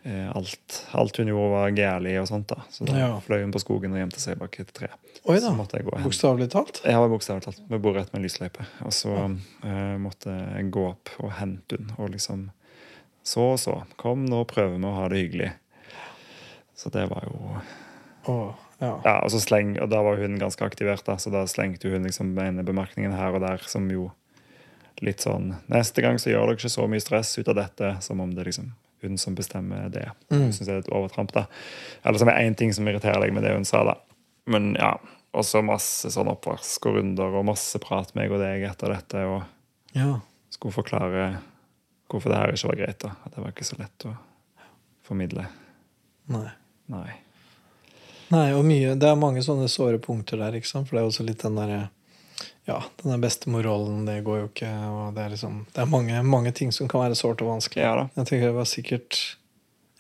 eh, 0.05 0.29
alt, 0.37 0.81
alt 0.99 1.17
hun 1.17 1.29
gjorde, 1.31 1.51
var 1.55 1.71
gærlig 1.71 2.17
og 2.21 2.27
sånt. 2.29 2.49
da 2.49 2.57
Så 2.71 2.85
da 2.85 2.99
Ja. 2.99 3.21
fløy 3.21 3.41
hun 3.43 3.53
på 3.55 3.61
skogen 3.63 3.93
og 3.95 3.99
gjemte 4.03 4.21
seg 4.21 4.39
bak 4.39 4.59
et 4.61 4.73
tre. 4.75 4.89
Oi 5.25 5.39
Så 5.39 5.49
da. 5.57 6.03
Bokstavelig 6.03 6.51
talt. 6.51 6.83
Har 6.85 7.09
bokstavelig 7.09 7.45
talt. 7.45 7.61
Vi 7.71 7.79
bor 7.79 7.95
rett 7.95 8.13
med 8.13 8.23
lysløype. 8.23 8.67
Og 8.85 8.93
så 8.93 9.15
eh, 9.65 9.97
måtte 10.03 10.35
jeg 10.57 10.71
gå 10.75 10.89
opp 10.91 11.09
og 11.23 11.33
hente 11.39 11.79
hun. 11.79 11.93
Og 11.99 12.11
liksom 12.11 12.51
Så 13.25 13.53
og 13.53 13.59
så. 13.59 13.85
Kom, 13.97 14.27
nå 14.27 14.45
prøver 14.45 14.77
vi 14.77 14.85
å 14.85 14.95
ha 14.97 15.09
det 15.09 15.23
hyggelig. 15.23 15.53
Så 16.75 16.91
det 16.91 17.09
var 17.09 17.23
jo 17.31 17.61
Å, 18.27 18.55
ja. 18.83 18.93
Ja, 19.07 19.15
og 19.23 19.31
så 19.31 19.39
sleng, 19.43 19.77
og 19.81 19.93
da 19.93 20.03
var 20.05 20.19
hun 20.19 20.41
ganske 20.41 20.67
aktivert, 20.67 21.05
da, 21.07 21.17
så 21.23 21.31
da 21.31 21.45
slengte 21.51 21.93
hun 21.93 22.09
liksom 22.09 22.35
ene 22.43 22.67
bemerkningen 22.67 23.15
her 23.15 23.37
og 23.37 23.45
der 23.45 23.63
som 23.71 23.87
jo 23.93 24.11
litt 25.03 25.25
sånn 25.25 25.55
Neste 25.73 26.03
gang 26.05 26.19
så 26.21 26.31
gjør 26.31 26.51
dere 26.51 26.59
ikke 26.59 26.71
så 26.71 26.87
mye 26.91 27.03
stress 27.03 27.33
ut 27.39 27.51
av 27.51 27.59
dette, 27.59 27.95
som 28.05 28.21
om 28.23 28.35
det 28.35 28.47
liksom 28.51 28.73
hun 29.03 29.17
som 29.19 29.35
bestemmer 29.35 29.89
det. 29.91 30.05
Mm. 30.31 30.53
Synes 30.55 30.69
jeg 30.69 30.77
er 30.77 30.85
et 30.85 30.93
overtramp, 30.95 31.33
da. 31.35 31.49
Eller 32.07 32.23
som 32.23 32.31
er 32.31 32.45
én 32.45 32.55
ting 32.59 32.71
som 32.75 32.87
irriterer 32.87 33.19
deg 33.25 33.35
med 33.35 33.43
det 33.43 33.55
hun 33.57 33.67
sa, 33.67 33.83
da. 33.89 33.97
Men 34.51 34.77
ja. 34.79 34.95
Og 35.33 35.47
så 35.49 35.63
masse 35.65 36.11
sånn 36.13 36.29
oppvask 36.29 36.87
og 36.91 36.99
runder 36.99 37.39
og 37.39 37.47
masse 37.49 37.79
prat 37.81 38.11
meg 38.15 38.31
og 38.35 38.43
deg 38.43 38.67
etter 38.69 38.93
dette, 38.93 39.25
og 39.25 39.97
ja. 39.97 40.21
skulle 40.53 40.77
forklare 40.77 41.31
hvorfor 42.13 42.29
det 42.29 42.41
her 42.43 42.53
ikke 42.53 42.69
var 42.69 42.81
greit, 42.83 43.01
da. 43.01 43.15
At 43.25 43.35
det 43.35 43.43
var 43.43 43.55
ikke 43.55 43.67
så 43.67 43.79
lett 43.81 44.07
å 44.07 44.13
formidle. 45.09 45.49
Nei. 46.31 46.49
Nei. 46.93 47.11
Nei, 48.33 48.47
og 48.57 48.65
mye 48.65 48.95
Det 48.99 49.09
er 49.11 49.19
mange 49.21 49.43
sånne 49.45 49.69
såre 49.69 49.99
punkter 50.03 50.41
der, 50.41 50.55
ikke 50.57 50.69
sant? 50.71 50.89
For 50.89 50.97
det 50.97 51.03
er 51.03 51.11
også 51.11 51.27
litt 51.27 51.43
den 51.45 51.59
derre 51.59 51.83
Ja, 52.69 52.79
den 53.03 53.11
der 53.13 53.21
bestemorrollen, 53.25 54.05
det 54.07 54.21
går 54.25 54.39
jo 54.41 54.49
ikke, 54.49 54.71
og 54.89 55.15
det 55.17 55.25
er 55.25 55.33
liksom 55.35 55.61
Det 55.75 55.83
er 55.83 55.91
mange, 55.91 56.23
mange 56.23 56.53
ting 56.57 56.71
som 56.73 56.89
kan 56.89 57.03
være 57.05 57.19
sårt 57.19 57.43
og 57.43 57.51
vanskelig. 57.57 57.83
Ja 57.85 57.95
da. 57.99 58.05
Jeg 58.17 58.29
tenker 58.31 58.49
det 58.53 58.57
var 58.61 58.71
sikkert 58.71 59.19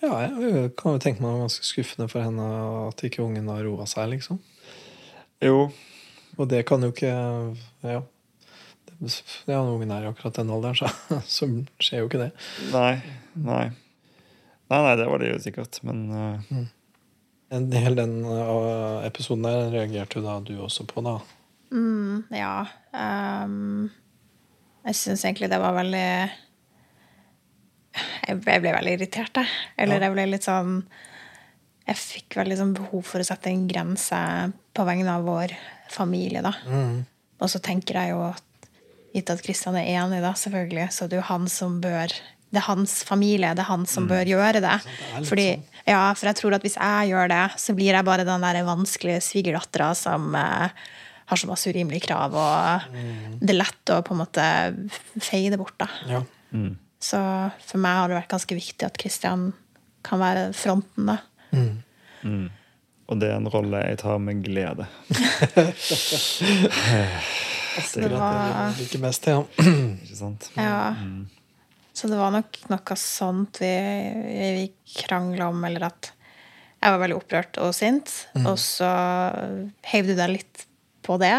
Ja, 0.03 0.13
jeg 0.27 0.71
kan 0.79 0.97
jo 0.97 1.03
tenke 1.03 1.21
meg 1.23 1.29
det 1.29 1.35
var 1.37 1.45
ganske 1.47 1.67
skuffende 1.69 2.09
for 2.11 2.25
henne 2.27 2.47
at 2.89 3.05
ikke 3.07 3.23
ungen 3.27 3.51
har 3.53 3.63
roa 3.67 3.85
seg, 3.91 4.09
liksom. 4.17 4.41
Jo, 5.43 5.69
Og 6.39 6.49
det 6.49 6.65
kan 6.67 6.83
jo 6.83 6.91
ikke 6.95 7.13
Ja. 7.83 8.01
Det- 9.03 9.23
Ja, 9.51 9.59
når 9.63 9.75
ungen 9.77 9.91
er 9.91 10.05
i 10.07 10.11
akkurat 10.13 10.35
den 10.39 10.51
alderen, 10.55 10.77
så, 10.79 10.87
så 11.27 11.47
skjer 11.83 11.99
jo 12.05 12.09
ikke 12.09 12.23
det. 12.23 12.31
Nei. 12.73 13.03
Nei. 13.35 13.65
Nei, 14.71 14.79
nei, 14.87 14.95
det 14.97 15.07
var 15.11 15.19
det 15.19 15.33
jo 15.33 15.39
sikkert, 15.43 15.81
men 15.85 16.05
eh, 16.15 16.63
En 17.53 17.69
del 17.71 17.97
den 17.99 18.15
uh, 18.25 19.03
episoden 19.05 19.45
der 19.45 19.71
reagerte 19.75 20.19
jo 20.19 20.25
da 20.25 20.39
du 20.41 20.55
også 20.65 20.87
på, 20.89 21.03
da. 21.05 21.19
Mm, 21.73 22.25
ja. 22.37 22.67
Um, 22.93 23.91
jeg 24.87 24.99
syns 24.99 25.25
egentlig 25.25 25.49
det 25.53 25.61
var 25.63 25.77
veldig 25.77 26.07
Jeg 28.27 28.39
ble, 28.41 28.55
jeg 28.57 28.63
ble 28.65 28.73
veldig 28.77 28.95
irritert, 28.99 29.41
jeg. 29.41 29.49
Eller 29.81 30.01
Ja. 30.01 30.07
jeg 30.09 30.15
ble 30.17 30.27
litt 30.33 30.47
sånn 30.49 30.75
Jeg 31.89 31.99
fikk 32.01 32.37
veldig 32.41 32.59
sånn 32.61 32.75
behov 32.77 33.05
for 33.09 33.21
å 33.23 33.27
sette 33.27 33.51
en 33.51 33.67
grense 33.69 34.19
på 34.73 34.85
vegne 34.89 35.17
av 35.17 35.25
vår 35.27 35.55
familie, 35.93 36.41
da. 36.45 36.53
Mm. 36.69 37.03
Og 37.43 37.51
så 37.51 37.61
tenker 37.61 37.99
jeg 37.99 38.13
jo 38.15 38.21
at 38.31 38.69
gitt 39.13 39.33
at 39.33 39.43
Kristian 39.45 39.77
er 39.77 39.91
enig, 39.93 40.23
da, 40.25 40.31
selvfølgelig, 40.39 40.87
så 40.95 41.09
det 41.09 41.19
er 41.19 41.21
jo 41.21 41.29
han 41.29 41.49
som 41.53 41.81
bør 41.83 42.15
Det 42.53 42.61
er 42.61 42.67
hans 42.67 42.99
familie, 43.09 43.55
det 43.57 43.63
er 43.65 43.71
han 43.71 43.87
som 43.89 44.05
bør 44.11 44.29
gjøre 44.29 44.61
det. 44.61 44.75
er 45.17 45.25
Fordi, 45.25 45.47
sånn. 45.57 45.81
ja, 45.89 46.03
for 46.13 46.29
jeg 46.29 46.37
tror 46.37 46.57
at 46.59 46.67
hvis 46.67 46.77
jeg 46.77 47.13
gjør 47.13 47.31
det, 47.33 47.45
så 47.65 47.75
blir 47.79 47.97
jeg 47.97 48.09
bare 48.09 48.27
den 48.29 48.45
der 48.45 48.61
vanskelige 48.69 49.23
svigerdattera 49.25 49.89
som 49.97 50.35
eh, 50.37 50.83
har 51.33 51.41
så 51.41 51.49
masse 51.49 51.73
urimelige 51.73 52.05
krav, 52.11 52.37
og 52.37 52.99
det 53.41 53.55
er 53.55 53.59
lett 53.59 53.93
å 53.95 54.03
på 54.05 54.13
en 54.13 54.21
måte 54.21 54.45
feie 55.17 55.53
det 55.53 55.61
bort, 55.61 55.79
da. 55.81 55.89
Ja. 56.11 56.21
Så 57.03 57.19
for 57.65 57.83
meg 57.83 57.97
har 57.99 58.13
det 58.13 58.19
vært 58.21 58.35
ganske 58.35 58.59
viktig 58.59 58.85
at 58.87 59.01
Kristian 59.01 59.49
kan 60.05 60.21
være 60.21 60.51
fronten, 60.57 61.09
da. 61.09 61.17
Og 63.13 63.19
det 63.21 63.33
er 63.33 63.41
en 63.41 63.49
rolle 63.53 63.81
jeg 63.89 64.03
tar 64.05 64.21
med 64.23 64.45
glede. 64.45 64.85
Så 67.81 68.01
det 68.01 68.13
var 68.13 68.75
Liker 68.77 69.01
best, 69.01 69.27
ja. 69.27 69.41
Ikke 69.63 70.17
sant? 70.17 70.51
Ja. 70.57 70.95
Så 72.03 72.09
det 72.11 72.17
var 72.19 72.33
nok 72.35 72.57
noe 72.67 72.95
sånt 72.99 73.61
vi, 73.63 73.69
vi 74.59 74.65
krangla 75.05 75.53
om, 75.53 75.61
eller 75.69 75.85
at 75.87 76.09
jeg 76.83 76.91
var 76.91 76.99
veldig 76.99 77.15
opprørt 77.21 77.59
og 77.63 77.71
sint. 77.79 78.11
Og 78.43 78.57
så 78.59 78.89
heiv 79.87 80.09
du 80.11 80.17
deg 80.19 80.33
litt 80.33 80.65
på 81.07 81.15
det. 81.23 81.37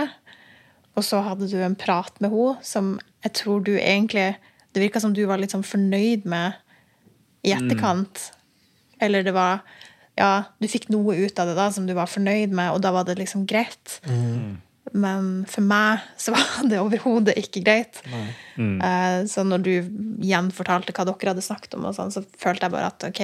Og 0.95 1.03
så 1.03 1.19
hadde 1.25 1.49
du 1.51 1.57
en 1.59 1.75
prat 1.75 2.15
med 2.23 2.31
henne 2.31 2.63
som 2.63 2.93
jeg 3.25 3.35
tror 3.39 3.63
du 3.63 3.73
egentlig 3.79 4.37
Det 4.73 4.81
virka 4.81 4.99
som 4.99 5.13
du 5.13 5.21
var 5.27 5.37
litt 5.37 5.51
sånn 5.53 5.67
fornøyd 5.67 6.23
med 6.25 6.55
i 7.43 7.51
etterkant. 7.51 8.31
Eller 9.03 9.23
det 9.27 9.35
var 9.35 9.59
Ja, 10.15 10.45
du 10.61 10.67
fikk 10.71 10.87
noe 10.93 11.17
ut 11.17 11.39
av 11.41 11.47
det 11.51 11.57
da 11.59 11.67
som 11.75 11.87
du 11.89 11.93
var 11.97 12.07
fornøyd 12.07 12.55
med, 12.55 12.71
og 12.71 12.81
da 12.85 12.91
var 12.95 13.03
det 13.03 13.17
liksom 13.19 13.43
greit. 13.49 13.99
Men 14.91 15.45
for 15.49 15.63
meg 15.63 16.03
så 16.19 16.33
var 16.35 16.49
det 16.69 16.81
overhodet 16.81 17.37
ikke 17.39 17.63
greit. 17.63 18.01
Mm. 18.59 18.81
Så 19.31 19.45
når 19.47 19.63
du 19.63 19.71
igjen 19.73 20.51
fortalte 20.53 20.91
hva 20.95 21.05
dere 21.07 21.31
hadde 21.31 21.45
snakket 21.45 21.77
om, 21.77 21.87
og 21.87 21.95
sånn, 21.97 22.11
så 22.13 22.25
følte 22.37 22.67
jeg 22.67 22.75
bare 22.75 22.91
at 22.91 23.07
ok, 23.07 23.23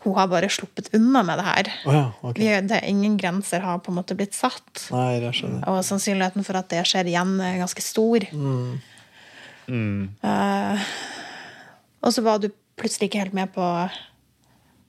hun 0.00 0.16
har 0.16 0.30
bare 0.32 0.48
sluppet 0.48 0.88
unna 0.96 1.22
med 1.26 1.38
det 1.38 1.44
her. 1.44 1.70
Oh 1.84 1.94
ja, 1.94 2.04
okay. 2.24 2.60
Det 2.64 2.80
ingen 2.88 3.18
grenser 3.20 3.60
har 3.60 3.82
på 3.84 3.92
en 3.92 3.98
måte 4.00 4.16
blitt 4.16 4.36
satt. 4.36 4.86
Nei. 4.94 5.20
Og 5.68 5.82
sannsynligheten 5.84 6.46
for 6.46 6.56
at 6.56 6.70
det 6.72 6.86
skjer 6.88 7.10
igjen, 7.10 7.34
er 7.44 7.60
ganske 7.60 7.84
stor. 7.84 8.24
Eh, 9.70 10.88
og 12.00 12.14
så 12.16 12.24
var 12.24 12.40
du 12.40 12.48
plutselig 12.80 13.10
ikke 13.10 13.20
helt 13.20 13.36
med 13.36 13.52
på 13.54 13.62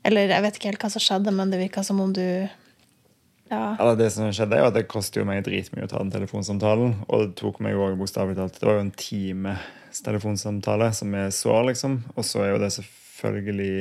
Eller 0.07 0.31
jeg 0.31 0.41
vet 0.41 0.55
ikke 0.57 0.69
helt 0.71 0.81
hva 0.81 0.89
som 0.89 1.03
skjedde, 1.03 1.33
men 1.35 1.51
det 1.51 1.59
virka 1.59 1.83
som 1.85 1.99
om 2.01 2.13
du 2.15 2.23
Ja. 3.51 3.75
Eller 3.75 3.97
det 3.99 4.07
som 4.15 4.29
skjedde 4.31 4.55
er 4.55 4.63
jo 4.63 4.69
at 4.71 4.77
det 4.77 4.87
koster 4.91 5.21
jo 5.21 5.27
meg 5.27 5.43
dritmye 5.43 5.83
å 5.83 5.91
ta 5.91 5.99
den 5.99 6.13
telefonsamtalen. 6.13 6.93
Og 7.11 7.25
det 7.25 7.33
tok 7.41 7.59
meg 7.63 7.75
jo 7.75 7.83
også 7.83 7.99
bokstavelig 7.99 8.37
talt 8.39 8.59
Det 8.61 8.69
var 8.69 8.77
jo 8.77 8.85
en 8.85 8.93
times 8.95 10.03
telefonsamtale 10.05 10.87
som 10.95 11.17
jeg 11.19 11.33
så, 11.35 11.57
liksom. 11.67 11.97
Og 12.15 12.27
så 12.27 12.45
er 12.45 12.53
jo 12.53 12.61
det 12.63 12.71
selvfølgelig 12.77 13.73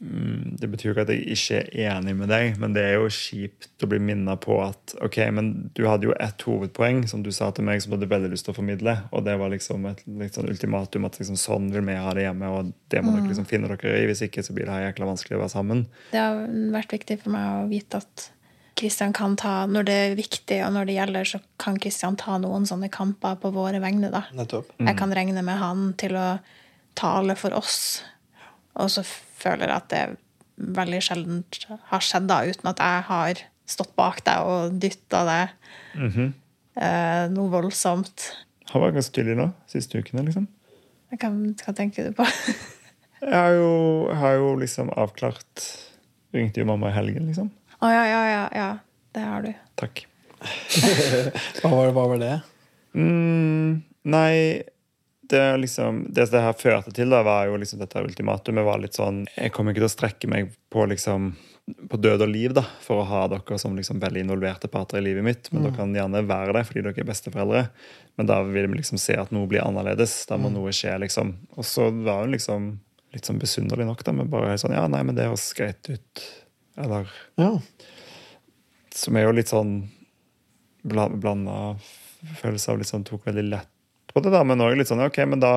Det 0.00 0.68
betyr 0.72 0.86
jo 0.88 0.92
ikke 0.94 1.02
at 1.04 1.10
jeg 1.12 1.34
ikke 1.34 1.58
er 1.60 1.90
enig 1.98 2.14
med 2.16 2.30
deg, 2.32 2.54
men 2.60 2.72
det 2.72 2.86
er 2.88 2.94
jo 2.96 3.10
kjipt 3.12 3.84
å 3.84 3.88
bli 3.90 3.98
minnet 4.00 4.40
på 4.40 4.56
at 4.64 4.94
OK, 5.04 5.18
men 5.36 5.50
du 5.76 5.82
hadde 5.84 6.08
jo 6.08 6.14
ett 6.16 6.40
hovedpoeng 6.48 7.02
som 7.10 7.20
du 7.20 7.28
sa 7.36 7.50
til 7.52 7.66
meg 7.68 7.82
som 7.84 7.92
du 7.92 7.98
hadde 7.98 8.08
veldig 8.08 8.30
lyst 8.32 8.48
til 8.48 8.54
å 8.54 8.56
formidle, 8.56 8.96
og 9.12 9.26
det 9.28 9.36
var 9.36 9.52
liksom 9.52 9.84
et 9.90 10.00
sånn 10.32 10.48
ultimatum 10.48 11.04
at 11.04 11.20
liksom, 11.20 11.36
sånn 11.36 11.68
vil 11.74 11.84
vi 11.84 12.00
ha 12.00 12.16
det 12.16 12.24
hjemme, 12.24 12.48
og 12.48 12.72
det 12.88 13.04
må 13.04 13.12
dere 13.18 13.28
liksom 13.28 13.48
finne 13.50 13.68
dere 13.68 14.00
i. 14.00 14.08
Hvis 14.08 14.24
ikke 14.24 14.44
så 14.46 14.56
blir 14.56 14.70
det 14.70 14.78
her 14.78 14.88
jækla 14.88 15.12
vanskelig 15.12 15.36
å 15.36 15.44
være 15.44 15.52
sammen. 15.58 15.86
Det 16.14 16.24
har 16.24 16.44
vært 16.72 16.96
viktig 16.96 17.20
for 17.20 17.36
meg 17.36 17.60
å 17.60 17.70
vite 17.70 18.00
at 18.00 18.30
Kristian 18.80 19.12
kan 19.12 19.34
ta 19.36 19.66
Når 19.68 19.84
det 19.84 19.94
er 20.00 20.14
viktig, 20.16 20.62
og 20.64 20.72
når 20.72 20.88
det 20.88 20.94
gjelder, 20.96 21.28
så 21.28 21.44
kan 21.60 21.76
Kristian 21.76 22.16
ta 22.16 22.38
noen 22.40 22.64
sånne 22.64 22.88
kamper 22.92 23.36
på 23.42 23.52
våre 23.52 23.82
vegne, 23.82 24.08
da. 24.08 24.24
Nettopp. 24.32 24.72
Jeg 24.80 24.96
kan 24.96 25.12
regne 25.12 25.44
med 25.44 25.60
han 25.60 25.90
til 26.00 26.16
å 26.16 26.28
tale 26.96 27.36
for 27.36 27.52
oss. 27.58 28.00
Og 28.80 28.88
så 28.94 29.04
føler 29.40 29.72
at 29.74 29.88
det 29.92 30.04
veldig 30.60 31.00
sjelden 31.04 31.42
har 31.90 32.04
skjedd 32.04 32.28
da, 32.28 32.42
uten 32.44 32.68
at 32.70 32.82
jeg 32.84 33.04
har 33.08 33.42
stått 33.70 33.94
bak 33.98 34.20
deg 34.26 34.48
og 34.50 34.78
dytta 34.82 35.22
deg 35.28 35.54
eh, 36.20 37.24
noe 37.32 37.48
voldsomt. 37.52 38.26
Han 38.72 38.84
var 38.84 38.94
ganske 38.94 39.14
tydelig 39.14 39.38
nå, 39.38 39.48
siste 39.70 40.00
ukene, 40.02 40.26
liksom. 40.28 40.46
Kan, 41.18 41.40
hva 41.64 41.74
tenker 41.74 42.10
du 42.10 42.18
på? 42.20 42.26
Jeg 43.20 43.36
har 43.36 43.52
jo, 43.52 43.72
jeg 44.08 44.16
har 44.16 44.34
jo 44.38 44.52
liksom 44.56 44.88
avklart 44.96 45.64
Ringte 46.32 46.62
jo 46.62 46.64
mamma 46.70 46.88
i 46.88 46.94
helgen, 46.94 47.26
liksom. 47.28 47.50
Å 47.84 47.90
ja, 47.92 48.04
ja, 48.08 48.20
ja, 48.30 48.44
ja. 48.56 48.68
Det 49.12 49.24
har 49.26 49.44
du. 49.44 49.50
Takk. 49.76 50.00
Hva 51.60 51.68
var, 51.74 51.90
hva 51.92 52.04
var 52.14 52.20
det? 52.22 52.30
Mm, 52.96 53.82
Nei, 54.08 54.62
det, 55.30 55.44
liksom, 55.62 56.04
det 56.12 56.26
det 56.32 56.42
her 56.42 56.56
førte 56.58 56.92
til, 56.94 57.12
da, 57.12 57.22
var 57.26 57.46
jo 57.48 57.58
liksom 57.60 57.80
dette 57.82 58.02
ultimatumet 58.02 58.66
var 58.66 58.82
litt 58.82 58.98
sånn 58.98 59.24
Jeg 59.36 59.52
kommer 59.54 59.72
ikke 59.74 59.84
til 59.84 59.90
å 59.90 59.94
strekke 59.94 60.30
meg 60.30 60.52
på 60.72 60.84
liksom 60.90 61.32
på 61.90 61.98
død 62.02 62.24
og 62.24 62.30
liv 62.32 62.54
da, 62.56 62.64
for 62.82 63.02
å 63.02 63.06
ha 63.06 63.20
dere 63.30 63.58
som 63.60 63.76
liksom 63.78 64.00
veldig 64.02 64.24
involverte 64.24 64.66
parter 64.72 64.98
i 64.98 65.04
livet 65.04 65.22
mitt. 65.22 65.50
Men 65.52 65.62
dere 65.66 65.76
kan 65.76 65.94
gjerne 65.94 66.24
være 66.26 66.54
det 66.56 66.64
fordi 66.66 66.82
dere 66.82 67.02
er 67.02 67.06
besteforeldre. 67.06 67.64
Men 68.18 68.26
da 68.26 68.40
vil 68.46 68.66
vi 68.72 68.80
liksom 68.80 68.98
se 68.98 69.14
at 69.14 69.30
noe 69.34 69.46
blir 69.50 69.62
annerledes. 69.62 70.16
Da 70.26 70.38
må 70.40 70.50
noe 70.50 70.72
skje, 70.74 70.96
liksom. 71.04 71.34
Og 71.54 71.66
så 71.68 71.86
var 72.02 72.24
hun 72.24 72.34
liksom 72.34 72.70
litt 73.14 73.26
sånn 73.26 73.40
besynderlig 73.42 73.86
nok, 73.88 74.04
da, 74.06 74.14
men 74.14 74.30
bare 74.32 74.58
sånn 74.60 74.74
Ja, 74.74 74.86
nei, 74.90 75.02
men 75.06 75.16
det 75.18 75.28
høres 75.28 75.48
greit 75.58 75.90
ut. 75.90 76.26
Eller 76.80 77.10
Ja. 77.40 77.54
Som 78.94 79.16
er 79.16 79.28
jo 79.28 79.34
litt 79.36 79.50
sånn 79.50 79.74
bla, 80.82 81.08
blanda 81.08 81.76
følelse 82.40 82.72
av 82.72 82.80
litt 82.80 82.90
sånn 82.90 83.06
Tok 83.06 83.26
veldig 83.28 83.46
lett 83.46 83.70
på 84.12 84.22
det, 84.24 84.32
da, 84.34 84.42
men 84.46 84.60
òg 84.64 84.76
litt 84.78 84.88
sånn 84.90 85.02
OK, 85.04 85.18
men 85.28 85.40
da 85.42 85.52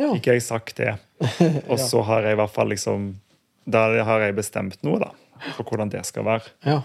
Ja. 0.00 0.08
fikk 0.16 0.26
jeg 0.32 0.42
sagt 0.42 0.76
det. 0.80 0.96
Og 1.70 1.78
så 1.78 2.02
har 2.02 2.22
jeg 2.26 2.34
i 2.34 2.40
hvert 2.40 2.50
fall 2.54 2.68
liksom 2.72 3.12
Da 3.66 3.86
har 4.04 4.20
jeg 4.26 4.34
bestemt 4.36 4.82
noe, 4.84 4.98
da. 5.00 5.10
For 5.56 5.64
hvordan 5.64 5.88
det 5.92 6.02
skal 6.08 6.24
være. 6.26 6.50
ja. 6.66 6.82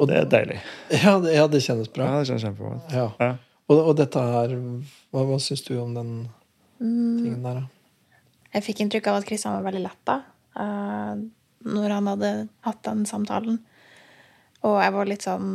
Og 0.00 0.08
det 0.08 0.16
er 0.18 0.24
deilig. 0.26 0.56
Ja, 1.04 1.12
det, 1.22 1.34
ja, 1.36 1.44
det 1.46 1.60
kjennes 1.62 1.86
bra. 1.92 2.06
Ja, 2.08 2.18
det 2.22 2.26
kjennes 2.26 2.42
kjempebra. 2.42 2.78
Ja. 2.90 3.04
Ja. 3.20 3.34
Og, 3.70 3.78
og 3.92 3.96
dette 4.00 4.18
her 4.18 4.54
Hva, 5.12 5.22
hva 5.28 5.36
syns 5.38 5.62
du 5.68 5.76
om 5.78 5.92
den 5.94 6.10
tingen 6.80 7.44
der, 7.44 7.60
da? 7.60 8.16
Jeg 8.56 8.64
fikk 8.66 8.80
inntrykk 8.82 9.06
av 9.12 9.20
at 9.20 9.28
Kristian 9.28 9.54
var 9.54 9.68
veldig 9.68 9.82
letta 9.84 10.16
uh, 10.58 11.14
når 11.68 11.94
han 11.94 12.08
hadde 12.10 12.32
hatt 12.66 12.80
den 12.88 13.04
samtalen. 13.06 13.60
Og 14.66 14.80
jeg 14.82 14.92
var 14.96 15.08
litt 15.12 15.24
sånn 15.28 15.46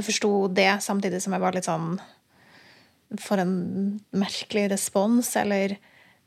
Jeg 0.00 0.08
forsto 0.08 0.32
det, 0.56 0.68
samtidig 0.82 1.20
som 1.22 1.36
jeg 1.36 1.44
var 1.44 1.54
litt 1.54 1.68
sånn 1.68 1.94
For 3.18 3.40
en 3.42 4.00
merkelig 4.14 4.68
respons, 4.70 5.32
eller 5.40 5.76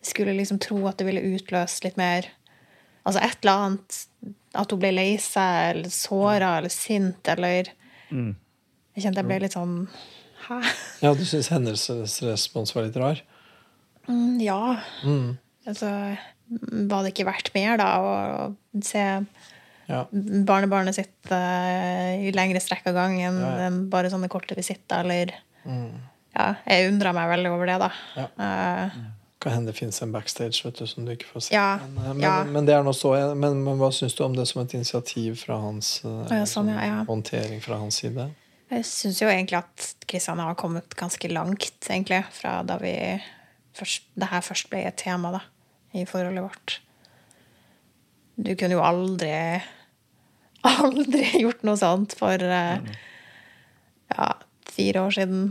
skulle 0.03 0.33
liksom 0.35 0.59
tro 0.59 0.81
at 0.89 0.97
det 0.99 1.05
ville 1.07 1.21
utløst 1.35 1.83
litt 1.85 1.95
mer 1.97 2.27
Altså 3.05 3.19
et 3.23 3.37
eller 3.43 3.53
annet 3.65 3.97
At 4.55 4.71
hun 4.71 4.79
ble 4.79 4.91
lei 4.91 5.13
seg, 5.19 5.69
eller 5.77 5.89
såra, 5.95 6.57
eller 6.59 6.69
sint, 6.73 7.27
eller 7.31 7.71
Mm. 8.11 8.35
Jeg 8.95 9.03
kjente 9.05 9.21
jeg 9.23 9.25
ble 9.25 9.39
litt 9.41 9.55
sånn 9.55 9.87
Hæ? 10.43 10.57
Ja, 11.01 11.13
du 11.15 11.23
syns 11.25 11.47
hennes 11.49 11.87
respons 12.21 12.75
var 12.75 12.83
litt 12.85 12.97
rar? 12.99 13.21
Mm, 14.07 14.35
ja. 14.43 14.75
Mm. 15.07 15.37
Altså, 15.65 15.87
var 16.91 17.01
det 17.07 17.13
ikke 17.13 17.25
verdt 17.25 17.49
mer, 17.55 17.77
da, 17.79 17.87
å, 18.03 18.13
å 18.75 18.83
se 18.83 19.01
Ja. 19.87 20.03
barnebarnet 20.11 20.95
sitt 20.99 21.31
uh, 21.31 22.11
i 22.19 22.29
lengre 22.35 22.59
strekk 22.61 22.85
av 22.91 22.99
gangen 22.99 23.39
Ja, 23.41 23.49
ja. 23.55 23.67
enn 23.69 23.87
bare 23.89 24.11
sånne 24.11 24.29
korte 24.29 24.55
visitter, 24.59 24.99
eller 25.07 25.33
Mm. 25.65 25.95
Ja, 26.33 26.53
jeg 26.65 26.89
undra 26.89 27.13
meg 27.15 27.29
veldig 27.29 27.51
over 27.53 27.69
det, 27.69 27.75
da. 27.83 27.89
Ja. 28.17 28.29
Uh, 28.39 29.01
Kan 29.43 29.57
hende 29.57 29.73
det 29.73 29.77
fins 29.77 29.99
en 30.01 30.13
backstage 30.13 30.63
vet 30.63 30.77
du, 30.79 30.85
som 30.87 31.05
du 31.05 31.11
ikke 31.13 31.27
får 31.27 31.47
se. 31.47 31.55
Ja, 31.55 31.75
Men, 31.83 31.97
eh, 31.97 32.13
men, 32.13 32.23
ja. 32.23 32.35
men 32.47 32.69
det 32.69 32.77
er 32.77 32.85
nå 32.85 32.93
så 32.95 33.11
men, 33.35 33.59
men 33.65 33.81
hva 33.81 33.89
syns 33.91 34.15
du 34.15 34.23
om 34.23 34.37
det 34.37 34.45
som 34.47 34.61
et 34.61 34.73
initiativ 34.77 35.35
fra 35.41 35.57
hans 35.59 35.97
eh, 36.07 36.31
ja, 36.31 36.45
sånn, 36.47 36.71
ja. 36.71 37.01
håndtering 37.09 37.59
fra 37.61 37.81
hans 37.81 37.99
side? 37.99 38.29
jeg 38.73 38.85
syns 38.87 39.19
jo 39.21 39.29
egentlig 39.29 39.59
at 39.59 40.05
Kristian 40.09 40.41
har 40.41 40.55
kommet 40.59 40.95
ganske 40.97 41.29
langt, 41.31 41.75
egentlig, 41.85 42.23
fra 42.33 42.61
da 42.65 42.79
vi 42.81 42.93
først, 43.77 44.07
det 44.19 44.29
her 44.31 44.43
først 44.45 44.69
ble 44.71 44.83
et 44.87 44.97
tema 44.99 45.33
da, 45.35 45.43
i 45.93 46.05
forholdet 46.09 46.45
vårt. 46.45 46.77
Du 48.35 48.53
kunne 48.57 48.79
jo 48.79 48.83
aldri 48.85 49.33
Aldri 50.63 51.41
gjort 51.41 51.65
noe 51.67 51.75
sånt 51.75 52.13
for 52.15 52.39
uh, 52.39 52.79
ja, 54.13 54.27
fire 54.71 55.01
år 55.03 55.11
siden. 55.11 55.41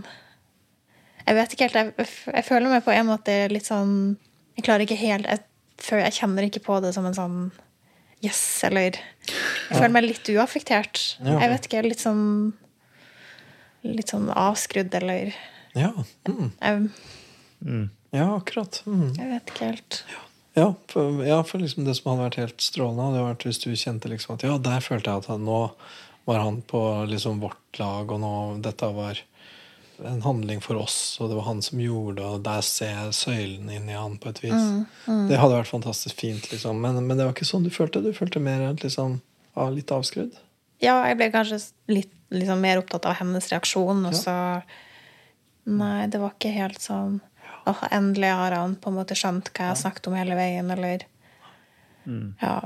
Jeg 1.27 1.39
vet 1.39 1.55
ikke 1.55 1.69
helt. 1.69 1.79
Jeg, 1.99 2.09
jeg 2.35 2.45
føler 2.47 2.73
meg 2.73 2.85
på 2.87 2.95
en 2.95 3.09
måte 3.09 3.35
litt 3.53 3.69
sånn 3.69 3.93
Jeg 4.57 4.65
klarer 4.67 4.85
ikke 4.87 4.99
helt 5.01 5.29
jeg, 5.31 5.45
jeg 5.83 6.17
kjenner 6.19 6.47
ikke 6.47 6.63
på 6.65 6.81
det 6.85 6.93
som 6.95 7.07
en 7.09 7.17
sånn 7.17 7.39
yes, 8.23 8.41
eller 8.69 8.99
Jeg 8.99 9.77
føler 9.79 9.95
meg 9.95 10.07
litt 10.07 10.29
uaffektert. 10.35 11.01
Ja. 11.23 11.39
Jeg 11.43 11.55
vet 11.55 11.69
ikke, 11.71 11.85
litt 11.87 12.03
sånn 12.03 12.27
Litt 13.83 14.13
sånn 14.15 14.29
avskrudd, 14.31 14.95
eller 14.95 15.33
Ja, 15.75 15.91
mm. 16.29 16.53
Jeg, 16.61 16.91
Mm. 17.63 17.91
ja 18.11 18.25
akkurat. 18.35 18.83
Mm. 18.87 19.13
jeg 19.15 19.29
vet 19.31 19.51
ikke 19.53 19.67
helt. 19.71 20.05
Ja, 20.59 20.75
for, 20.91 21.21
ja, 21.25 21.37
for 21.47 21.63
liksom 21.63 21.85
det 21.87 21.95
som 21.97 22.11
hadde 22.11 22.25
vært 22.27 22.39
helt 22.41 22.65
strålende, 22.65 23.05
hadde 23.07 23.21
vært 23.29 23.45
hvis 23.47 23.61
du 23.63 23.69
kjente 23.79 24.11
liksom 24.11 24.35
at 24.35 24.43
ja, 24.43 24.57
der 24.59 24.83
følte 24.85 25.13
jeg 25.13 25.23
at 25.23 25.29
han, 25.31 25.45
nå 25.47 25.61
var 26.27 26.43
han 26.43 26.59
på 26.67 26.81
liksom 27.09 27.39
vårt 27.43 27.79
lag, 27.81 28.11
og 28.11 28.21
nå 28.21 28.33
dette 28.67 28.91
var 28.95 29.23
en 30.05 30.23
handling 30.25 30.63
for 30.65 30.79
oss, 30.81 31.19
og 31.21 31.29
det 31.31 31.37
var 31.39 31.47
han 31.47 31.61
som 31.63 31.81
gjorde 31.83 32.17
det, 32.21 32.29
og 32.29 32.45
der 32.47 32.63
ser 32.67 32.93
jeg 32.95 33.17
søylen 33.19 33.69
inn 33.71 33.91
i 33.91 33.99
han 33.99 34.17
på 34.21 34.33
et 34.33 34.41
vis. 34.45 34.71
Det 35.07 35.39
hadde 35.39 35.59
vært 35.59 35.71
fantastisk 35.71 36.23
fint, 36.25 36.49
liksom. 36.53 36.81
Men, 36.83 37.03
men 37.07 37.19
det 37.19 37.27
var 37.27 37.37
ikke 37.37 37.49
sånn 37.49 37.67
du 37.67 37.71
følte. 37.75 38.03
Du 38.05 38.13
følte 38.17 38.43
mer 38.43 38.65
liksom, 38.83 39.21
litt 39.77 39.93
avskrudd. 39.95 40.39
Ja, 40.83 40.97
jeg 41.07 41.19
ble 41.21 41.29
kanskje 41.35 41.61
litt 41.93 42.15
liksom, 42.35 42.63
mer 42.65 42.81
opptatt 42.81 43.07
av 43.07 43.21
hennes 43.21 43.47
reaksjon, 43.53 44.07
og 44.09 44.17
så 44.19 44.37
Nei, 45.63 46.09
det 46.11 46.19
var 46.19 46.33
ikke 46.35 46.51
helt 46.51 46.83
sånn 46.83 47.21
Åh, 47.71 47.85
endelig 47.95 48.33
har 48.35 48.57
han 48.57 48.73
på 48.75 48.91
en 48.91 48.97
måte 48.97 49.15
skjønt 49.15 49.53
hva 49.53 49.69
jeg 49.69 49.71
har 49.71 49.79
snakket 49.79 50.09
om 50.11 50.17
hele 50.19 50.35
veien, 50.35 50.71
eller 50.75 51.05
Ja. 52.43 52.57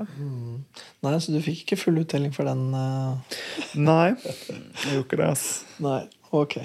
Nei, 1.05 1.13
så 1.21 1.35
du 1.35 1.43
fikk 1.45 1.67
ikke 1.67 1.77
full 1.77 2.01
uttelling 2.01 2.33
for 2.33 2.49
den? 2.49 2.71
Uh... 2.73 3.37
Nei, 3.77 4.15
jeg 4.17 4.95
gjorde 4.95 5.03
ikke 5.03 5.21
det. 5.21 5.29
ass. 5.35 5.45
Nei, 5.85 6.01
ok. 6.33 6.57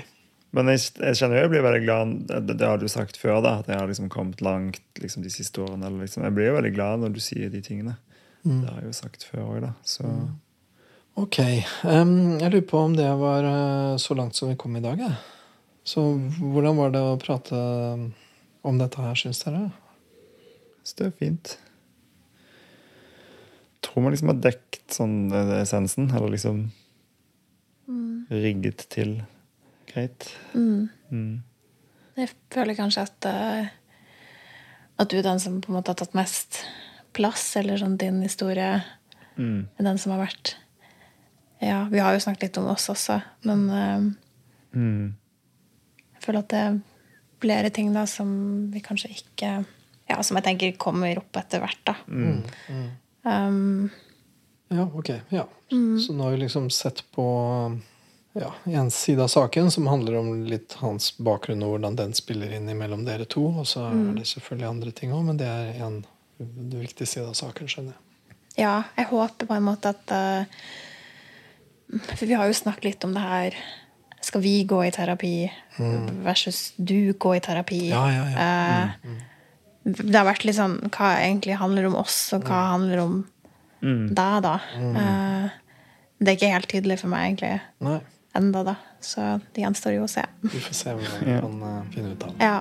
Men 0.51 0.67
jeg, 0.73 0.83
jeg 0.99 1.17
kjenner 1.19 1.37
jo 1.37 1.43
jeg 1.45 1.51
blir 1.53 1.63
veldig 1.63 1.81
glad 1.85 2.13
Det, 2.27 2.55
det 2.59 2.67
har 2.67 2.79
du 2.81 2.87
sagt 2.91 3.15
før, 3.19 3.37
da, 3.43 3.53
at 3.61 3.69
jeg 3.71 3.79
har 3.79 3.87
liksom 3.87 4.09
kommet 4.11 4.41
langt 4.43 4.81
liksom, 4.99 5.23
de 5.23 5.31
siste 5.31 5.63
årene. 5.63 5.87
Eller 5.87 6.07
liksom, 6.07 6.25
jeg 6.27 6.35
blir 6.35 6.49
jo 6.49 6.57
veldig 6.57 6.73
glad 6.75 7.03
når 7.03 7.15
du 7.15 7.21
sier 7.23 7.51
de 7.53 7.61
tingene. 7.63 7.97
Det 8.43 8.65
har 8.65 8.81
jeg 8.81 8.89
jo 8.89 8.97
sagt 8.97 9.27
før 9.27 9.43
òg, 9.45 9.59
da. 9.67 9.75
Så 9.85 10.07
Ok. 11.19 11.37
Um, 11.83 12.39
jeg 12.39 12.49
lurer 12.53 12.67
på 12.67 12.79
om 12.87 12.93
det 12.95 13.07
var 13.19 13.45
eh, 13.45 13.97
så 13.99 14.15
langt 14.15 14.37
som 14.37 14.47
vi 14.49 14.57
kom 14.59 14.77
i 14.79 14.83
dag. 14.83 14.99
Ja. 14.99 15.11
Så 15.83 16.03
hvordan 16.39 16.77
var 16.79 16.93
det 16.93 17.01
å 17.03 17.19
prate 17.21 17.57
om 18.61 18.79
dette 18.79 19.01
her, 19.01 19.17
syns 19.19 19.43
dere? 19.43 19.69
så 20.83 20.97
det 20.97 21.07
er 21.07 21.17
fint. 21.19 21.51
Jeg 23.71 23.85
Tror 23.85 24.03
man 24.05 24.13
liksom 24.13 24.31
har 24.31 24.39
dekket 24.41 24.95
sånn 24.95 25.17
eh, 25.35 25.57
essensen, 25.61 26.09
eller 26.13 26.33
liksom 26.33 26.63
rigget 28.31 28.85
til 28.93 29.17
greit. 29.93 30.29
Mm. 30.53 31.41
Jeg 32.17 32.29
føler 32.53 32.75
kanskje 32.77 33.01
at 33.07 33.25
eh, 33.29 33.69
at 35.01 35.09
du 35.09 35.17
er 35.17 35.23
den 35.25 35.39
som 35.41 35.55
på 35.63 35.71
en 35.71 35.77
måte 35.79 35.89
har 35.93 35.97
tatt 35.97 36.13
mest 36.13 36.59
plass, 37.15 37.55
eller 37.57 37.77
sånn 37.81 37.97
din 37.97 38.21
historie 38.21 38.81
Mm. 39.39 39.67
er 39.79 39.83
den 39.83 39.97
som 39.97 40.11
har 40.11 40.19
vært 40.27 40.55
Ja, 41.61 41.85
vi 41.89 41.99
har 41.99 42.13
jo 42.13 42.19
snakket 42.19 42.41
litt 42.43 42.57
om 42.57 42.67
oss 42.67 42.89
også, 42.89 43.21
men 43.47 43.69
eh, 43.69 44.77
Mm. 44.77 45.13
jeg 46.13 46.21
føler 46.23 46.39
at 46.39 46.49
det 46.49 46.59
er 46.59 46.79
flere 47.41 47.69
ting 47.71 47.93
da 47.93 48.05
som 48.05 48.69
vi 48.71 48.79
kanskje 48.81 49.09
ikke 49.15 49.65
Ja, 50.09 50.21
som 50.21 50.35
jeg 50.37 50.43
tenker 50.43 50.77
kommer 50.77 51.17
opp 51.17 51.31
etter 51.39 51.61
hvert, 51.61 51.79
da. 51.85 51.95
Mm. 52.07 52.43
Um, 53.23 53.91
Ja, 54.69 54.83
ok. 54.83 55.09
ja. 55.31 55.45
Så 55.71 56.11
nå 56.13 56.23
har 56.23 56.31
vi 56.31 56.37
liksom 56.43 56.69
sett 56.69 57.01
på 57.15 57.23
ja, 58.33 58.51
en 58.65 58.91
side 58.91 59.19
av 59.23 59.27
saken 59.27 59.71
som 59.71 59.87
handler 59.91 60.15
om 60.19 60.43
litt 60.47 60.73
hans 60.79 61.11
bakgrunn 61.19 61.63
og 61.65 61.73
hvordan 61.75 61.97
den 61.99 62.13
spiller 62.15 62.53
inn 62.55 62.69
mellom 62.77 63.03
dere 63.05 63.25
to. 63.25 63.43
Og 63.61 63.65
så 63.67 63.89
er 63.89 64.13
det 64.15 64.27
selvfølgelig 64.29 64.69
andre 64.69 64.91
ting 64.95 65.11
òg, 65.13 65.25
men 65.27 65.37
det 65.41 65.47
er 65.49 65.81
en 65.85 66.03
viktig 66.39 67.07
side 67.07 67.27
av 67.27 67.35
saken, 67.37 67.67
skjønner 67.69 67.93
jeg. 67.93 68.37
ja, 68.63 68.83
jeg 68.97 69.05
håper 69.11 69.45
på 69.49 69.53
en 69.57 69.63
måte 69.67 69.91
at 69.93 70.11
uh, 70.15 70.45
For 72.15 72.25
vi 72.25 72.33
har 72.39 72.47
jo 72.49 72.55
snakket 72.55 72.83
litt 72.87 73.03
om 73.05 73.13
det 73.13 73.21
her 73.23 73.55
Skal 74.23 74.41
vi 74.41 74.53
gå 74.69 74.79
i 74.87 74.91
terapi 74.95 75.33
versus 76.23 76.71
du 76.77 77.13
gå 77.13 77.35
i 77.35 77.41
terapi? 77.43 77.81
Ja, 77.89 78.05
ja, 78.11 78.23
ja. 78.31 78.47
Eh, 79.05 79.19
Det 79.83 80.13
har 80.15 80.27
vært 80.27 80.43
litt 80.45 80.55
sånn 80.59 80.75
hva 80.93 81.15
egentlig 81.23 81.55
handler 81.57 81.87
om 81.89 81.95
oss, 81.97 82.17
og 82.37 82.43
hva 82.45 82.63
handler 82.77 82.99
om 83.05 83.21
Mm. 83.81 84.13
deg, 84.13 84.43
da. 84.45 84.51
Uh, 84.77 85.49
det 86.21 86.27
er 86.29 86.35
ikke 86.37 86.49
helt 86.53 86.67
tydelig 86.69 86.99
for 87.01 87.09
meg 87.09 87.31
egentlig 87.31 87.55
Nei, 87.81 87.95
enda, 88.37 88.63
da. 88.63 88.75
Så 89.01 89.23
det 89.55 89.65
gjenstår 89.65 89.97
jo 89.97 90.05
å 90.05 90.11
se. 90.11 90.23
vi 90.45 90.59
får 90.59 90.77
se 90.77 90.93
hva 90.95 91.01
vi 91.01 91.37
kan 91.39 91.63
eh, 91.69 91.81
finne 91.95 92.13
ut 92.15 92.27
av. 92.27 92.35
Ja. 92.39 92.59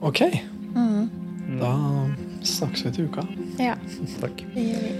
Ok. 0.00 0.24
Da 1.58 1.72
snakkes 2.44 2.84
vi 2.86 2.90
til 2.92 3.08
uka. 3.08 3.24
ja 3.58 3.74
Takk. 4.22 4.44
det 4.54 4.68
gjør 4.68 4.84
vi. 4.84 4.92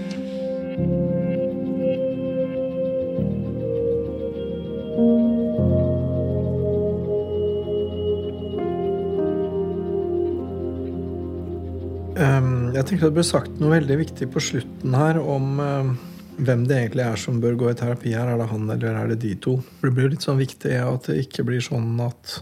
Um, 12.19 12.73
jeg 12.75 12.83
tenker 12.83 13.07
det 13.07 13.15
ble 13.15 13.23
sagt 13.23 13.61
noe 13.61 13.77
veldig 13.77 13.95
viktig 14.01 14.27
på 14.33 14.41
slutten 14.43 14.95
her 14.97 15.21
om 15.21 15.53
um, 15.63 15.93
hvem 16.39 16.65
det 16.69 16.77
egentlig 16.77 17.05
er 17.05 17.19
som 17.19 17.39
bør 17.43 17.57
gå 17.59 17.69
i 17.71 17.77
terapi 17.77 18.13
her. 18.15 18.31
Er 18.31 18.39
det 18.39 18.49
han 18.51 18.69
eller 18.69 18.97
er 19.01 19.11
det 19.11 19.19
de 19.23 19.35
to? 19.43 19.57
Det 19.83 19.91
blir 19.95 20.11
litt 20.13 20.25
sånn 20.25 20.39
viktig 20.39 20.75
at 20.79 21.09
det 21.11 21.19
ikke 21.25 21.45
blir 21.47 21.63
sånn 21.63 21.99
at 22.03 22.39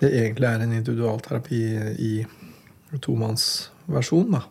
det 0.00 0.10
egentlig 0.12 0.48
er 0.48 0.64
en 0.64 0.74
individualterapi 0.76 1.62
i 2.02 2.12
tomannsversjon. 3.02 4.36
da. 4.36 4.44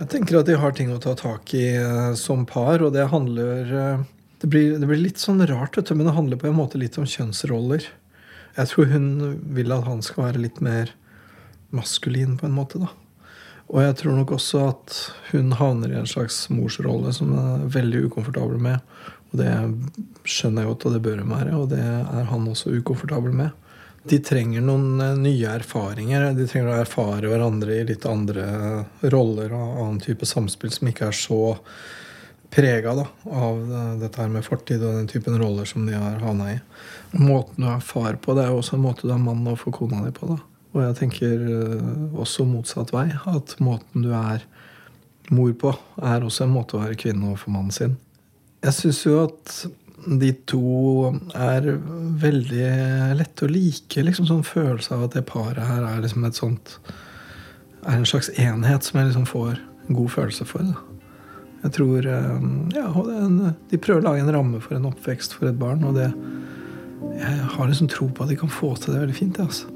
Jeg 0.00 0.08
tenker 0.14 0.38
at 0.38 0.48
de 0.48 0.56
har 0.56 0.72
ting 0.76 0.92
å 0.94 1.00
ta 1.02 1.12
tak 1.18 1.52
i 1.58 1.66
eh, 1.76 2.12
som 2.16 2.46
par, 2.48 2.80
og 2.80 2.94
det 2.94 3.10
handler 3.12 3.72
eh, 3.76 4.04
det 4.40 4.48
blir, 4.48 4.78
det 4.80 4.86
blir, 4.88 5.02
litt 5.02 5.20
sånn 5.20 5.42
rart, 5.44 5.76
vet 5.76 5.90
du, 5.90 5.96
men 5.98 6.08
det 6.08 6.16
handler 6.16 6.40
på 6.40 6.48
en 6.48 6.56
måte 6.56 6.80
litt 6.80 6.96
om 6.96 7.04
kjønnsroller. 7.04 7.84
Jeg 8.56 8.70
tror 8.70 8.88
hun 8.88 9.10
vil 9.52 9.74
at 9.74 9.84
han 9.84 10.00
skal 10.02 10.30
være 10.30 10.44
litt 10.46 10.62
mer 10.64 10.94
maskulin, 11.76 12.38
på 12.40 12.48
en 12.48 12.56
måte. 12.56 12.80
da. 12.80 12.88
Og 13.70 13.84
jeg 13.84 13.96
tror 14.00 14.16
nok 14.18 14.34
også 14.34 14.64
at 14.72 14.96
hun 15.30 15.52
havner 15.54 15.92
i 15.92 15.98
en 16.00 16.08
slags 16.10 16.42
morsrolle 16.50 17.12
som 17.14 17.30
hun 17.30 17.40
er 17.40 17.68
veldig 17.70 18.08
ukomfortabel 18.08 18.58
med. 18.62 18.82
Og 19.30 19.38
det 19.38 19.50
skjønner 20.26 20.64
jeg 20.64 20.72
godt, 20.72 20.86
og 20.88 20.96
det 20.96 21.02
bør 21.04 21.22
hun 21.22 21.34
være, 21.36 21.54
og 21.54 21.68
det 21.70 21.82
er 21.84 22.26
han 22.32 22.48
også 22.50 22.74
ukomfortabel 22.80 23.36
med. 23.44 23.54
De 24.10 24.18
trenger 24.24 24.64
noen 24.64 25.00
eh, 25.04 25.16
nye 25.20 25.54
erfaringer. 25.60 26.30
De 26.34 26.48
trenger 26.48 26.72
å 26.72 26.82
erfare 26.82 27.30
hverandre 27.30 27.76
i 27.76 27.86
litt 27.86 28.06
andre 28.08 28.46
roller 29.12 29.52
og 29.54 29.80
annen 29.84 30.02
type 30.02 30.26
samspill 30.26 30.72
som 30.74 30.90
ikke 30.90 31.10
er 31.10 31.16
så 31.16 31.40
prega 32.50 32.96
av 32.96 33.60
dette 34.00 34.18
her 34.18 34.30
med 34.32 34.42
fortid 34.42 34.82
og 34.82 34.96
den 34.96 35.10
typen 35.10 35.36
roller 35.38 35.68
som 35.68 35.84
de 35.86 35.94
har 35.94 36.18
havna 36.24 36.56
i. 36.56 36.60
Måten 37.14 37.62
du 37.62 37.70
er 37.70 37.84
far 37.84 38.18
på, 38.18 38.34
det 38.34 38.48
er 38.48 38.50
jo 38.50 38.58
også 38.64 38.74
en 38.74 38.86
måte 38.88 39.06
du 39.06 39.12
er 39.14 39.22
mann 39.22 39.46
for 39.54 39.76
kona 39.76 40.02
di 40.02 40.10
på. 40.16 40.32
da. 40.32 40.40
Og 40.70 40.82
jeg 40.84 40.96
tenker 41.00 41.44
eh, 41.50 41.92
også 42.20 42.46
motsatt 42.46 42.92
vei. 42.94 43.08
At 43.30 43.56
måten 43.62 44.06
du 44.06 44.12
er 44.14 44.44
mor 45.34 45.52
på, 45.58 45.74
er 46.02 46.24
også 46.26 46.46
en 46.46 46.54
måte 46.54 46.76
å 46.76 46.84
være 46.84 46.98
kvinne 46.98 47.30
overfor 47.30 47.54
mannen 47.54 47.74
sin. 47.74 47.96
Jeg 48.60 48.76
syns 48.76 49.04
jo 49.06 49.16
at 49.24 49.54
de 50.20 50.30
to 50.48 51.10
er 51.36 51.66
veldig 52.22 52.68
lette 53.18 53.46
å 53.46 53.50
like. 53.50 54.04
liksom 54.04 54.28
Sånn 54.28 54.46
følelse 54.46 54.94
av 54.96 55.08
at 55.08 55.16
det 55.18 55.26
paret 55.28 55.60
her 55.66 55.84
er 55.84 56.00
liksom 56.00 56.24
et 56.24 56.38
sånt 56.38 56.78
Er 57.84 57.96
en 57.96 58.08
slags 58.08 58.30
enhet 58.36 58.84
som 58.84 58.98
jeg 59.00 59.10
liksom 59.10 59.26
får 59.28 59.60
god 59.88 60.10
følelse 60.12 60.44
for. 60.44 60.64
da. 60.64 60.86
Jeg 61.64 61.74
tror 61.76 62.06
eh, 62.06 62.46
ja, 62.76 62.86
De 63.70 63.80
prøver 63.80 64.00
å 64.00 64.06
lage 64.10 64.24
en 64.24 64.32
ramme 64.36 64.60
for 64.64 64.76
en 64.76 64.88
oppvekst 64.92 65.36
for 65.36 65.50
et 65.50 65.58
barn. 65.60 65.84
Og 65.88 65.96
det, 65.98 66.10
jeg 67.16 67.50
har 67.56 67.68
liksom 67.68 67.90
tro 67.92 68.08
på 68.12 68.24
at 68.24 68.32
de 68.32 68.38
kan 68.40 68.52
få 68.52 68.74
til 68.76 68.94
det 68.94 69.02
veldig 69.02 69.16
fint. 69.16 69.40
Altså. 69.42 69.68